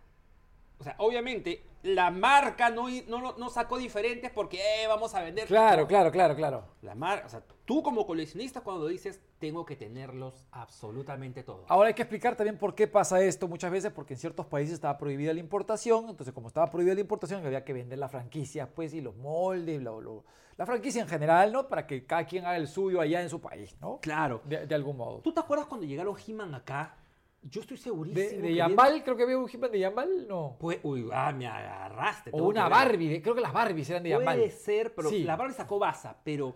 o 0.79 0.83
sea, 0.83 0.95
obviamente 0.97 1.63
la 1.83 2.11
marca 2.11 2.69
no, 2.69 2.87
no, 3.07 3.37
no 3.37 3.49
sacó 3.49 3.77
diferentes 3.77 4.31
porque 4.31 4.57
eh, 4.83 4.87
vamos 4.87 5.13
a 5.15 5.21
vender. 5.21 5.47
Claro, 5.47 5.87
claro, 5.87 6.11
claro, 6.11 6.35
claro. 6.35 6.65
La 6.81 6.93
marca, 6.95 7.25
o 7.25 7.29
sea, 7.29 7.41
tú 7.65 7.81
como 7.83 8.05
coleccionista 8.05 8.61
cuando 8.61 8.87
dices 8.87 9.21
tengo 9.39 9.65
que 9.65 9.75
tenerlos 9.77 10.45
absolutamente 10.51 11.43
todos. 11.43 11.65
Ahora 11.69 11.87
hay 11.89 11.93
que 11.93 12.01
explicar 12.01 12.35
también 12.35 12.57
por 12.57 12.75
qué 12.75 12.87
pasa 12.87 13.21
esto 13.21 13.47
muchas 13.47 13.71
veces, 13.71 13.91
porque 13.91 14.13
en 14.13 14.19
ciertos 14.19 14.45
países 14.45 14.73
estaba 14.75 14.97
prohibida 14.97 15.33
la 15.33 15.39
importación, 15.39 16.09
entonces 16.09 16.33
como 16.33 16.47
estaba 16.47 16.69
prohibida 16.69 16.95
la 16.95 17.01
importación 17.01 17.45
había 17.45 17.63
que 17.63 17.73
vender 17.73 17.99
las 17.99 18.11
franquicias, 18.11 18.67
pues, 18.75 18.93
y 18.93 19.01
los 19.01 19.15
moldes, 19.15 19.81
lo- 19.81 20.01
lo- 20.01 20.23
la 20.57 20.65
franquicia 20.65 21.01
en 21.01 21.07
general, 21.07 21.53
¿no? 21.53 21.69
Para 21.69 21.87
que 21.87 22.05
cada 22.05 22.25
quien 22.25 22.45
haga 22.45 22.57
el 22.57 22.67
suyo 22.67 22.99
allá 22.99 23.21
en 23.21 23.29
su 23.29 23.39
país, 23.39 23.77
¿no? 23.79 23.99
Claro. 24.01 24.41
De, 24.43 24.67
de 24.67 24.75
algún 24.75 24.97
modo. 24.97 25.19
¿Tú 25.19 25.33
te 25.33 25.39
acuerdas 25.39 25.67
cuando 25.67 25.87
llegaron 25.87 26.15
He-Man 26.27 26.53
acá? 26.53 26.97
Yo 27.41 27.61
estoy 27.61 27.77
segurísimo. 27.77 28.19
De, 28.19 28.37
de 28.49 28.55
Yambal, 28.55 29.03
creo 29.03 29.15
que 29.15 29.23
había 29.23 29.37
un 29.37 29.49
He-Man 29.51 29.71
de 29.71 29.79
Yambal, 29.79 30.27
no. 30.27 30.57
Pues, 30.59 30.79
uy, 30.83 31.07
ah, 31.13 31.31
me 31.31 31.47
agarraste. 31.47 32.31
O 32.33 32.43
una. 32.47 32.67
Barbie, 32.67 33.21
creo 33.21 33.33
que 33.35 33.41
las 33.41 33.53
Barbies 33.53 33.89
eran 33.89 34.03
de 34.03 34.09
Yambal. 34.09 34.37
Puede 34.37 34.51
ser, 34.51 34.93
pero 34.93 35.09
Sí. 35.09 35.23
la 35.23 35.35
Barbie 35.37 35.53
sacó 35.53 35.79
Baza, 35.79 36.17
pero 36.23 36.55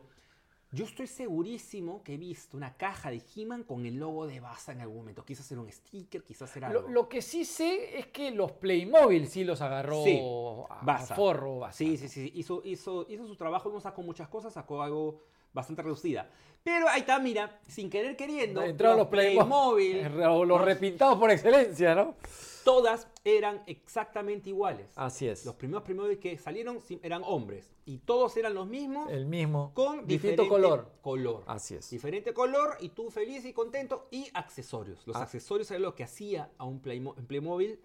yo 0.72 0.84
estoy 0.86 1.08
segurísimo 1.08 2.04
que 2.04 2.16
he 2.16 2.18
visto 2.18 2.58
una 2.58 2.76
caja 2.76 3.12
de 3.12 3.22
He-Man 3.36 3.64
con 3.64 3.86
el 3.86 3.96
logo 3.98 4.28
de 4.28 4.40
Baza 4.40 4.72
en 4.74 4.82
algún 4.82 4.98
momento. 4.98 5.24
Quizás 5.24 5.50
era 5.52 5.62
un 5.62 5.72
sticker, 5.72 6.24
quizás 6.24 6.56
era 6.58 6.68
algo. 6.68 6.90
lo 6.90 7.08
que 7.08 7.22
sí 7.22 7.46
sé 7.46 7.98
es 7.98 8.08
que 8.08 8.32
los 8.32 8.52
Playmobil 8.54 9.28
sí 9.28 9.44
los 9.46 9.62
agarró 9.62 10.04
Sí, 10.04 10.20
a, 10.70 10.80
a 10.80 10.84
Baza. 10.84 11.16
forro. 11.16 11.60
Baza. 11.60 11.78
Sí, 11.78 11.96
sí, 11.98 12.10
sí. 12.10 12.32
Hizo, 12.36 12.62
hizo, 12.66 13.06
hizo 13.08 13.26
su 13.28 13.36
trabajo, 13.36 13.70
no 13.70 13.80
sacó 13.80 14.02
muchas 14.02 14.28
cosas, 14.28 14.52
sacó 14.54 14.82
algo 14.82 15.22
bastante 15.54 15.82
reducida. 15.84 16.30
Pero 16.64 16.88
ahí 16.88 17.02
está, 17.02 17.20
mira, 17.20 17.60
sin 17.68 17.90
querer 17.90 18.16
queriendo, 18.16 18.62
Entraron 18.64 18.98
los 19.00 19.08
Playmobil. 19.08 20.00
Playmobil, 20.10 20.48
Los 20.48 20.62
repintados 20.62 21.18
por 21.20 21.30
excelencia, 21.32 21.94
¿no? 21.96 22.16
todas 22.64 23.10
eran 23.26 23.62
exactamente 23.68 24.48
iguales. 24.50 24.88
Así 24.96 25.28
es. 25.28 25.46
Los 25.46 25.56
primeros 25.56 25.84
Playmobil 25.84 26.18
que 26.18 26.38
salieron 26.38 26.80
eran 27.02 27.22
hombres 27.26 27.74
y 27.86 27.98
todos 27.98 28.38
eran 28.38 28.54
los 28.54 28.68
mismos. 28.68 29.12
El 29.12 29.26
mismo. 29.26 29.72
con 29.74 30.08
distinto 30.08 30.44
diferente 30.44 30.48
color. 30.48 30.92
color. 31.02 31.44
Así 31.48 31.76
es. 31.76 31.90
Diferente 31.90 32.34
color 32.34 32.78
y 32.80 32.88
tú 32.90 33.12
feliz 33.12 33.44
y 33.44 33.52
contento 33.52 34.08
y 34.12 34.30
accesorios. 34.34 35.06
Los 35.06 35.18
Ah. 35.18 35.24
accesorios 35.24 35.70
era 35.72 35.80
lo 35.82 35.94
que 35.94 36.06
hacía 36.06 36.52
a 36.58 36.64
un 36.64 36.82
Playmo- 36.82 37.14
un 37.18 37.26
Playmobil. 37.26 37.82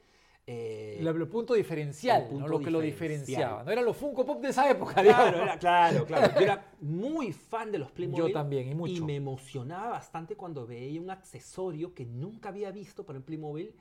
Eh, 0.51 0.97
el 0.99 1.29
punto 1.29 1.53
diferencial, 1.53 2.23
el 2.23 2.29
punto 2.29 2.47
¿no? 2.47 2.49
lo 2.49 2.61
que 2.61 2.71
lo 2.71 2.81
diferenciaba. 2.81 3.63
No 3.65 3.71
eran 3.71 3.85
los 3.85 3.97
Funko 3.97 4.25
Pop 4.25 4.41
de 4.41 4.49
esa 4.49 4.71
época, 4.71 4.95
Claro, 4.95 5.07
digamos. 5.27 5.43
era, 5.43 5.59
claro, 5.59 6.07
claro. 6.07 6.33
Yo 6.37 6.41
era 6.41 6.73
muy 6.81 7.33
fan 7.33 7.71
de 7.71 7.79
los 7.79 7.91
Playmobil. 7.91 8.29
Yo 8.29 8.33
también, 8.33 8.69
y 8.71 8.75
mucho. 8.75 9.05
me 9.05 9.17
emocionaba 9.17 9.89
bastante 9.91 10.37
cuando 10.37 10.67
veía 10.67 11.01
un 11.01 11.11
accesorio 11.11 11.93
que 11.95 12.07
nunca 12.07 12.49
había 12.49 12.71
visto 12.71 13.05
para 13.05 13.19
un 13.19 13.25
Playmobil 13.25 13.75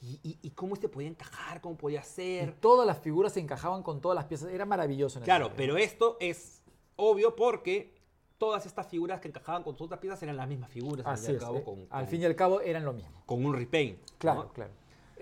y, 0.00 0.20
y- 0.22 0.38
y 0.42 0.50
cómo 0.50 0.74
este 0.74 0.88
podía 0.88 1.08
encajar, 1.08 1.60
cómo 1.60 1.76
podía 1.76 2.00
Y 2.00 2.04
ser. 2.04 2.54
todas 2.60 2.86
las 2.86 2.98
figuras 3.00 3.32
se 3.32 3.40
encajaban 3.40 3.82
con 3.82 4.00
todas 4.00 4.14
las 4.14 4.26
piezas. 4.26 4.48
Era 4.52 4.64
maravilloso. 4.64 5.18
en 5.18 5.24
Claro, 5.24 5.50
pero 5.56 5.76
esto 5.76 6.16
es 6.20 6.62
obvio 6.96 7.34
porque 7.34 7.94
todas 8.38 8.64
estas 8.66 8.86
figuras 8.86 9.20
que 9.20 9.28
encajaban 9.28 9.62
con 9.64 9.74
sus 9.76 9.86
otras 9.86 9.98
piezas 10.00 10.22
eran 10.22 10.36
las 10.36 10.46
mismas 10.48 10.70
figuras 10.70 11.04
al 11.06 11.14
Así 11.14 11.32
y 11.32 11.34
es. 11.36 11.40
al 11.42 11.46
cabo 11.48 11.58
eh, 11.58 11.62
con, 11.64 11.86
Al 11.90 12.06
fin 12.06 12.22
y 12.22 12.24
al 12.26 12.36
cabo 12.36 12.60
eran 12.60 12.84
lo 12.84 12.92
mismo. 12.92 13.22
con 13.26 13.44
un 13.44 13.54
repaint. 13.54 13.98
¿no? 13.98 14.06
Claro, 14.18 14.50
claro. 14.52 14.70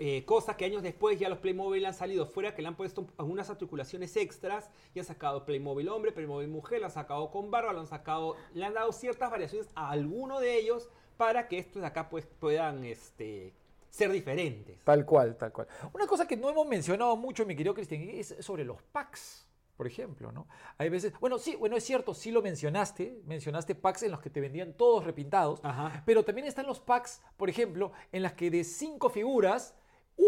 Eh, 0.03 0.25
cosa 0.25 0.57
que 0.57 0.65
años 0.65 0.81
después 0.81 1.19
ya 1.19 1.29
los 1.29 1.37
Playmobil 1.37 1.85
han 1.85 1.93
salido 1.93 2.25
fuera, 2.25 2.55
que 2.55 2.63
le 2.63 2.67
han 2.67 2.75
puesto 2.75 3.05
algunas 3.19 3.51
articulaciones 3.51 4.15
extras 4.17 4.71
y 4.95 4.99
han 4.99 5.05
sacado 5.05 5.45
Playmobil 5.45 5.87
hombre, 5.89 6.11
Playmobil 6.11 6.47
mujer, 6.47 6.79
lo 6.79 6.87
han 6.87 6.91
sacado 6.91 7.29
con 7.29 7.51
barba, 7.51 7.71
lo 7.71 7.81
han 7.81 7.85
sacado, 7.85 8.35
le 8.55 8.65
han 8.65 8.73
dado 8.73 8.91
ciertas 8.93 9.29
variaciones 9.29 9.69
a 9.75 9.91
alguno 9.91 10.39
de 10.39 10.57
ellos 10.57 10.89
para 11.17 11.47
que 11.47 11.59
estos 11.59 11.83
de 11.83 11.87
acá 11.87 12.09
pues 12.09 12.25
puedan 12.25 12.83
este, 12.83 13.53
ser 13.91 14.11
diferentes. 14.11 14.83
Tal 14.83 15.05
cual, 15.05 15.37
tal 15.37 15.51
cual. 15.51 15.67
Una 15.93 16.07
cosa 16.07 16.27
que 16.27 16.35
no 16.35 16.49
hemos 16.49 16.65
mencionado 16.65 17.15
mucho, 17.15 17.45
mi 17.45 17.55
querido 17.55 17.75
Cristian, 17.75 18.01
es 18.01 18.35
sobre 18.39 18.65
los 18.65 18.81
packs. 18.81 19.47
por 19.77 19.85
ejemplo, 19.85 20.31
¿no? 20.31 20.47
Hay 20.79 20.89
veces, 20.89 21.13
bueno, 21.19 21.37
sí, 21.37 21.55
bueno, 21.55 21.75
es 21.75 21.83
cierto, 21.83 22.15
sí 22.15 22.31
lo 22.31 22.41
mencionaste, 22.41 23.21
mencionaste 23.25 23.75
packs 23.75 24.03
en 24.03 24.11
los 24.11 24.19
que 24.19 24.29
te 24.29 24.39
vendían 24.39 24.73
todos 24.73 25.03
repintados, 25.03 25.59
Ajá. 25.63 26.03
pero 26.05 26.23
también 26.23 26.47
están 26.47 26.67
los 26.67 26.79
packs, 26.79 27.21
por 27.37 27.49
ejemplo, 27.49 27.91
en 28.11 28.21
las 28.21 28.33
que 28.33 28.51
de 28.51 28.63
cinco 28.63 29.09
figuras, 29.09 29.75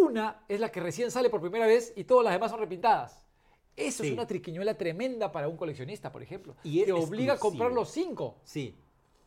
una 0.02 0.44
es 0.48 0.60
la 0.60 0.72
que 0.72 0.80
recién 0.80 1.12
sale 1.12 1.30
por 1.30 1.42
primera 1.42 1.66
vez 1.68 1.94
y 1.96 2.04
todas 2.04 2.24
las 2.26 2.34
demás 2.34 2.52
son 2.52 2.60
repintadas. 2.60 3.24
Eso 3.76 4.04
Sí. 4.04 4.10
es 4.10 4.14
una 4.14 4.28
triquiñuela 4.28 4.78
tremenda 4.78 5.32
para 5.32 5.48
un 5.48 5.58
coleccionista, 5.58 6.12
por 6.12 6.22
ejemplo. 6.22 6.56
Y 6.64 6.84
Te 6.84 6.92
obliga 6.92 7.34
a 7.34 7.38
comprar 7.40 7.72
los 7.72 7.90
cinco. 7.90 8.38
Sí. 8.44 8.78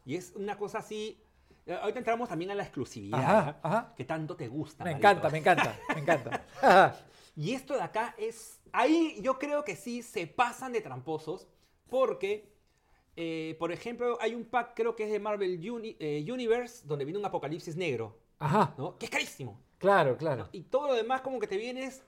Y 0.04 0.14
es 0.16 0.32
una 0.36 0.56
cosa 0.56 0.78
así. 0.78 1.20
eh, 1.66 1.74
Ahorita 1.80 1.98
entramos 1.98 2.28
también 2.28 2.52
a 2.52 2.54
la 2.54 2.62
exclusividad. 2.62 3.58
Ajá. 3.62 3.92
Que 3.96 4.04
tanto 4.04 4.36
te 4.36 4.46
gusta. 4.46 4.84
Me 4.84 4.92
Marito. 4.92 5.08
encanta, 5.08 5.30
me 5.30 5.38
encanta, 5.38 5.78
me 5.94 6.00
encanta. 6.00 6.44
Y 7.38 7.52
esto 7.52 7.74
de 7.74 7.82
acá 7.82 8.14
es. 8.16 8.60
Ahí 8.72 9.18
yo 9.20 9.38
creo 9.38 9.62
que 9.64 9.76
sí 9.76 10.02
se 10.02 10.26
pasan 10.26 10.72
de 10.72 10.80
tramposos. 10.80 11.46
Porque, 11.90 12.50
eh, 13.16 13.56
por 13.58 13.72
ejemplo, 13.72 14.16
hay 14.20 14.34
un 14.34 14.44
pack, 14.44 14.72
creo 14.74 14.96
que 14.96 15.04
es 15.04 15.10
de 15.10 15.18
Marvel 15.20 15.58
Uni- 15.70 15.96
eh, 16.00 16.24
Universe, 16.30 16.86
donde 16.86 17.04
viene 17.04 17.18
un 17.18 17.24
apocalipsis 17.26 17.76
negro. 17.76 18.16
Ajá, 18.38 18.74
¿no? 18.78 18.96
Que 18.98 19.06
es 19.06 19.10
carísimo. 19.10 19.60
Claro, 19.78 20.16
claro. 20.16 20.48
Y 20.52 20.62
todo 20.62 20.88
lo 20.88 20.94
demás, 20.94 21.20
como 21.20 21.38
que 21.38 21.46
te 21.46 21.56
vienes. 21.56 22.02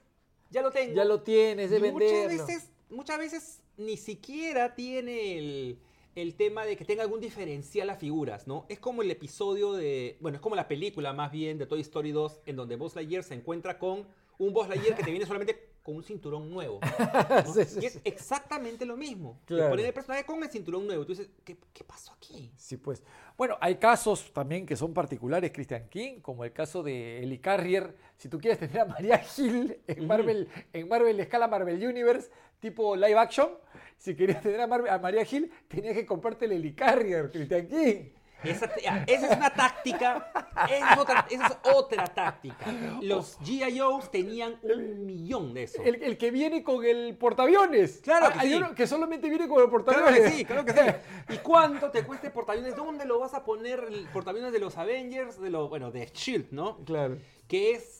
Ya 0.49 0.61
lo 0.61 0.71
tengo. 0.71 0.93
Ya 0.95 1.05
lo 1.05 1.21
tienes, 1.21 1.69
de 1.69 1.77
Y 1.77 1.81
venderlo. 1.81 2.29
Muchas 2.29 2.47
veces, 2.47 2.71
muchas 2.89 3.17
veces 3.19 3.61
ni 3.77 3.97
siquiera 3.97 4.75
tiene 4.75 5.37
el, 5.37 5.79
el 6.15 6.35
tema 6.35 6.65
de 6.65 6.75
que 6.75 6.85
tenga 6.85 7.03
algún 7.03 7.19
diferencial 7.21 7.89
a 7.89 7.95
figuras, 7.95 8.47
¿no? 8.47 8.65
Es 8.67 8.79
como 8.79 9.01
el 9.03 9.11
episodio 9.11 9.73
de, 9.73 10.17
bueno, 10.19 10.37
es 10.37 10.41
como 10.41 10.55
la 10.55 10.67
película 10.67 11.13
más 11.13 11.31
bien 11.31 11.57
de 11.57 11.65
Toy 11.67 11.81
Story 11.81 12.11
2, 12.11 12.41
en 12.47 12.55
donde 12.55 12.75
Buzz 12.75 12.95
Lightyear 12.95 13.23
se 13.23 13.35
encuentra 13.35 13.77
con 13.77 14.07
un 14.39 14.53
Buzz 14.53 14.67
Lightyear 14.69 14.95
que 14.97 15.03
te 15.03 15.11
viene 15.11 15.25
solamente 15.25 15.69
con 15.83 15.95
un 15.95 16.03
cinturón 16.03 16.49
nuevo. 16.49 16.79
¿no? 16.81 17.53
Sí, 17.53 17.65
sí, 17.65 17.79
y 17.81 17.85
es 17.85 18.01
exactamente 18.03 18.85
lo 18.85 18.97
mismo. 18.97 19.39
Te 19.45 19.53
Claro. 19.55 19.69
ponen 19.69 19.85
el 19.85 19.93
personaje 19.93 20.25
con 20.25 20.43
el 20.43 20.49
cinturón 20.49 20.85
nuevo. 20.87 21.05
Tú 21.05 21.13
dices, 21.13 21.29
¿qué, 21.45 21.57
qué 21.73 21.83
pasó 21.83 22.11
aquí? 22.13 22.18
Sí, 22.55 22.77
pues. 22.77 23.03
Bueno, 23.37 23.57
hay 23.61 23.75
casos 23.75 24.31
también 24.33 24.65
que 24.65 24.75
son 24.75 24.93
particulares, 24.93 25.51
Christian 25.51 25.87
King, 25.89 26.19
como 26.21 26.43
el 26.43 26.51
caso 26.53 26.83
de 26.83 27.23
Ellie 27.23 27.39
Carrier. 27.41 27.95
Si 28.17 28.27
tú 28.29 28.39
quieres 28.39 28.59
tener 28.59 28.79
a 28.79 28.85
María 28.85 29.21
Hill 29.37 29.79
en 29.87 30.05
Marvel, 30.07 30.47
en 30.73 30.87
Marvel 30.87 31.19
escala 31.19 31.47
Marvel 31.47 31.83
Universe, 31.85 32.29
tipo 32.59 32.95
live 32.95 33.17
action, 33.17 33.49
si 33.97 34.15
querías 34.15 34.41
tener 34.41 34.61
a, 34.61 34.67
Marvel- 34.67 34.91
a 34.91 34.99
María 34.99 35.25
Hill, 35.29 35.51
tenías 35.67 35.93
que 35.95 36.05
comprarte 36.05 36.45
el 36.45 36.51
Ellie 36.53 36.75
Carrier, 36.75 37.31
Christian 37.31 37.67
King. 37.67 38.09
Esa, 38.43 38.69
ya, 38.81 39.03
esa 39.07 39.27
es 39.31 39.37
una 39.37 39.49
táctica. 39.53 40.31
Esa 40.69 40.93
es 40.93 40.97
otra, 40.97 41.25
esa 41.29 41.47
es 41.47 41.57
otra 41.73 42.05
táctica. 42.05 42.65
Los 43.01 43.37
G.I. 43.41 43.79
Joes 43.79 44.09
tenían 44.11 44.57
un 44.63 45.05
millón 45.05 45.53
de 45.53 45.63
eso. 45.63 45.81
El, 45.83 46.01
el 46.03 46.17
que 46.17 46.31
viene 46.31 46.63
con 46.63 46.83
el 46.85 47.17
portaaviones. 47.17 47.99
Claro 48.03 48.27
Ah, 48.27 48.33
que 48.33 48.39
hay 48.39 48.49
sí. 48.49 48.55
uno 48.55 48.73
que 48.75 48.87
solamente 48.87 49.29
viene 49.29 49.47
con 49.47 49.61
el 49.61 49.69
Claro 49.69 49.83
portaaviones. 49.83 50.21
que 50.31 50.37
sí, 50.37 50.45
claro 50.45 50.65
que 50.65 50.73
sí. 50.73 50.79
¿Y 51.33 51.37
cuánto 51.39 51.91
te 51.91 52.03
cuesta 52.03 52.27
el 52.27 52.33
portaaviones? 52.33 52.75
¿Dónde 52.75 53.05
lo 53.05 53.19
vas 53.19 53.33
a 53.33 53.43
poner 53.43 53.85
el 53.89 54.07
portaaviones 54.13 54.51
de 54.53 54.59
los 54.59 54.77
Avengers? 54.77 55.39
De 55.39 55.49
lo, 55.49 55.67
bueno, 55.69 55.91
de 55.91 56.05
Shield, 56.07 56.51
¿no? 56.51 56.77
Claro. 56.85 57.17
Que 57.47 57.71
es. 57.71 57.98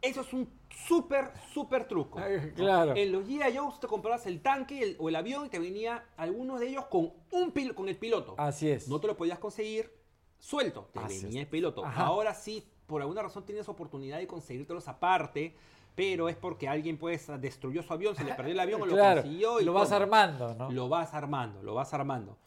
Eso 0.00 0.20
es 0.20 0.32
un 0.32 0.48
súper, 0.86 1.32
súper 1.52 1.88
truco. 1.88 2.20
Claro. 2.54 2.94
En 2.94 3.10
los 3.12 3.26
G.I. 3.26 3.56
Joes 3.56 3.80
te 3.80 3.86
comprabas 3.88 4.26
el 4.26 4.40
tanque 4.40 4.80
el- 4.82 4.96
o 5.00 5.08
el 5.08 5.16
avión 5.16 5.46
y 5.46 5.48
te 5.48 5.58
venía 5.58 6.04
algunos 6.16 6.60
de 6.60 6.68
ellos 6.68 6.84
con, 6.86 7.12
un 7.32 7.52
pil- 7.52 7.74
con 7.74 7.88
el 7.88 7.96
piloto. 7.96 8.34
Así 8.38 8.70
es. 8.70 8.88
No 8.88 9.00
te 9.00 9.08
lo 9.08 9.16
podías 9.16 9.38
conseguir 9.38 9.92
suelto, 10.38 10.88
te 10.92 11.00
Así 11.00 11.24
venía 11.24 11.40
es. 11.40 11.46
el 11.46 11.50
piloto. 11.50 11.84
Ajá. 11.84 12.06
Ahora 12.06 12.32
sí, 12.34 12.64
por 12.86 13.02
alguna 13.02 13.22
razón 13.22 13.44
tienes 13.44 13.68
oportunidad 13.68 14.18
de 14.18 14.26
conseguírtelos 14.28 14.86
aparte, 14.86 15.56
pero 15.96 16.28
es 16.28 16.36
porque 16.36 16.68
alguien 16.68 16.96
pues 16.96 17.26
destruyó 17.40 17.82
su 17.82 17.92
avión, 17.92 18.14
se 18.14 18.22
le 18.22 18.34
perdió 18.34 18.52
el 18.52 18.60
avión 18.60 18.80
o 18.82 18.86
lo 18.86 18.92
claro. 18.94 19.22
consiguió 19.22 19.60
y 19.60 19.64
lo 19.64 19.72
vas 19.72 19.90
armando, 19.90 20.54
¿no? 20.54 20.70
Lo 20.70 20.88
vas 20.88 21.12
armando, 21.12 21.60
lo 21.64 21.74
vas 21.74 21.92
armando. 21.92 22.38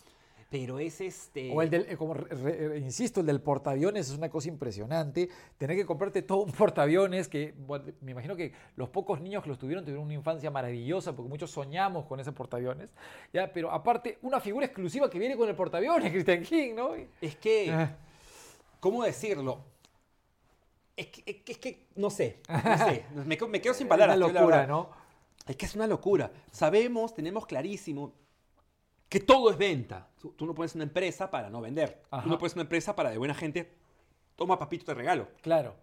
Pero 0.51 0.79
es 0.79 0.99
este. 0.99 1.49
O 1.55 1.61
el 1.61 1.69
del, 1.69 1.85
eh, 1.89 1.95
como 1.95 2.13
re- 2.13 2.27
re- 2.35 2.77
insisto, 2.79 3.21
el 3.21 3.25
del 3.25 3.39
portaaviones 3.41 4.09
es 4.09 4.17
una 4.17 4.29
cosa 4.29 4.49
impresionante. 4.49 5.29
Tener 5.57 5.77
que 5.77 5.85
comprarte 5.85 6.21
todo 6.23 6.39
un 6.43 6.51
portaaviones 6.51 7.29
que 7.29 7.53
bueno, 7.57 7.85
me 8.01 8.11
imagino 8.11 8.35
que 8.35 8.51
los 8.75 8.89
pocos 8.89 9.21
niños 9.21 9.43
que 9.43 9.49
los 9.49 9.57
tuvieron 9.57 9.85
tuvieron 9.85 10.03
una 10.03 10.13
infancia 10.13 10.51
maravillosa 10.51 11.15
porque 11.15 11.29
muchos 11.29 11.51
soñamos 11.51 12.05
con 12.05 12.19
ese 12.19 12.33
portaaviones. 12.33 12.89
Ya, 13.31 13.51
pero 13.53 13.71
aparte, 13.71 14.17
una 14.23 14.41
figura 14.41 14.65
exclusiva 14.65 15.09
que 15.09 15.17
viene 15.19 15.37
con 15.37 15.47
el 15.47 15.55
portaaviones, 15.55 16.11
Christian 16.11 16.43
King, 16.43 16.73
¿no? 16.75 16.95
Es 17.21 17.35
que. 17.37 17.71
Ah. 17.71 17.95
¿Cómo 18.81 19.03
decirlo? 19.05 19.63
Es 20.97 21.07
que, 21.07 21.23
es 21.25 21.35
que, 21.43 21.51
es 21.53 21.57
que 21.59 21.87
no 21.95 22.09
sé. 22.09 22.39
No 22.49 22.77
sé. 22.77 23.05
Me, 23.25 23.37
quedo- 23.37 23.47
me 23.47 23.61
quedo 23.61 23.73
sin 23.73 23.87
palabras. 23.87 24.17
Una 24.17 24.25
tío, 24.25 24.33
la 24.33 24.41
locura. 24.41 24.67
¿no? 24.67 24.89
Es 25.47 25.55
que 25.55 25.65
es 25.65 25.75
una 25.75 25.87
locura. 25.87 26.29
Sabemos, 26.51 27.13
tenemos 27.13 27.45
clarísimo 27.45 28.13
que 29.11 29.19
todo 29.19 29.49
es 29.51 29.57
venta. 29.57 30.07
Tú, 30.21 30.31
tú 30.37 30.45
no 30.45 30.55
pones 30.55 30.73
una 30.73 30.85
empresa 30.85 31.29
para 31.29 31.49
no 31.49 31.59
vender. 31.59 32.01
Ajá. 32.09 32.23
Tú 32.23 32.29
no 32.29 32.37
pones 32.37 32.53
una 32.53 32.61
empresa 32.61 32.95
para 32.95 33.09
de 33.09 33.17
buena 33.17 33.33
gente. 33.33 33.75
Toma 34.37 34.57
papito 34.57 34.85
de 34.85 34.93
regalo. 34.93 35.27
Claro. 35.41 35.75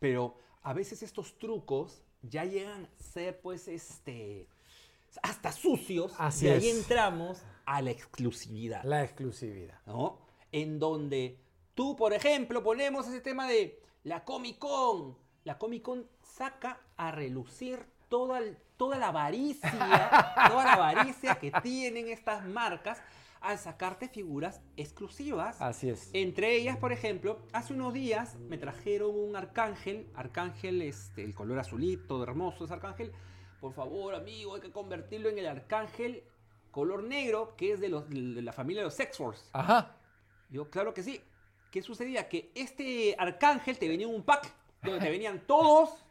Pero 0.00 0.36
a 0.64 0.72
veces 0.72 1.04
estos 1.04 1.38
trucos 1.38 2.02
ya 2.20 2.44
llegan 2.44 2.86
a 2.86 3.02
ser, 3.02 3.40
pues, 3.40 3.68
este. 3.68 4.48
hasta 5.22 5.52
sucios. 5.52 6.14
Así 6.18 6.46
y 6.46 6.48
ahí 6.48 6.68
es. 6.68 6.76
entramos 6.78 7.40
a 7.64 7.80
la 7.80 7.92
exclusividad. 7.92 8.82
La 8.82 9.04
exclusividad. 9.04 9.78
¿no? 9.86 10.18
En 10.50 10.80
donde 10.80 11.38
tú, 11.76 11.94
por 11.94 12.12
ejemplo, 12.12 12.64
ponemos 12.64 13.06
ese 13.06 13.20
tema 13.20 13.46
de 13.46 13.80
la 14.02 14.24
Comic 14.24 14.58
Con. 14.58 15.16
La 15.44 15.58
Comic 15.58 15.82
Con 15.82 16.08
saca 16.24 16.80
a 16.96 17.12
relucir 17.12 17.86
toda, 18.08 18.38
el- 18.40 18.58
toda 18.82 18.98
la 18.98 19.08
avaricia, 19.08 19.70
toda 20.48 20.64
la 20.64 20.72
avaricia 20.72 21.36
que 21.36 21.52
tienen 21.62 22.08
estas 22.08 22.44
marcas 22.44 23.00
al 23.40 23.56
sacarte 23.56 24.08
figuras 24.08 24.60
exclusivas. 24.76 25.62
Así 25.62 25.88
es. 25.88 26.10
Entre 26.12 26.56
ellas, 26.56 26.76
por 26.78 26.90
ejemplo, 26.90 27.38
hace 27.52 27.74
unos 27.74 27.94
días 27.94 28.34
me 28.48 28.58
trajeron 28.58 29.16
un 29.16 29.36
arcángel, 29.36 30.10
arcángel, 30.16 30.82
este, 30.82 31.22
el 31.22 31.32
color 31.32 31.60
azulito, 31.60 32.24
hermoso 32.24 32.64
es 32.64 32.72
arcángel. 32.72 33.12
Por 33.60 33.72
favor, 33.72 34.16
amigo, 34.16 34.56
hay 34.56 34.60
que 34.60 34.72
convertirlo 34.72 35.28
en 35.28 35.38
el 35.38 35.46
arcángel 35.46 36.24
color 36.72 37.04
negro, 37.04 37.54
que 37.56 37.74
es 37.74 37.80
de, 37.80 37.88
los, 37.88 38.10
de 38.10 38.42
la 38.42 38.52
familia 38.52 38.80
de 38.82 38.86
los 38.86 38.94
Sex-Force. 38.94 39.44
Ajá. 39.52 39.94
Yo, 40.50 40.68
claro 40.70 40.92
que 40.92 41.04
sí. 41.04 41.20
¿Qué 41.70 41.82
sucedía? 41.82 42.28
Que 42.28 42.50
este 42.56 43.14
arcángel 43.16 43.78
te 43.78 43.86
venía 43.86 44.08
en 44.08 44.14
un 44.14 44.24
pack 44.24 44.52
donde 44.82 44.98
te 44.98 45.08
venían 45.08 45.46
todos, 45.46 46.04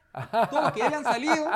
todos 0.49 0.63
los 0.63 0.71
que 0.73 0.79
ya 0.79 0.85
habían 0.87 1.03
salido. 1.03 1.47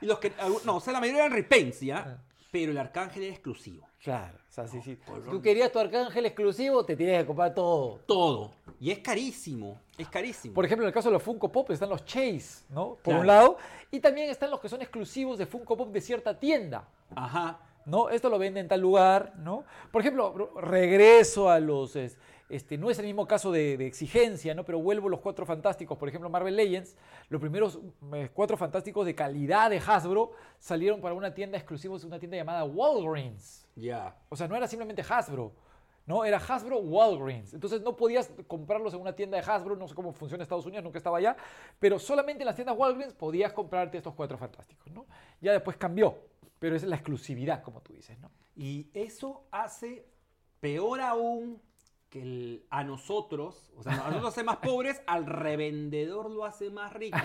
Y 0.00 0.06
los 0.06 0.18
que, 0.18 0.32
no, 0.64 0.76
o 0.76 0.80
sea, 0.80 0.92
la 0.92 1.00
mayoría 1.00 1.24
eran 1.24 1.32
repaints, 1.32 1.80
¿ya? 1.80 2.18
Pero 2.50 2.70
el 2.72 2.78
arcángel 2.78 3.24
era 3.24 3.32
exclusivo. 3.32 3.86
Claro. 4.02 4.36
O 4.48 4.52
sea, 4.52 4.68
sí, 4.68 4.80
sí. 4.82 4.96
Si 5.24 5.30
tú 5.30 5.42
querías 5.42 5.72
tu 5.72 5.78
arcángel 5.78 6.26
exclusivo, 6.26 6.84
te 6.84 6.94
tienes 6.94 7.20
que 7.22 7.26
comprar 7.26 7.52
todo. 7.54 8.00
Todo. 8.06 8.52
Y 8.78 8.90
es 8.90 8.98
carísimo. 9.00 9.80
Es 9.98 10.08
carísimo. 10.08 10.54
Por 10.54 10.64
ejemplo, 10.64 10.84
en 10.84 10.88
el 10.88 10.94
caso 10.94 11.08
de 11.08 11.14
los 11.14 11.22
Funko 11.22 11.50
Pop 11.50 11.70
están 11.70 11.88
los 11.88 12.04
Chase, 12.04 12.64
¿no? 12.68 12.90
Por 12.96 13.02
Claro. 13.02 13.20
un 13.20 13.26
lado. 13.26 13.58
Y 13.90 13.98
también 14.00 14.30
están 14.30 14.50
los 14.50 14.60
que 14.60 14.68
son 14.68 14.82
exclusivos 14.82 15.38
de 15.38 15.46
Funko 15.46 15.76
Pop 15.76 15.90
de 15.92 16.00
cierta 16.00 16.38
tienda. 16.38 16.86
Ajá. 17.16 17.58
¿no? 17.86 18.08
Esto 18.08 18.30
lo 18.30 18.38
vende 18.38 18.60
en 18.60 18.68
tal 18.68 18.80
lugar, 18.80 19.34
¿no? 19.36 19.64
Por 19.92 20.00
ejemplo, 20.00 20.52
regreso 20.58 21.50
a 21.50 21.60
los, 21.60 21.96
es- 21.96 22.16
este, 22.48 22.76
no 22.76 22.90
es 22.90 22.98
el 22.98 23.06
mismo 23.06 23.26
caso 23.26 23.50
de, 23.50 23.76
de 23.76 23.86
exigencia, 23.86 24.54
¿no? 24.54 24.64
Pero 24.64 24.78
vuelvo 24.78 25.08
a 25.08 25.10
los 25.10 25.20
cuatro 25.20 25.46
fantásticos, 25.46 25.96
por 25.96 26.08
ejemplo, 26.08 26.28
Marvel 26.28 26.56
Legends, 26.56 26.96
los 27.28 27.40
primeros 27.40 27.78
eh, 28.12 28.30
cuatro 28.34 28.56
fantásticos 28.56 29.06
de 29.06 29.14
calidad 29.14 29.70
de 29.70 29.78
Hasbro 29.78 30.32
salieron 30.58 31.00
para 31.00 31.14
una 31.14 31.32
tienda 31.32 31.56
exclusiva, 31.56 31.96
una 32.04 32.18
tienda 32.18 32.36
llamada 32.36 32.64
Walgreens. 32.64 33.66
Ya. 33.74 34.16
O 34.28 34.36
sea, 34.36 34.46
no 34.46 34.56
era 34.56 34.68
simplemente 34.68 35.02
Hasbro, 35.08 35.52
¿no? 36.06 36.24
Era 36.24 36.36
Hasbro 36.36 36.78
Walgreens. 36.80 37.54
Entonces 37.54 37.80
no 37.80 37.96
podías 37.96 38.30
comprarlos 38.46 38.92
en 38.92 39.00
una 39.00 39.14
tienda 39.14 39.38
de 39.40 39.50
Hasbro, 39.50 39.74
no 39.76 39.88
sé 39.88 39.94
cómo 39.94 40.12
funciona 40.12 40.42
en 40.42 40.42
Estados 40.42 40.66
Unidos, 40.66 40.84
nunca 40.84 40.98
estaba 40.98 41.18
allá, 41.18 41.36
pero 41.78 41.98
solamente 41.98 42.42
en 42.42 42.46
las 42.46 42.56
tiendas 42.56 42.76
Walgreens 42.76 43.14
podías 43.14 43.52
comprarte 43.52 43.96
estos 43.96 44.14
cuatro 44.14 44.36
fantásticos, 44.36 44.92
¿no? 44.92 45.06
Ya 45.40 45.52
después 45.52 45.78
cambió, 45.78 46.18
pero 46.58 46.76
esa 46.76 46.84
es 46.84 46.90
la 46.90 46.96
exclusividad, 46.96 47.62
como 47.62 47.80
tú 47.80 47.94
dices, 47.94 48.18
¿no? 48.18 48.30
Y 48.54 48.90
eso 48.92 49.46
hace 49.50 50.06
peor 50.60 51.00
aún 51.00 51.60
que 52.14 52.22
el- 52.22 52.64
a 52.70 52.84
nosotros, 52.84 53.72
o 53.76 53.82
sea, 53.82 53.94
a 53.94 53.96
nosotros 54.06 54.28
hace 54.34 54.44
más 54.44 54.58
pobres, 54.58 55.02
al 55.08 55.26
revendedor 55.26 56.30
lo 56.30 56.44
hace 56.44 56.70
más 56.70 56.92
rico, 56.92 57.18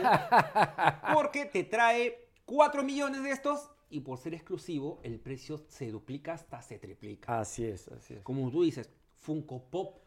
porque 1.13 1.45
te 1.45 1.63
trae 1.63 2.27
4 2.45 2.81
millones 2.83 3.21
de 3.21 3.29
estos 3.29 3.69
y 3.91 3.99
por 3.99 4.17
ser 4.17 4.33
exclusivo 4.33 4.99
el 5.03 5.19
precio 5.19 5.63
se 5.67 5.91
duplica 5.91 6.33
hasta 6.33 6.63
se 6.63 6.79
triplica. 6.79 7.39
Así 7.39 7.65
es, 7.65 7.87
así 7.89 8.15
es. 8.15 8.21
Como 8.23 8.49
tú 8.49 8.63
dices, 8.63 8.89
Funko 9.19 9.61
Pop, 9.69 9.99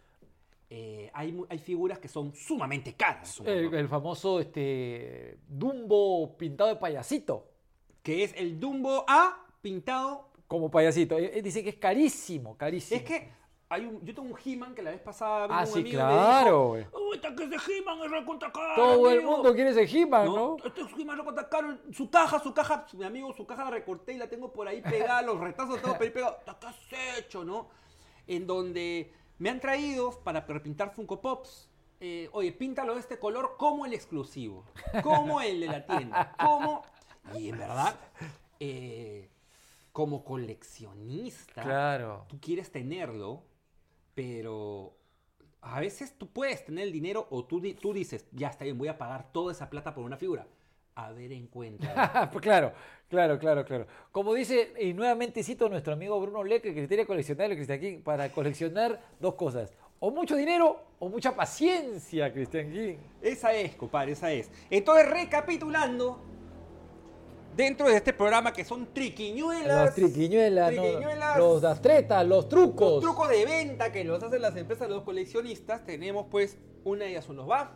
eh, 0.69 1.11
hay, 1.15 1.41
hay 1.49 1.59
figuras 1.59 2.01
que 2.01 2.09
son 2.09 2.35
sumamente 2.35 2.95
caras. 2.95 3.41
El 3.45 3.87
famoso 3.89 4.41
este, 4.41 5.39
Dumbo 5.47 6.37
pintado 6.37 6.71
de 6.71 6.77
payasito. 6.77 7.47
que 8.03 8.25
es 8.25 8.35
el 8.37 8.59
Dumbo 8.59 9.05
A 9.07 9.47
pintado 9.61 10.31
Como 10.49 10.73
payasito. 10.73 11.19
Eh, 11.19 11.39
eh, 11.39 11.43
Dice 11.43 11.63
que 11.63 11.69
es 11.71 11.77
carísimo, 11.77 12.57
carísimo. 12.57 12.99
Es 13.01 13.05
que 13.07 13.29
hay 13.73 13.87
un, 13.87 14.05
yo 14.05 14.15
tengo 14.15 14.29
un 14.29 14.39
He-Man 14.45 14.75
que 14.75 14.83
la 14.83 14.91
vez 14.91 15.01
pasada 15.01 15.47
vino 15.47 15.59
Ah, 15.59 15.63
un 15.63 15.67
sí, 15.67 15.73
amigo 15.81 15.89
y 15.89 15.93
claro, 15.93 16.73
me 16.73 16.79
dijo, 16.81 16.99
uy, 17.09 17.17
está 17.17 17.35
que 17.35 17.45
ese 17.45 17.73
He-Man 17.79 17.99
es 18.05 18.11
recontra 18.11 18.53
caro, 18.53 18.75
Todo 18.77 19.11
el 19.11 19.17
amigo". 19.19 19.31
mundo 19.33 19.55
quiere 19.55 19.71
ese 19.71 19.83
He-Man, 19.99 20.27
¿no? 20.27 20.57
Este 20.65 20.81
es 20.83 20.89
He-Man 20.99 21.19
recontra 21.19 21.49
caro. 21.49 21.79
Su 21.93 22.11
caja, 22.11 22.39
su 22.41 22.53
caja, 22.53 22.87
mi 22.93 23.05
amigo, 23.05 23.33
su 23.35 23.47
caja 23.47 23.65
la 23.65 23.71
recorté 23.71 24.13
y 24.13 24.19
la 24.19 24.29
tengo 24.29 24.53
por 24.53 24.69
ahí 24.69 24.83
pegada, 24.83 25.23
los 25.23 25.41
retazos 25.41 25.81
tengo 25.81 25.95
por 25.95 26.03
ahí 26.03 26.11
pegados. 26.11 26.37
¿Qué 26.89 26.97
has 26.97 27.19
hecho, 27.19 27.45
no? 27.45 27.69
En 28.27 28.47
donde 28.47 29.13
me 29.39 29.51
han 29.51 29.59
traído 29.61 30.11
para 30.23 30.41
repintar 30.43 30.93
Funko 30.95 31.21
Pops. 31.21 31.69
eh, 32.01 32.29
oye, 32.33 32.53
píntalo 32.53 32.95
de 32.95 33.01
este 33.01 33.19
color 33.19 33.55
como 33.57 33.87
el 33.87 33.95
exclusivo, 33.95 34.65
como 35.03 35.41
el 35.41 35.61
de 35.61 35.67
la 35.67 35.87
tienda, 35.87 36.35
como... 36.39 36.83
Y 37.39 37.49
en 37.51 37.59
verdad, 37.59 37.95
eh, 38.59 39.31
como 39.93 40.25
coleccionista, 40.25 41.63
Claro. 41.63 42.25
tú 42.29 42.41
quieres 42.41 42.73
tenerlo, 42.73 43.45
pero 44.15 44.97
a 45.61 45.81
veces 45.81 46.15
tú 46.19 46.29
puedes 46.29 46.65
tener 46.65 46.85
el 46.85 46.93
dinero 46.93 47.27
o 47.31 47.45
tú, 47.45 47.63
tú 47.75 47.93
dices, 47.93 48.27
ya 48.33 48.49
está 48.49 48.65
bien, 48.65 48.77
voy 48.77 48.89
a 48.89 48.99
pagar 48.99 49.33
toda 49.33 49.53
esa 49.53 49.71
plata 49.71 49.95
por 49.95 50.05
una 50.05 50.17
figura. 50.17 50.47
A 50.95 51.11
ver, 51.13 51.33
encuentra. 51.33 52.29
Pues 52.33 52.43
claro, 52.43 52.73
claro, 53.09 53.39
claro, 53.39 53.65
claro. 53.65 53.87
Como 54.11 54.35
dice, 54.35 54.75
y 54.79 54.93
nuevamente 54.93 55.43
cito 55.43 55.67
a 55.67 55.69
nuestro 55.69 55.95
amigo 55.95 56.21
Bruno 56.21 56.45
Leque, 56.45 56.75
que 56.75 56.81
criteria 56.81 57.07
coleccionar 57.07 57.51
Cristian 57.51 57.81
King, 57.81 58.01
para 58.03 58.31
coleccionar 58.31 59.01
dos 59.19 59.35
cosas. 59.35 59.73
O 60.01 60.11
mucho 60.11 60.37
dinero 60.37 60.83
o 60.99 61.09
mucha 61.09 61.35
paciencia, 61.35 62.33
Cristian 62.33 62.73
King. 62.73 62.97
esa 63.23 63.55
es, 63.55 63.75
compadre, 63.77 64.13
esa 64.13 64.33
es. 64.33 64.51
Entonces, 64.69 65.09
recapitulando, 65.09 66.21
dentro 67.57 67.89
de 67.89 67.97
este 67.97 68.13
programa 68.13 68.53
que 68.53 68.65
son 68.65 68.93
triquiñuelas. 68.93 69.87
Las 69.87 69.95
triquiñuelas, 69.95 70.73
¿no? 70.75 70.83
triquiñuelas, 70.83 71.39
los 71.39 71.63
dastretas, 71.63 72.27
los 72.27 72.49
trucos. 72.49 72.95
Los 72.95 73.03
trucos 73.03 73.29
de 73.29 73.45
venta 73.45 73.93
que 73.93 74.05
los 74.05 74.23
hacen 74.23 74.43
las 74.43 74.57
empresas, 74.57 74.89
los 74.89 75.03
coleccionistas, 75.03 75.85
tenemos 75.85 76.27
pues, 76.31 76.59
una 76.85 77.05
de 77.05 77.11
ellas 77.11 77.25
son 77.25 77.37
los 77.37 77.47
BAF, 77.47 77.71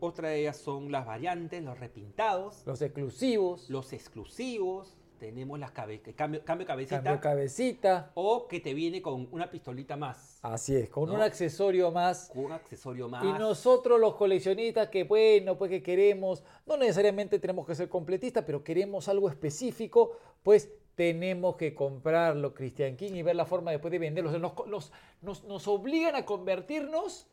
otra 0.00 0.30
de 0.30 0.40
ellas 0.40 0.56
son 0.56 0.90
las 0.90 1.06
variantes, 1.06 1.62
los 1.62 1.78
repintados, 1.78 2.62
los 2.66 2.80
exclusivos. 2.82 3.68
los 3.68 3.92
exclusivos, 3.92 4.96
tenemos 5.20 5.58
las 5.60 5.70
cabe 5.70 6.00
que 6.00 6.14
cambio, 6.14 6.42
cambio 6.44 6.66
cabecita, 6.66 6.96
Cambio 7.02 7.20
cabecita. 7.20 8.10
o 8.14 8.48
que 8.48 8.58
te 8.58 8.74
viene 8.74 9.00
con 9.02 9.28
una 9.30 9.48
pistolita 9.50 9.96
más, 9.96 10.40
Así 10.42 10.74
es, 10.74 10.88
con 10.88 11.08
¿No? 11.08 11.14
un 11.14 11.20
accesorio 11.20 11.92
más. 11.92 12.30
con 12.32 12.46
un 12.46 12.52
accesorio 12.52 13.08
más. 13.08 13.22
Y 13.22 13.28
nosotros 13.38 14.00
los 14.00 14.16
coleccionistas 14.16 14.88
que 14.88 15.04
bueno, 15.04 15.56
pues 15.58 15.70
que 15.70 15.82
queremos, 15.82 16.42
no 16.66 16.76
necesariamente 16.78 17.38
tenemos 17.38 17.66
que 17.66 17.74
ser 17.74 17.88
completistas, 17.88 18.42
pero 18.44 18.64
queremos 18.64 19.06
algo 19.08 19.28
específico, 19.28 20.16
pues 20.42 20.70
tenemos 20.94 21.56
que 21.56 21.74
comprarlo, 21.74 22.52
Christian 22.54 22.96
King, 22.96 23.12
y 23.12 23.22
ver 23.22 23.36
la 23.36 23.44
forma 23.44 23.70
después 23.70 23.92
de 23.92 23.98
venderlos. 23.98 24.32
Nos, 24.40 24.66
nos- 24.66 24.92
nos- 25.22 25.44
nos 25.44 25.68
obligan 25.68 26.14
a 26.16 26.24
convertirnos 26.24 27.26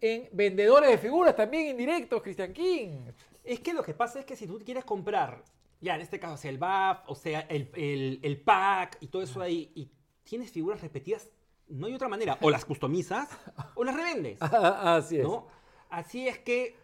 en 0.00 0.28
vendedores 0.32 0.90
de 0.90 0.98
figuras 0.98 1.36
también 1.36 1.68
indirectos, 1.68 2.22
Christian 2.22 2.52
King. 2.52 3.00
Es 3.44 3.60
que 3.60 3.72
lo 3.74 3.82
que 3.82 3.94
pasa 3.94 4.18
es 4.20 4.24
que 4.24 4.34
si 4.36 4.46
tú 4.46 4.58
quieres 4.64 4.84
comprar, 4.84 5.42
ya 5.84 5.94
en 5.94 6.00
este 6.00 6.18
caso, 6.18 6.34
o 6.34 6.36
sea, 6.38 6.50
el 6.50 6.58
BAF, 6.58 6.98
o 7.06 7.14
sea, 7.14 7.40
el, 7.42 7.70
el- 7.74 8.20
el 8.22 8.40
pack 8.40 8.96
y 9.00 9.08
todo 9.08 9.22
eso 9.22 9.40
ahí, 9.40 9.70
y 9.74 9.90
tienes 10.24 10.50
figuras 10.50 10.80
repetidas, 10.80 11.28
no 11.68 11.86
hay 11.86 11.94
otra 11.94 12.08
manera. 12.08 12.38
O 12.40 12.50
las 12.50 12.64
customizas 12.64 13.28
o 13.74 13.84
las 13.84 13.94
revendes. 13.94 14.38
Así 14.42 15.18
es. 15.18 15.24
¿no? 15.24 15.46
Así 15.90 16.26
es 16.26 16.38
que 16.38 16.76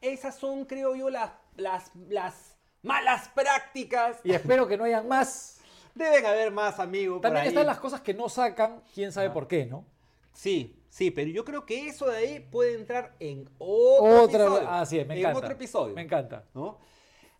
esas 0.00 0.36
son, 0.36 0.64
creo 0.64 0.94
yo, 0.94 1.10
las, 1.10 1.30
las, 1.56 1.90
las 2.08 2.56
malas 2.82 3.28
prácticas. 3.28 4.18
Y 4.24 4.32
espero 4.32 4.66
que 4.66 4.76
no 4.76 4.84
hayan 4.84 5.06
más. 5.08 5.60
Deben 5.94 6.24
haber 6.24 6.50
más, 6.52 6.78
amigo. 6.80 7.14
por 7.16 7.22
También 7.22 7.42
ahí. 7.42 7.48
están 7.48 7.66
las 7.66 7.78
cosas 7.80 8.00
que 8.00 8.14
no 8.14 8.28
sacan, 8.28 8.82
quién 8.94 9.12
sabe 9.12 9.26
Ah. 9.28 9.32
por 9.32 9.46
qué, 9.48 9.66
¿no? 9.66 9.84
Sí, 10.32 10.80
sí, 10.88 11.10
pero 11.10 11.28
yo 11.30 11.44
creo 11.44 11.66
que 11.66 11.88
eso 11.88 12.06
de 12.06 12.16
ahí 12.16 12.40
puede 12.40 12.74
entrar 12.74 13.16
en 13.18 13.48
otro 13.58 14.22
Otra, 14.22 14.44
episodio. 14.44 14.70
así 14.70 14.98
es, 15.00 15.06
me 15.06 15.14
en 15.14 15.20
encanta. 15.20 15.38
otro 15.38 15.52
episodio. 15.52 15.94
Me 15.94 16.02
encanta. 16.02 16.44
¿no? 16.54 16.78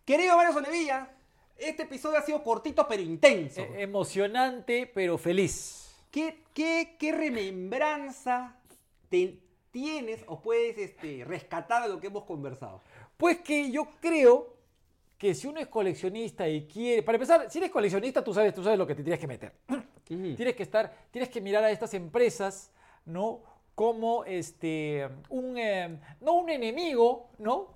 Querido 0.05 0.35
Mario 0.35 0.53
Sonevilla, 0.53 1.09
este 1.57 1.83
episodio 1.83 2.17
ha 2.17 2.21
sido 2.21 2.43
cortito 2.43 2.87
pero 2.87 3.01
intenso. 3.01 3.61
Eh, 3.61 3.81
emocionante, 3.83 4.89
pero 4.93 5.17
feliz. 5.17 5.95
¿Qué, 6.09 6.43
qué, 6.53 6.95
qué 6.99 7.11
remembranza 7.11 8.55
te- 9.09 9.39
tienes 9.71 10.23
o 10.27 10.41
puedes 10.41 10.77
este, 10.77 11.23
rescatar 11.25 11.83
de 11.83 11.89
lo 11.89 11.99
que 11.99 12.07
hemos 12.07 12.23
conversado? 12.23 12.81
Pues 13.17 13.39
que 13.41 13.71
yo 13.71 13.87
creo 14.01 14.55
que 15.17 15.35
si 15.35 15.47
uno 15.47 15.59
es 15.59 15.67
coleccionista 15.67 16.49
y 16.49 16.65
quiere, 16.65 17.03
para 17.03 17.15
empezar, 17.17 17.49
si 17.49 17.59
eres 17.59 17.69
coleccionista, 17.69 18.23
tú 18.23 18.33
sabes, 18.33 18.53
tú 18.55 18.63
sabes 18.63 18.77
lo 18.79 18.87
que 18.87 18.95
te 18.95 19.03
tienes 19.03 19.19
que 19.19 19.27
meter. 19.27 19.53
Tienes 20.35 20.55
que 20.55 20.63
estar, 20.63 20.93
tienes 21.09 21.29
que 21.29 21.39
mirar 21.39 21.63
a 21.63 21.71
estas 21.71 21.93
empresas, 21.93 22.69
¿no? 23.05 23.39
Como 23.75 24.25
este, 24.25 25.07
un, 25.29 25.57
eh, 25.57 25.97
no 26.19 26.33
un 26.33 26.49
enemigo, 26.49 27.29
¿no? 27.37 27.69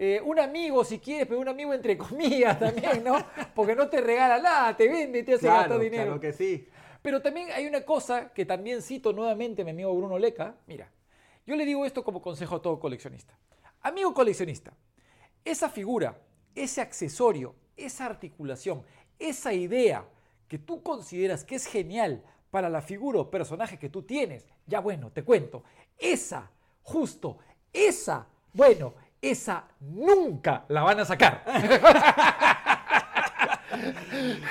Eh, 0.00 0.20
un 0.24 0.38
amigo 0.38 0.84
si 0.84 1.00
quieres, 1.00 1.26
pero 1.26 1.40
un 1.40 1.48
amigo 1.48 1.74
entre 1.74 1.98
comillas 1.98 2.56
también, 2.58 3.02
¿no? 3.02 3.16
Porque 3.54 3.74
no 3.74 3.88
te 3.88 4.00
regala 4.00 4.38
nada, 4.38 4.76
te 4.76 4.88
vende 4.88 5.24
te 5.24 5.34
hace 5.34 5.48
gastar 5.48 5.80
dinero. 5.80 6.04
claro 6.04 6.20
que 6.20 6.32
sí. 6.32 6.68
Pero 7.02 7.20
también 7.20 7.50
hay 7.50 7.66
una 7.66 7.82
cosa 7.82 8.32
que 8.32 8.44
también 8.44 8.80
cito 8.80 9.12
nuevamente 9.12 9.62
a 9.62 9.64
mi 9.64 9.72
amigo 9.72 9.94
Bruno 9.94 10.18
Leca. 10.18 10.54
Mira, 10.66 10.90
yo 11.46 11.56
le 11.56 11.64
digo 11.64 11.84
esto 11.84 12.04
como 12.04 12.22
consejo 12.22 12.56
a 12.56 12.62
todo 12.62 12.78
coleccionista. 12.78 13.36
Amigo 13.82 14.14
coleccionista, 14.14 14.72
esa 15.44 15.68
figura, 15.68 16.16
ese 16.54 16.80
accesorio, 16.80 17.54
esa 17.76 18.06
articulación, 18.06 18.82
esa 19.18 19.52
idea 19.52 20.04
que 20.46 20.58
tú 20.58 20.82
consideras 20.82 21.44
que 21.44 21.56
es 21.56 21.66
genial 21.66 22.22
para 22.50 22.68
la 22.68 22.82
figura 22.82 23.20
o 23.20 23.30
personaje 23.30 23.78
que 23.78 23.88
tú 23.88 24.02
tienes, 24.02 24.46
ya 24.66 24.80
bueno, 24.80 25.10
te 25.10 25.22
cuento, 25.22 25.64
esa, 25.98 26.50
justo, 26.82 27.38
esa, 27.72 28.26
bueno, 28.52 28.94
esa 29.20 29.64
nunca 29.80 30.64
la 30.68 30.82
van 30.82 31.00
a 31.00 31.04
sacar. 31.04 31.44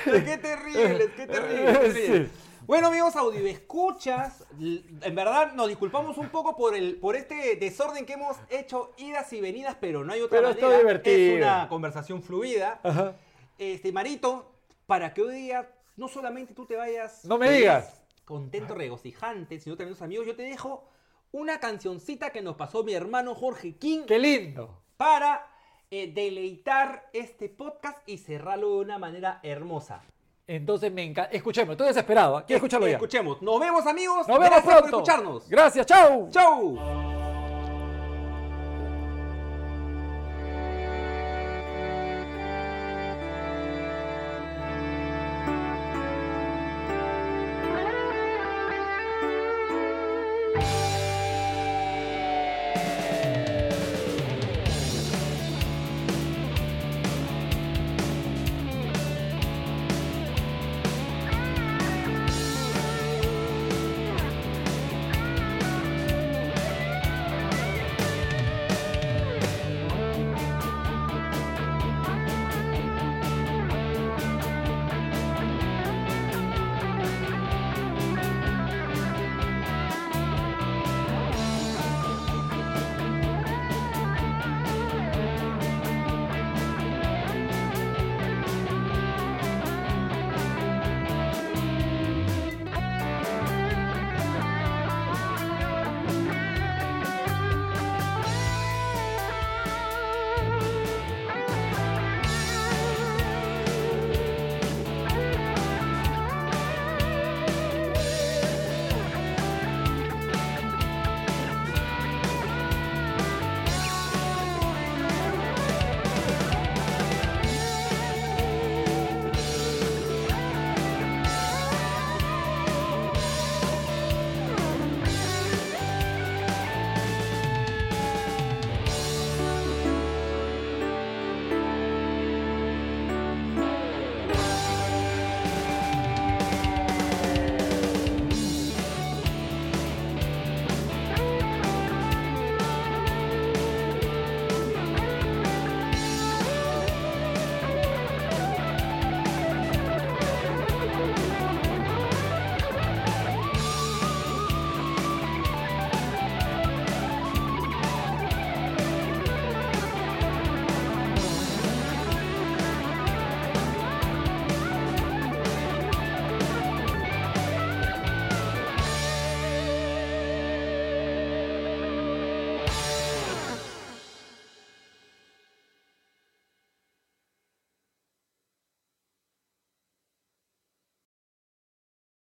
qué 0.04 0.38
terrible, 0.38 1.12
qué 1.16 1.26
terrible. 1.26 1.92
Sí. 1.92 2.30
Bueno, 2.66 2.88
amigos 2.88 3.16
audio 3.16 3.46
escuchas, 3.46 4.44
en 4.60 5.14
verdad 5.14 5.52
nos 5.54 5.68
disculpamos 5.68 6.18
un 6.18 6.28
poco 6.28 6.54
por 6.54 6.74
el 6.74 6.96
por 6.96 7.16
este 7.16 7.56
desorden 7.56 8.04
que 8.04 8.12
hemos 8.12 8.36
hecho 8.50 8.92
idas 8.98 9.32
y 9.32 9.40
venidas, 9.40 9.76
pero 9.80 10.04
no 10.04 10.12
hay 10.12 10.20
otra 10.20 10.38
Pero 10.38 10.50
manera. 10.50 10.78
divertido. 10.78 11.16
Es 11.16 11.36
una 11.42 11.68
conversación 11.68 12.22
fluida. 12.22 12.78
Ajá. 12.82 13.14
Este, 13.56 13.90
Marito, 13.90 14.52
para 14.86 15.14
que 15.14 15.22
hoy 15.22 15.34
día 15.34 15.70
no 15.96 16.08
solamente 16.08 16.54
tú 16.54 16.66
te 16.66 16.76
vayas 16.76 17.24
No 17.24 17.38
me 17.38 17.50
digas. 17.50 18.02
contento, 18.26 18.74
regocijante, 18.74 19.58
sino 19.58 19.76
también 19.76 19.94
tus 19.94 20.02
amigos, 20.02 20.26
yo 20.26 20.36
te 20.36 20.42
dejo 20.42 20.86
una 21.32 21.60
cancioncita 21.60 22.30
que 22.30 22.42
nos 22.42 22.56
pasó 22.56 22.82
mi 22.84 22.94
hermano 22.94 23.34
Jorge 23.34 23.76
King 23.76 24.00
¡Qué 24.06 24.18
lindo! 24.18 24.82
para 24.96 25.46
eh, 25.90 26.12
deleitar 26.12 27.08
este 27.12 27.48
podcast 27.48 27.98
y 28.08 28.18
cerrarlo 28.18 28.68
de 28.70 28.76
una 28.84 28.98
manera 28.98 29.40
hermosa. 29.42 30.02
Entonces 30.46 30.90
me 30.90 31.04
encanta. 31.04 31.30
Escuchemos, 31.30 31.72
estoy 31.72 31.88
desesperado. 31.88 32.40
¿eh? 32.40 32.44
Quiero 32.46 32.56
escucharlo 32.58 32.86
ya. 32.86 32.94
Escuchemos. 32.94 33.40
Nos 33.42 33.60
vemos, 33.60 33.86
amigos. 33.86 34.26
Nos 34.26 34.38
vemos 34.38 34.48
Gracias 34.48 34.64
pronto. 34.64 34.80
por 34.90 35.00
escucharnos. 35.00 35.48
Gracias, 35.48 35.86
chao. 35.86 36.28
Chau. 36.30 37.17